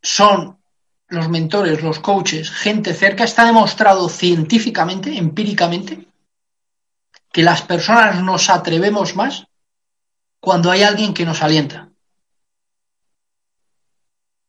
[0.04, 0.60] son
[1.08, 3.24] los mentores, los coaches, gente cerca.
[3.24, 6.08] Está demostrado científicamente, empíricamente,
[7.32, 9.48] que las personas nos atrevemos más
[10.40, 11.90] cuando hay alguien que nos alienta.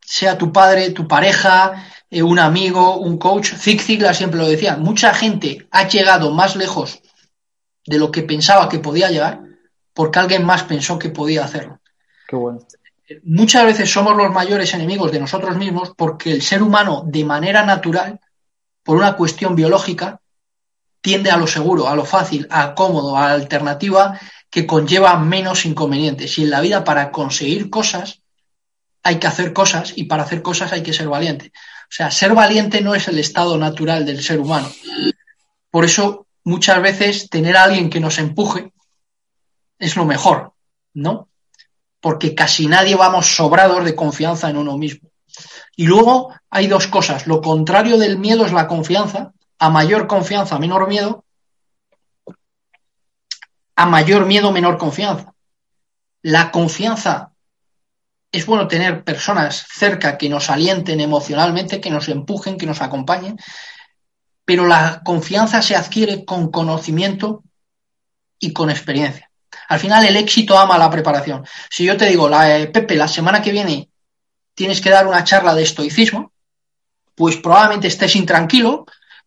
[0.02, 3.54] Sea tu padre, tu pareja, eh, un amigo, un coach.
[3.54, 4.76] Zig Ziglar siempre lo decía.
[4.76, 7.00] Mucha gente ha llegado más lejos
[7.86, 9.40] de lo que pensaba que podía llegar
[9.94, 11.80] porque alguien más pensó que podía hacerlo.
[13.24, 17.64] Muchas veces somos los mayores enemigos de nosotros mismos porque el ser humano, de manera
[17.64, 18.20] natural,
[18.82, 20.20] por una cuestión biológica,
[21.00, 25.66] tiende a lo seguro, a lo fácil, a cómodo, a la alternativa que conlleva menos
[25.66, 26.38] inconvenientes.
[26.38, 28.22] Y en la vida para conseguir cosas
[29.02, 31.52] hay que hacer cosas y para hacer cosas hay que ser valiente.
[31.84, 34.70] O sea, ser valiente no es el estado natural del ser humano.
[35.70, 38.72] Por eso muchas veces tener a alguien que nos empuje
[39.78, 40.54] es lo mejor,
[40.94, 41.28] ¿no?
[42.04, 45.08] Porque casi nadie vamos sobrados de confianza en uno mismo.
[45.74, 47.26] Y luego hay dos cosas.
[47.26, 49.32] Lo contrario del miedo es la confianza.
[49.58, 51.24] A mayor confianza, menor miedo
[53.76, 55.34] a mayor miedo, menor confianza.
[56.22, 57.32] La confianza
[58.30, 63.38] es bueno tener personas cerca que nos alienten emocionalmente, que nos empujen, que nos acompañen,
[64.44, 67.44] pero la confianza se adquiere con conocimiento
[68.38, 69.30] y con experiencia.
[69.68, 71.44] Al final el éxito ama la preparación.
[71.70, 73.88] Si yo te digo, la, eh, Pepe, la semana que viene
[74.54, 76.32] tienes que dar una charla de estoicismo,
[77.14, 78.86] pues probablemente estés intranquilo,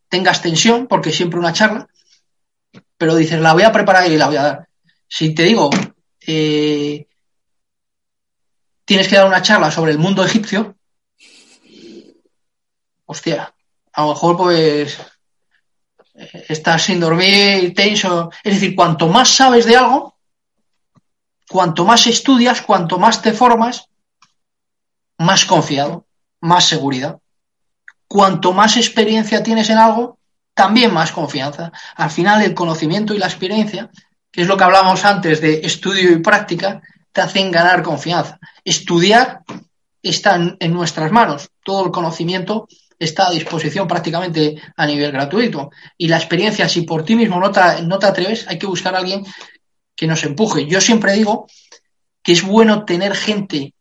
[0.10, 1.88] tengas tensión, porque siempre una charla,
[2.98, 4.68] pero dices, la voy a preparar y la voy a dar.
[5.08, 5.70] Si te digo,
[6.26, 7.08] eh,
[8.86, 10.76] tienes que dar una charla sobre el mundo egipcio,
[13.06, 13.54] hostia,
[13.94, 15.00] a lo mejor pues
[16.14, 18.32] eh, estás sin dormir, tenso.
[18.44, 20.17] Es decir, cuanto más sabes de algo,
[21.50, 23.88] cuanto más estudias, cuanto más te formas,
[25.18, 26.06] más confiado,
[26.42, 27.20] más seguridad.
[28.08, 30.18] Cuanto más experiencia tienes en algo,
[30.54, 31.72] también más confianza.
[31.96, 33.90] Al final, el conocimiento y la experiencia
[34.38, 38.40] que es lo que hablábamos antes de estudio y práctica, te hacen ganar confianza.
[38.64, 39.42] Estudiar
[40.04, 41.50] está en, nuestras manos.
[41.64, 42.68] Todo el conocimiento
[43.00, 45.72] está a disposición prácticamente a nivel gratuito.
[45.98, 48.94] Y la experiencia, si por ti mismo no te, no te atreves, hay que buscar
[48.94, 49.26] a alguien
[49.98, 50.68] que nos empuje.
[50.68, 51.48] Yo siempre digo
[52.24, 53.74] que es bueno tener gente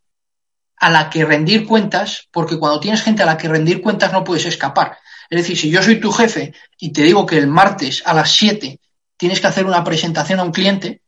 [0.78, 4.24] a la que rendir cuentas, porque cuando tienes gente a la que rendir cuentas no
[4.24, 4.98] puedes escapar.
[5.28, 8.32] Es decir, si yo soy tu jefe y te digo que el martes a las
[8.32, 8.80] 7
[9.16, 11.02] tienes que hacer una presentación a un cliente,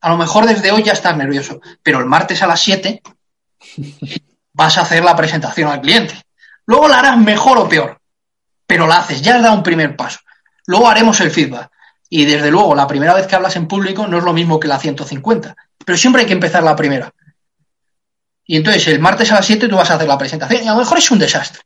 [0.00, 3.02] a lo mejor desde hoy ya estás nervioso, pero el martes a las 7
[4.52, 6.14] vas a hacer la presentación al cliente.
[6.66, 8.00] Luego la harás mejor o peor,
[8.66, 10.20] pero la haces, ya has dado un primer paso.
[10.66, 11.70] Luego haremos el feedback.
[12.16, 14.68] Y desde luego, la primera vez que hablas en público no es lo mismo que
[14.68, 17.12] la 150, pero siempre hay que empezar la primera.
[18.44, 20.74] Y entonces el martes a las 7 tú vas a hacer la presentación y a
[20.74, 21.62] lo mejor es un desastre.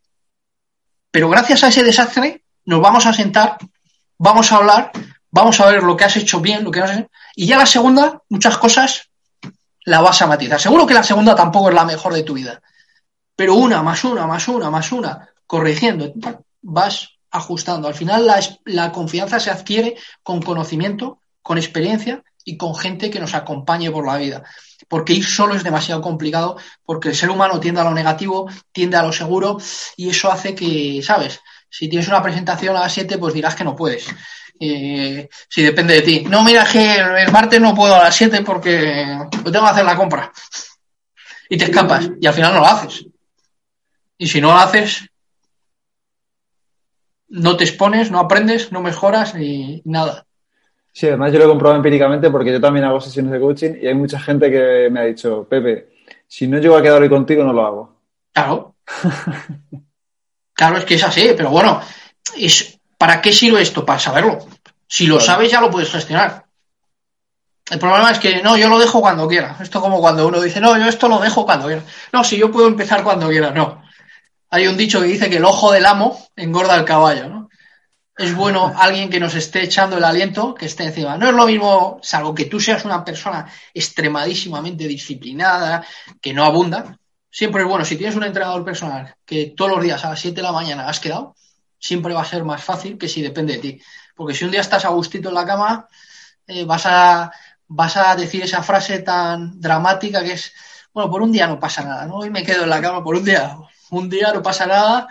[1.10, 3.58] Pero gracias a ese desastre nos vamos a sentar,
[4.16, 4.90] vamos a hablar,
[5.30, 7.10] vamos a ver lo que has hecho bien, lo que no has hecho.
[7.36, 9.10] Y ya la segunda, muchas cosas
[9.84, 10.58] la vas a matizar.
[10.58, 12.62] Seguro que la segunda tampoco es la mejor de tu vida.
[13.36, 16.10] Pero una, más una, más una, más una, corrigiendo,
[16.62, 17.88] vas ajustando.
[17.88, 18.26] Al final
[18.64, 24.06] la, confianza se adquiere con conocimiento, con experiencia y con gente que nos acompañe por
[24.06, 24.44] la vida
[24.88, 28.96] porque ir solo es demasiado complicado, porque el ser humano tiende a lo negativo, tiende
[28.96, 29.58] a lo seguro,
[29.96, 31.40] y eso hace que, ¿sabes?
[31.68, 34.06] Si tienes una presentación a las 7, pues dirás que no puedes.
[34.58, 36.24] Eh, si depende de ti.
[36.28, 39.96] No, mira, que el martes no puedo a las 7 porque tengo que hacer la
[39.96, 40.32] compra.
[41.50, 43.04] Y te escapas, y al final no lo haces.
[44.16, 45.08] Y si no lo haces,
[47.28, 50.26] no te expones, no aprendes, no mejoras y nada.
[50.92, 53.86] Sí, además yo lo he comprobado empíricamente porque yo también hago sesiones de coaching y
[53.86, 55.90] hay mucha gente que me ha dicho, Pepe,
[56.26, 57.96] si no llego a quedar hoy contigo, no lo hago.
[58.32, 58.74] Claro.
[60.54, 61.80] claro, es que es así, pero bueno,
[62.36, 63.84] es, ¿para qué sirve esto?
[63.84, 64.38] Para saberlo.
[64.86, 66.46] Si lo sabes, ya lo puedes gestionar.
[67.70, 69.56] El problema es que no, yo lo dejo cuando quiera.
[69.60, 71.82] Esto como cuando uno dice, no, yo esto lo dejo cuando quiera.
[72.12, 73.82] No, si yo puedo empezar cuando quiera, no.
[74.50, 77.48] Hay un dicho que dice que el ojo del amo engorda el caballo, ¿no?
[78.18, 81.16] es bueno alguien que nos esté echando el aliento, que esté encima.
[81.16, 85.86] No es lo mismo, salvo que tú seas una persona extremadísimamente disciplinada,
[86.20, 86.98] que no abunda.
[87.30, 90.34] Siempre es bueno, si tienes un entrenador personal que todos los días a las 7
[90.34, 91.36] de la mañana has quedado,
[91.78, 93.82] siempre va a ser más fácil que si depende de ti.
[94.16, 95.88] Porque si un día estás a gustito en la cama,
[96.48, 97.30] eh, vas, a,
[97.68, 100.52] vas a decir esa frase tan dramática que es,
[100.92, 102.16] bueno, por un día no pasa nada, ¿no?
[102.16, 103.56] Hoy me quedo en la cama por un día.
[103.90, 105.08] Un día no pasa nada.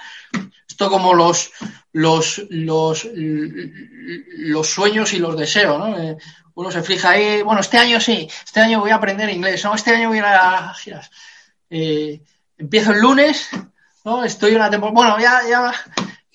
[0.67, 1.51] Esto como los,
[1.93, 5.97] los, los, los sueños y los deseos, ¿no?
[5.97, 6.17] Eh,
[6.57, 9.75] uno se fija ahí, bueno, este año sí, este año voy a aprender inglés, no,
[9.75, 11.11] este año voy a ir a giras.
[11.69, 12.19] Eh,
[12.57, 13.49] empiezo el lunes,
[14.03, 14.23] ¿no?
[14.23, 15.71] Estoy una temporada, bueno, ya, ya,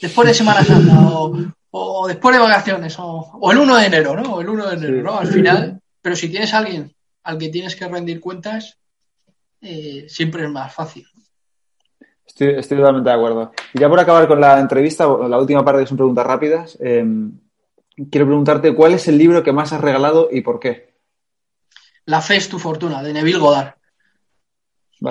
[0.00, 0.94] después de Semana Santa,
[1.70, 4.40] o, después de vacaciones, o, el 1 de enero, ¿no?
[4.40, 5.18] el 1 de enero, ¿no?
[5.18, 6.94] Al final, pero si tienes a alguien
[7.24, 8.78] al que tienes que rendir cuentas,
[9.60, 11.06] eh, siempre es más fácil.
[12.50, 13.52] Estoy, totalmente de acuerdo.
[13.72, 16.78] Y ya por acabar con la entrevista, la última parte son preguntas rápidas.
[16.80, 17.38] Em,
[18.10, 20.92] quiero preguntarte cuál es el libro que más has regalado y por qué.
[22.04, 23.74] La fe es tu fortuna, de Neville Goddard.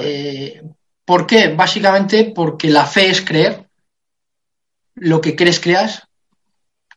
[0.02, 0.62] Eh,
[1.06, 1.50] ¿Por qué?
[1.50, 3.68] Básicamente porque la fe es creer.
[4.96, 6.08] Lo que crees, creas.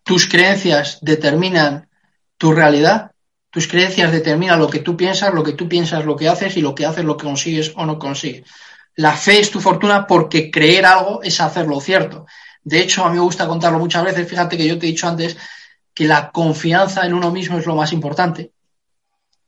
[0.03, 1.89] Tus creencias determinan
[2.37, 3.13] tu realidad.
[3.51, 6.61] Tus creencias determinan lo que tú piensas, lo que tú piensas, lo que haces y
[6.61, 8.49] lo que haces, lo que consigues o no consigues.
[8.97, 12.27] La fe es tu fortuna porque creer algo es hacerlo cierto.
[12.63, 14.29] De hecho, a mí me gusta contarlo muchas veces.
[14.29, 15.37] Fíjate que yo te he dicho antes
[15.93, 18.53] que la confianza en uno mismo es lo más importante.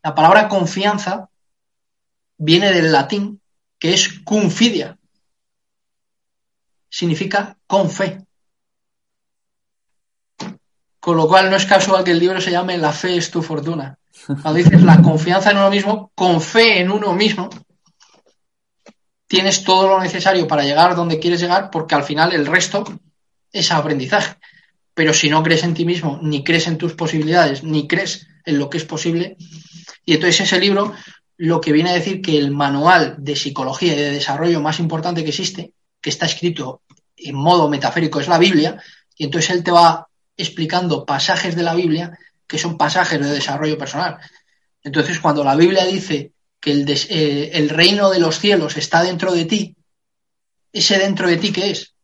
[0.03, 1.29] La palabra confianza
[2.39, 3.41] viene del latín,
[3.79, 4.99] que es confidia.
[6.89, 8.25] Significa con fe.
[11.01, 13.43] Con lo cual no es casual que el libro se llame La fe es tu
[13.43, 13.99] fortuna.
[14.27, 17.49] Cuando dices la confianza en uno mismo, con fe en uno mismo,
[19.27, 22.85] tienes todo lo necesario para llegar donde quieres llegar, porque al final el resto
[23.53, 24.37] es aprendizaje.
[24.95, 28.59] Pero si no crees en ti mismo, ni crees en tus posibilidades, ni crees en
[28.59, 29.37] lo que es posible,
[30.05, 30.95] y entonces ese libro
[31.39, 35.23] lo que viene a decir que el manual de psicología y de desarrollo más importante
[35.23, 36.83] que existe, que está escrito
[37.17, 38.81] en modo metafórico, es la Biblia,
[39.17, 43.77] y entonces él te va explicando pasajes de la Biblia que son pasajes de desarrollo
[43.77, 44.19] personal.
[44.83, 46.33] Entonces, cuando la Biblia dice
[46.67, 49.77] que el, eh, el reino de los cielos está dentro de ti,
[50.73, 51.95] ese dentro de ti, ¿qué es?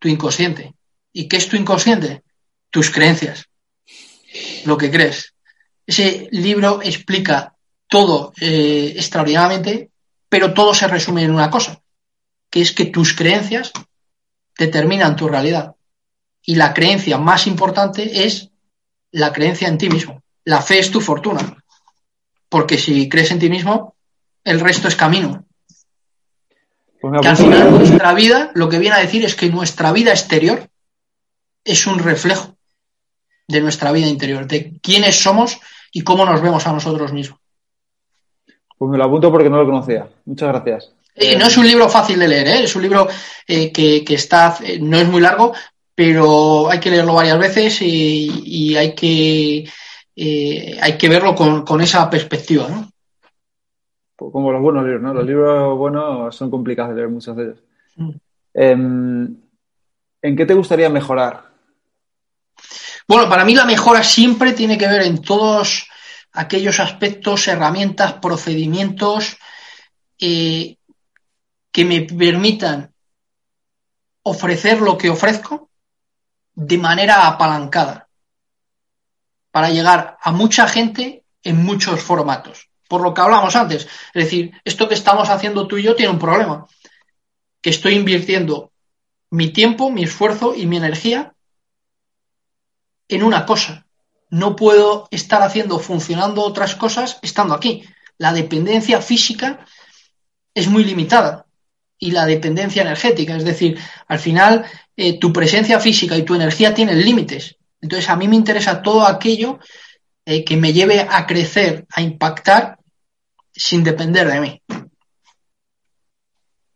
[0.00, 0.74] Tu inconsciente.
[1.12, 2.24] ¿Y qué es tu inconsciente?
[2.68, 3.44] Tus creencias,
[4.64, 5.34] lo que crees.
[5.86, 7.54] Ese libro explica
[7.86, 9.92] todo eh, extraordinariamente,
[10.28, 11.80] pero todo se resume en una cosa,
[12.50, 13.70] que es que tus creencias
[14.58, 15.76] determinan tu realidad.
[16.42, 18.50] Y la creencia más importante es
[19.12, 20.24] la creencia en ti mismo.
[20.42, 21.64] la fe es tu fortuna.
[22.56, 23.96] Porque si crees en ti mismo,
[24.42, 25.44] el resto es camino.
[26.98, 30.12] Pues que al final nuestra vida, lo que viene a decir es que nuestra vida
[30.12, 30.66] exterior
[31.62, 32.56] es un reflejo
[33.46, 35.60] de nuestra vida interior, de quiénes somos
[35.92, 37.38] y cómo nos vemos a nosotros mismos.
[38.78, 40.08] Pues me lo apunto porque no lo conocía.
[40.24, 40.92] Muchas gracias.
[41.14, 42.62] Eh, no es un libro fácil de leer, ¿eh?
[42.62, 43.06] es un libro
[43.46, 45.52] eh, que, está, no es muy largo,
[45.94, 49.70] pero hay que leerlo varias veces y, hay, que,
[50.16, 52.68] hay que verlo con, esa perspectiva.
[52.68, 52.90] ¿no?
[54.16, 55.12] Pues como los buenos libros, ¿no?
[55.12, 57.62] Los libros buenos son complicados de leer muchos de ellos.
[57.96, 58.10] Mm.
[58.54, 59.36] Em,
[60.22, 61.44] ¿En qué te gustaría mejorar?
[63.06, 65.88] Bueno, para mí la mejora siempre tiene que ver en todos
[66.32, 69.36] aquellos aspectos, herramientas, procedimientos
[70.18, 70.76] eh,
[71.70, 72.92] que me permitan
[74.22, 75.70] ofrecer lo que ofrezco
[76.54, 78.05] de manera apalancada
[79.56, 82.68] para llegar a mucha gente en muchos formatos.
[82.90, 86.12] Por lo que hablamos antes, es decir, esto que estamos haciendo tú y yo tiene
[86.12, 86.66] un problema,
[87.62, 88.70] que estoy invirtiendo
[89.30, 91.32] mi tiempo, mi esfuerzo y mi energía
[93.08, 93.86] en una cosa
[94.28, 97.82] no puedo estar haciendo, funcionando otras cosas estando aquí.
[98.18, 99.64] La dependencia física
[100.52, 101.46] es muy limitada
[101.98, 104.66] y la dependencia energética, es decir, al final
[104.98, 107.55] eh, tu presencia física y tu energía tienen límites.
[107.80, 109.58] Entonces a mí me interesa todo aquello
[110.24, 112.78] eh, que me lleve a crecer, a impactar
[113.52, 114.62] sin depender de mí.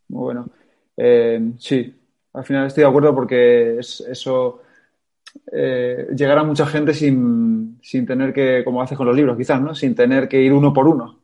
[0.09, 0.51] Muy bueno.
[0.97, 1.95] Eh, sí,
[2.33, 4.63] al final estoy de acuerdo porque es, eso
[5.53, 9.75] eh, llegar a mucha gente sin, tener que, como haces con los libros, quizás, ¿no?
[9.75, 11.19] Sin tener que ir uno por uno.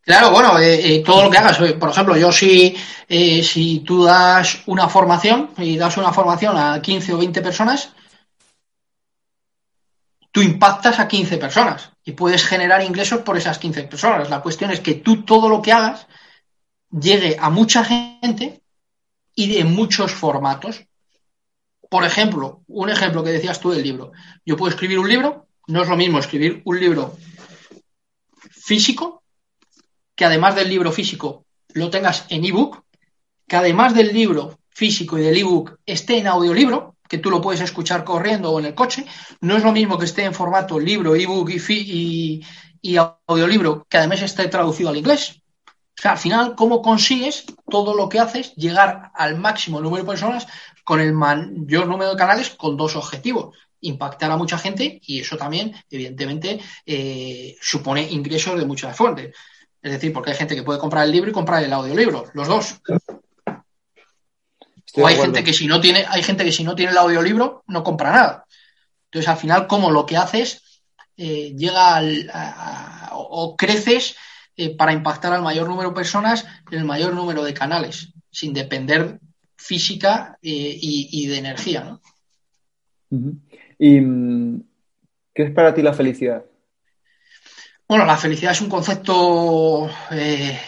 [0.00, 1.58] Claro, bueno, eh, eh, todo lo que hagas.
[1.58, 2.76] Por ejemplo, yo si,
[3.08, 7.94] si tú das una formación y das una formación a 15 o 20 personas,
[10.34, 14.30] tú impactas a 15 personas y puedes generar ingresos por esas 15 personas.
[14.30, 16.08] La cuestión es que tú todo lo que hagas
[16.90, 18.60] llegue a mucha gente
[19.36, 20.86] y de muchos formatos.
[21.88, 24.10] Por ejemplo, un ejemplo que decías tú del libro.
[24.44, 27.16] Yo puedo escribir un libro, no es lo mismo escribir un libro
[28.50, 29.22] físico,
[30.16, 32.82] que además del libro físico lo tengas en ebook,
[33.46, 37.60] que además del libro físico y del ebook esté en audiolibro, que tú lo puedes
[37.60, 39.06] escuchar corriendo o en el coche,
[39.40, 42.42] no es lo mismo que esté en formato libro, ebook y,
[43.28, 45.40] audiolibro, que además esté traducido al inglés.
[45.66, 50.10] O sea, al final, ¿cómo consigues todo lo que haces llegar al máximo número de
[50.10, 50.48] personas
[50.82, 53.56] con el mayor número de canales con dos objetivos?
[53.82, 59.36] Impactar a mucha gente y eso también, evidentemente, eh, supone ingresos de muchas fuentes.
[59.80, 62.48] Es decir, porque hay gente que puede comprar el libro y comprar el audiolibro, los
[62.48, 62.80] dos.
[64.96, 67.64] O hay gente que si no tiene, hay gente que si no tiene el audiolibro
[67.66, 68.46] no compra nada.
[69.06, 70.82] Entonces, al final, ¿cómo lo que haces
[71.16, 72.30] eh, llega al,
[73.12, 74.16] o creces
[74.56, 78.52] eh, para impactar al mayor número de personas en el mayor número de canales, sin
[78.52, 79.18] depender
[79.56, 81.98] física eh, y, de energía.
[83.78, 84.62] ¿Y mm,
[85.32, 86.44] qué es para ti la felicidad?
[87.88, 90.58] Bueno, la felicidad es un concepto eh,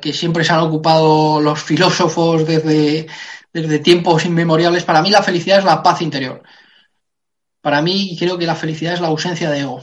[0.00, 3.06] que siempre se han ocupado los filósofos desde,
[3.52, 4.84] desde tiempos inmemoriales.
[4.84, 6.42] Para mí la felicidad es la paz interior.
[7.60, 9.82] Para mí creo que la felicidad es la ausencia de ego.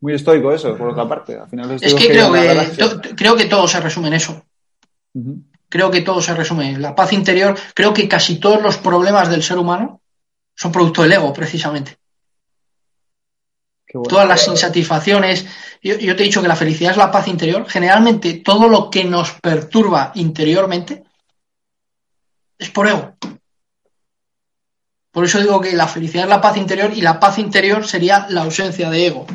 [0.00, 1.38] Muy estoico eso, por otra parte.
[1.38, 4.42] Al final es que, creo que, creo que todo se resume en eso.
[5.68, 7.56] Creo que todo se resume en la paz interior.
[7.74, 10.00] Creo que casi todos los problemas del ser humano
[10.56, 11.99] son producto del ego, precisamente.
[13.92, 15.46] Todas las insatisfacciones.
[15.82, 17.66] Yo, yo, te he dicho que la felicidad es la paz interior.
[17.68, 21.04] Generalmente todo lo que nos perturba interiormente
[22.58, 23.14] es por ego.
[25.10, 28.26] Por eso digo que la felicidad es la paz interior y la paz interior sería
[28.28, 29.26] la ausencia de ego.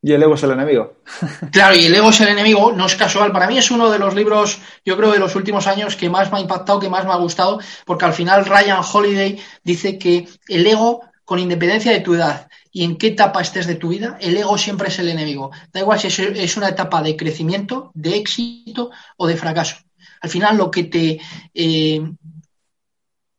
[0.00, 0.94] Y el ego es el enemigo.
[1.52, 3.32] Claro, y el ego es el enemigo, no es casual.
[3.32, 6.30] Para mí es uno de los libros, yo creo, de los últimos años que más
[6.30, 10.28] me ha impactado, que más me ha gustado, porque al final Ryan Holiday dice que
[10.48, 14.18] el ego, con independencia de tu edad y en qué etapa estés de tu vida,
[14.20, 15.50] el ego siempre es el enemigo.
[15.72, 19.76] Da igual si es una etapa de crecimiento, de éxito o de fracaso.
[20.20, 21.18] Al final lo que te,
[21.54, 22.02] eh,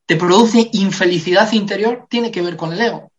[0.08, 3.12] te produce infelicidad interior tiene que ver con el ego.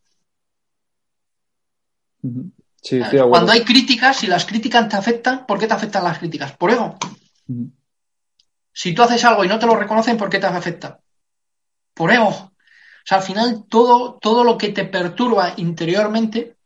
[3.31, 6.51] Cuando hay críticas, si las críticas te afectan, ¿por qué te afectan las críticas?
[6.57, 6.99] Por ego.
[8.73, 10.99] Si tú haces algo y no te lo reconocen, ¿por qué te afecta?
[11.95, 12.51] Por ego.
[13.09, 16.59] Sea, al final todo, todo lo que te perturba interiormente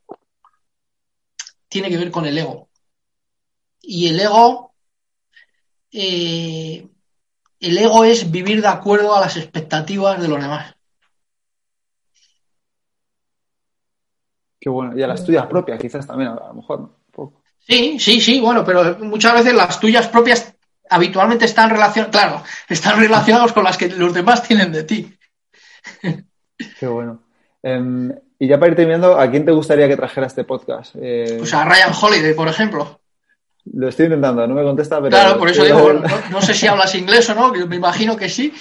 [1.69, 2.69] tiene que ver con el ego.
[3.81, 4.75] Y el ego,
[5.93, 6.85] eh,
[7.61, 10.75] el ego es vivir de acuerdo a las expectativas de los demás.
[14.59, 14.99] Qué bueno.
[14.99, 17.43] Y a las tuyas propias, quizás también, a lo mejor, ¿no?
[17.61, 20.57] Sí, sí, sí, bueno, pero muchas veces las tuyas propias
[20.91, 25.17] habitualmente están relacionadas, claro, están relacionados con las que los demás tienen de ti.
[26.79, 27.23] Qué bueno.
[27.63, 30.97] Em, y ya para ir terminando, ¿a quién te gustaría que trajera este podcast?
[31.01, 31.37] Eh...
[31.39, 33.01] Pues a Ryan Holiday, por ejemplo.
[33.73, 35.11] Lo estoy intentando, no me contesta, pero...
[35.11, 35.93] Claro, por eso digo,
[36.31, 38.53] no, sé si hablas inglés o no, me imagino que sí.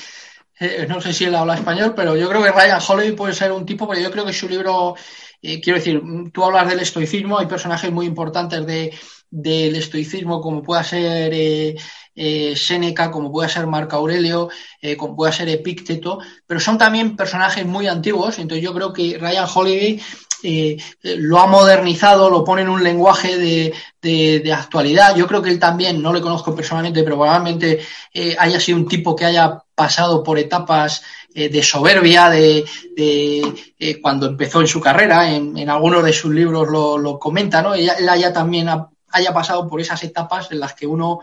[0.60, 3.52] Eh, no sé si él habla español, pero yo creo que Ryan Holiday puede ser
[3.52, 4.94] un tipo, porque yo creo que su libro,
[5.42, 8.94] eh, quiero decir, tú hablas del estoicismo, hay personajes muy importantes de,
[9.32, 11.34] del estoicismo, como pueda ser
[12.14, 14.50] eh, Séneca, como pueda ser Marco Aurelio,
[14.82, 19.18] eh, como pueda ser Epícteto, pero son también personajes muy antiguos, entonces yo creo que
[19.18, 20.02] Ryan Holiday
[20.44, 25.16] eh, lo ha modernizado, lo pone en un lenguaje de, de, actualidad.
[25.16, 27.80] Yo creo que él también, no le conozco personalmente, pero probablemente
[28.40, 32.66] haya sido un tipo que haya pasado por etapas de soberbia, de,
[34.02, 37.76] cuando empezó en su carrera, en, algunos de sus libros lo, lo comenta, ¿no?
[37.76, 38.68] Él, haya también
[39.12, 41.20] haya pasado por esas etapas en las que uno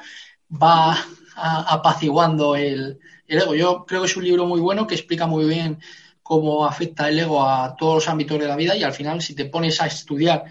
[0.50, 0.98] va
[1.36, 3.54] apaciguando el, ego.
[3.54, 5.78] Yo creo que es un libro muy bueno que explica muy bien
[6.22, 9.34] cómo afecta el ego a todos los ámbitos de la vida y al final si
[9.34, 10.44] te pones a estudiar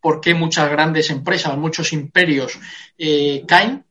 [0.00, 2.58] por qué muchas grandes empresas, muchos imperios
[2.98, 3.84] eh, caen,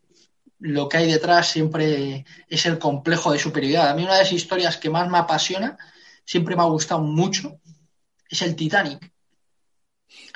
[0.60, 3.90] lo que hay detrás siempre es el complejo de superioridad.
[3.90, 5.78] A mí una de las historias que más me apasiona,
[6.24, 7.60] siempre me ha gustado mucho,
[8.30, 9.12] es el Titanic.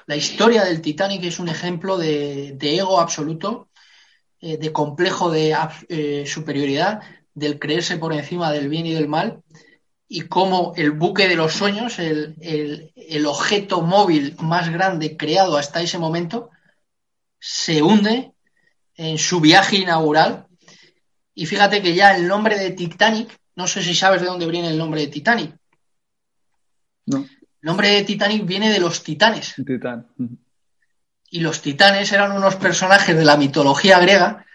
[0.06, 3.67] La historia del Titanic es un ejemplo de, de ego absoluto
[4.40, 5.56] eh, de complejo de
[5.90, 7.02] eh, superioridad,
[7.34, 9.42] del creerse por encima del bien y del mal,
[10.08, 12.36] y cómo el buque de los sueños, el,
[12.96, 16.50] el, objeto móvil más grande creado hasta ese momento,
[17.40, 18.32] se hunde
[18.96, 20.46] en su viaje inaugural.
[21.34, 24.70] Y fíjate que ya el nombre de Titanic, no sé si sabes de dónde viene
[24.70, 25.56] el nombre de Titanic.
[27.08, 27.18] No.
[27.20, 27.28] El
[27.62, 29.56] nombre de Titanic viene de los titanes.
[29.66, 30.08] Titán
[31.30, 34.46] y los titanes eran unos personajes de la mitología griega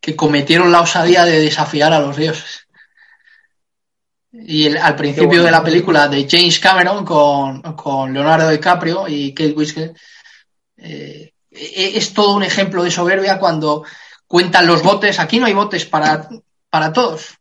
[0.00, 2.66] que cometieron la osadía de desafiar a los dioses.
[4.32, 9.34] Y el, al principio de la película de James Cameron con, con Leonardo DiCaprio y
[9.34, 9.96] Kate Winslet,
[10.76, 13.84] eh, e, es todo un ejemplo de soberbia cuando
[14.26, 15.18] cuentan los botes.
[15.18, 16.28] Aquí no hay botes para,
[16.70, 17.34] para todos.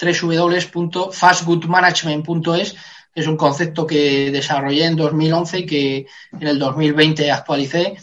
[0.00, 2.76] www.fastgoodmanagement.es,
[3.18, 6.06] es un concepto que desarrollé en 2011 y que
[6.38, 7.96] en el 2020 actualicé,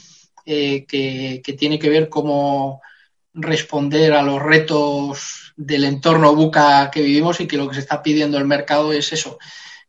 [0.45, 2.81] eh, que, tiene que ver cómo
[3.33, 8.03] responder a los retos del entorno buca que vivimos y que lo que se está
[8.03, 9.39] pidiendo el mercado es eso.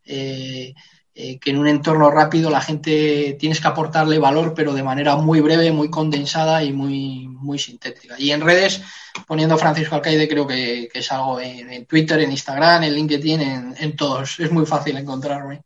[0.05, 0.73] Eh,
[1.19, 5.15] eh, que en un entorno rápido la gente tienes que aportarle valor, pero de manera
[5.15, 8.13] muy breve, muy condensada y muy, muy sintética.
[8.19, 8.83] Y en redes,
[9.25, 13.41] poniendo Francisco Alcaide, creo que, que es algo en, en, Twitter, en Instagram, en LinkedIn,
[13.41, 14.39] en, en, todos.
[14.39, 15.63] Es muy fácil encontrarme.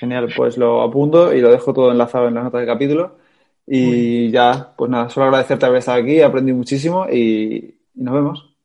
[0.00, 3.18] Genial, pues lo apunto y lo dejo todo enlazado en las notas del capítulo.
[3.68, 8.56] Y ya, pues nada, solo agradecerte haber estado aquí, aprendí muchísimo y, y nos vemos.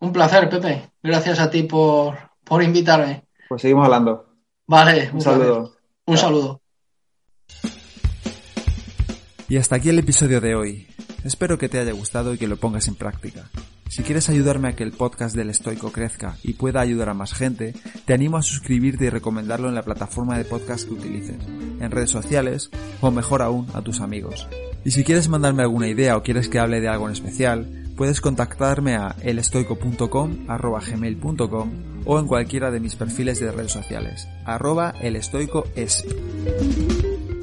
[0.00, 0.90] Un placer, Pepe.
[1.02, 3.24] Gracias a ti por, por invitarme.
[3.48, 4.31] Pues seguimos hablando.
[4.72, 5.76] Vale, un, saludo.
[6.06, 6.62] Un saludo.
[9.46, 10.86] Y hasta aquí el episodio de hoy.
[11.24, 13.50] Espero que te haya gustado y que lo pongas en práctica.
[13.90, 17.34] Si quieres ayudarme a que el podcast del estoico crezca y pueda ayudar a más
[17.34, 17.74] gente,
[18.06, 22.08] te animo a suscribirte y recomendarlo en la plataforma de podcast que utilices, en redes
[22.08, 22.70] sociales
[23.02, 24.48] o mejor aún a tus amigos.
[24.86, 28.22] Y si quieres mandarme alguna idea o quieres que hable de algo en especial, puedes
[28.22, 36.06] contactarme a elestoico.com gmail.com o en cualquiera de mis perfiles de redes sociales, arroba elestoicoesp.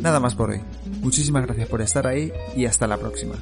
[0.01, 0.61] Nada más por hoy.
[1.01, 3.35] Muchísimas gracias por estar ahí y hasta la próxima.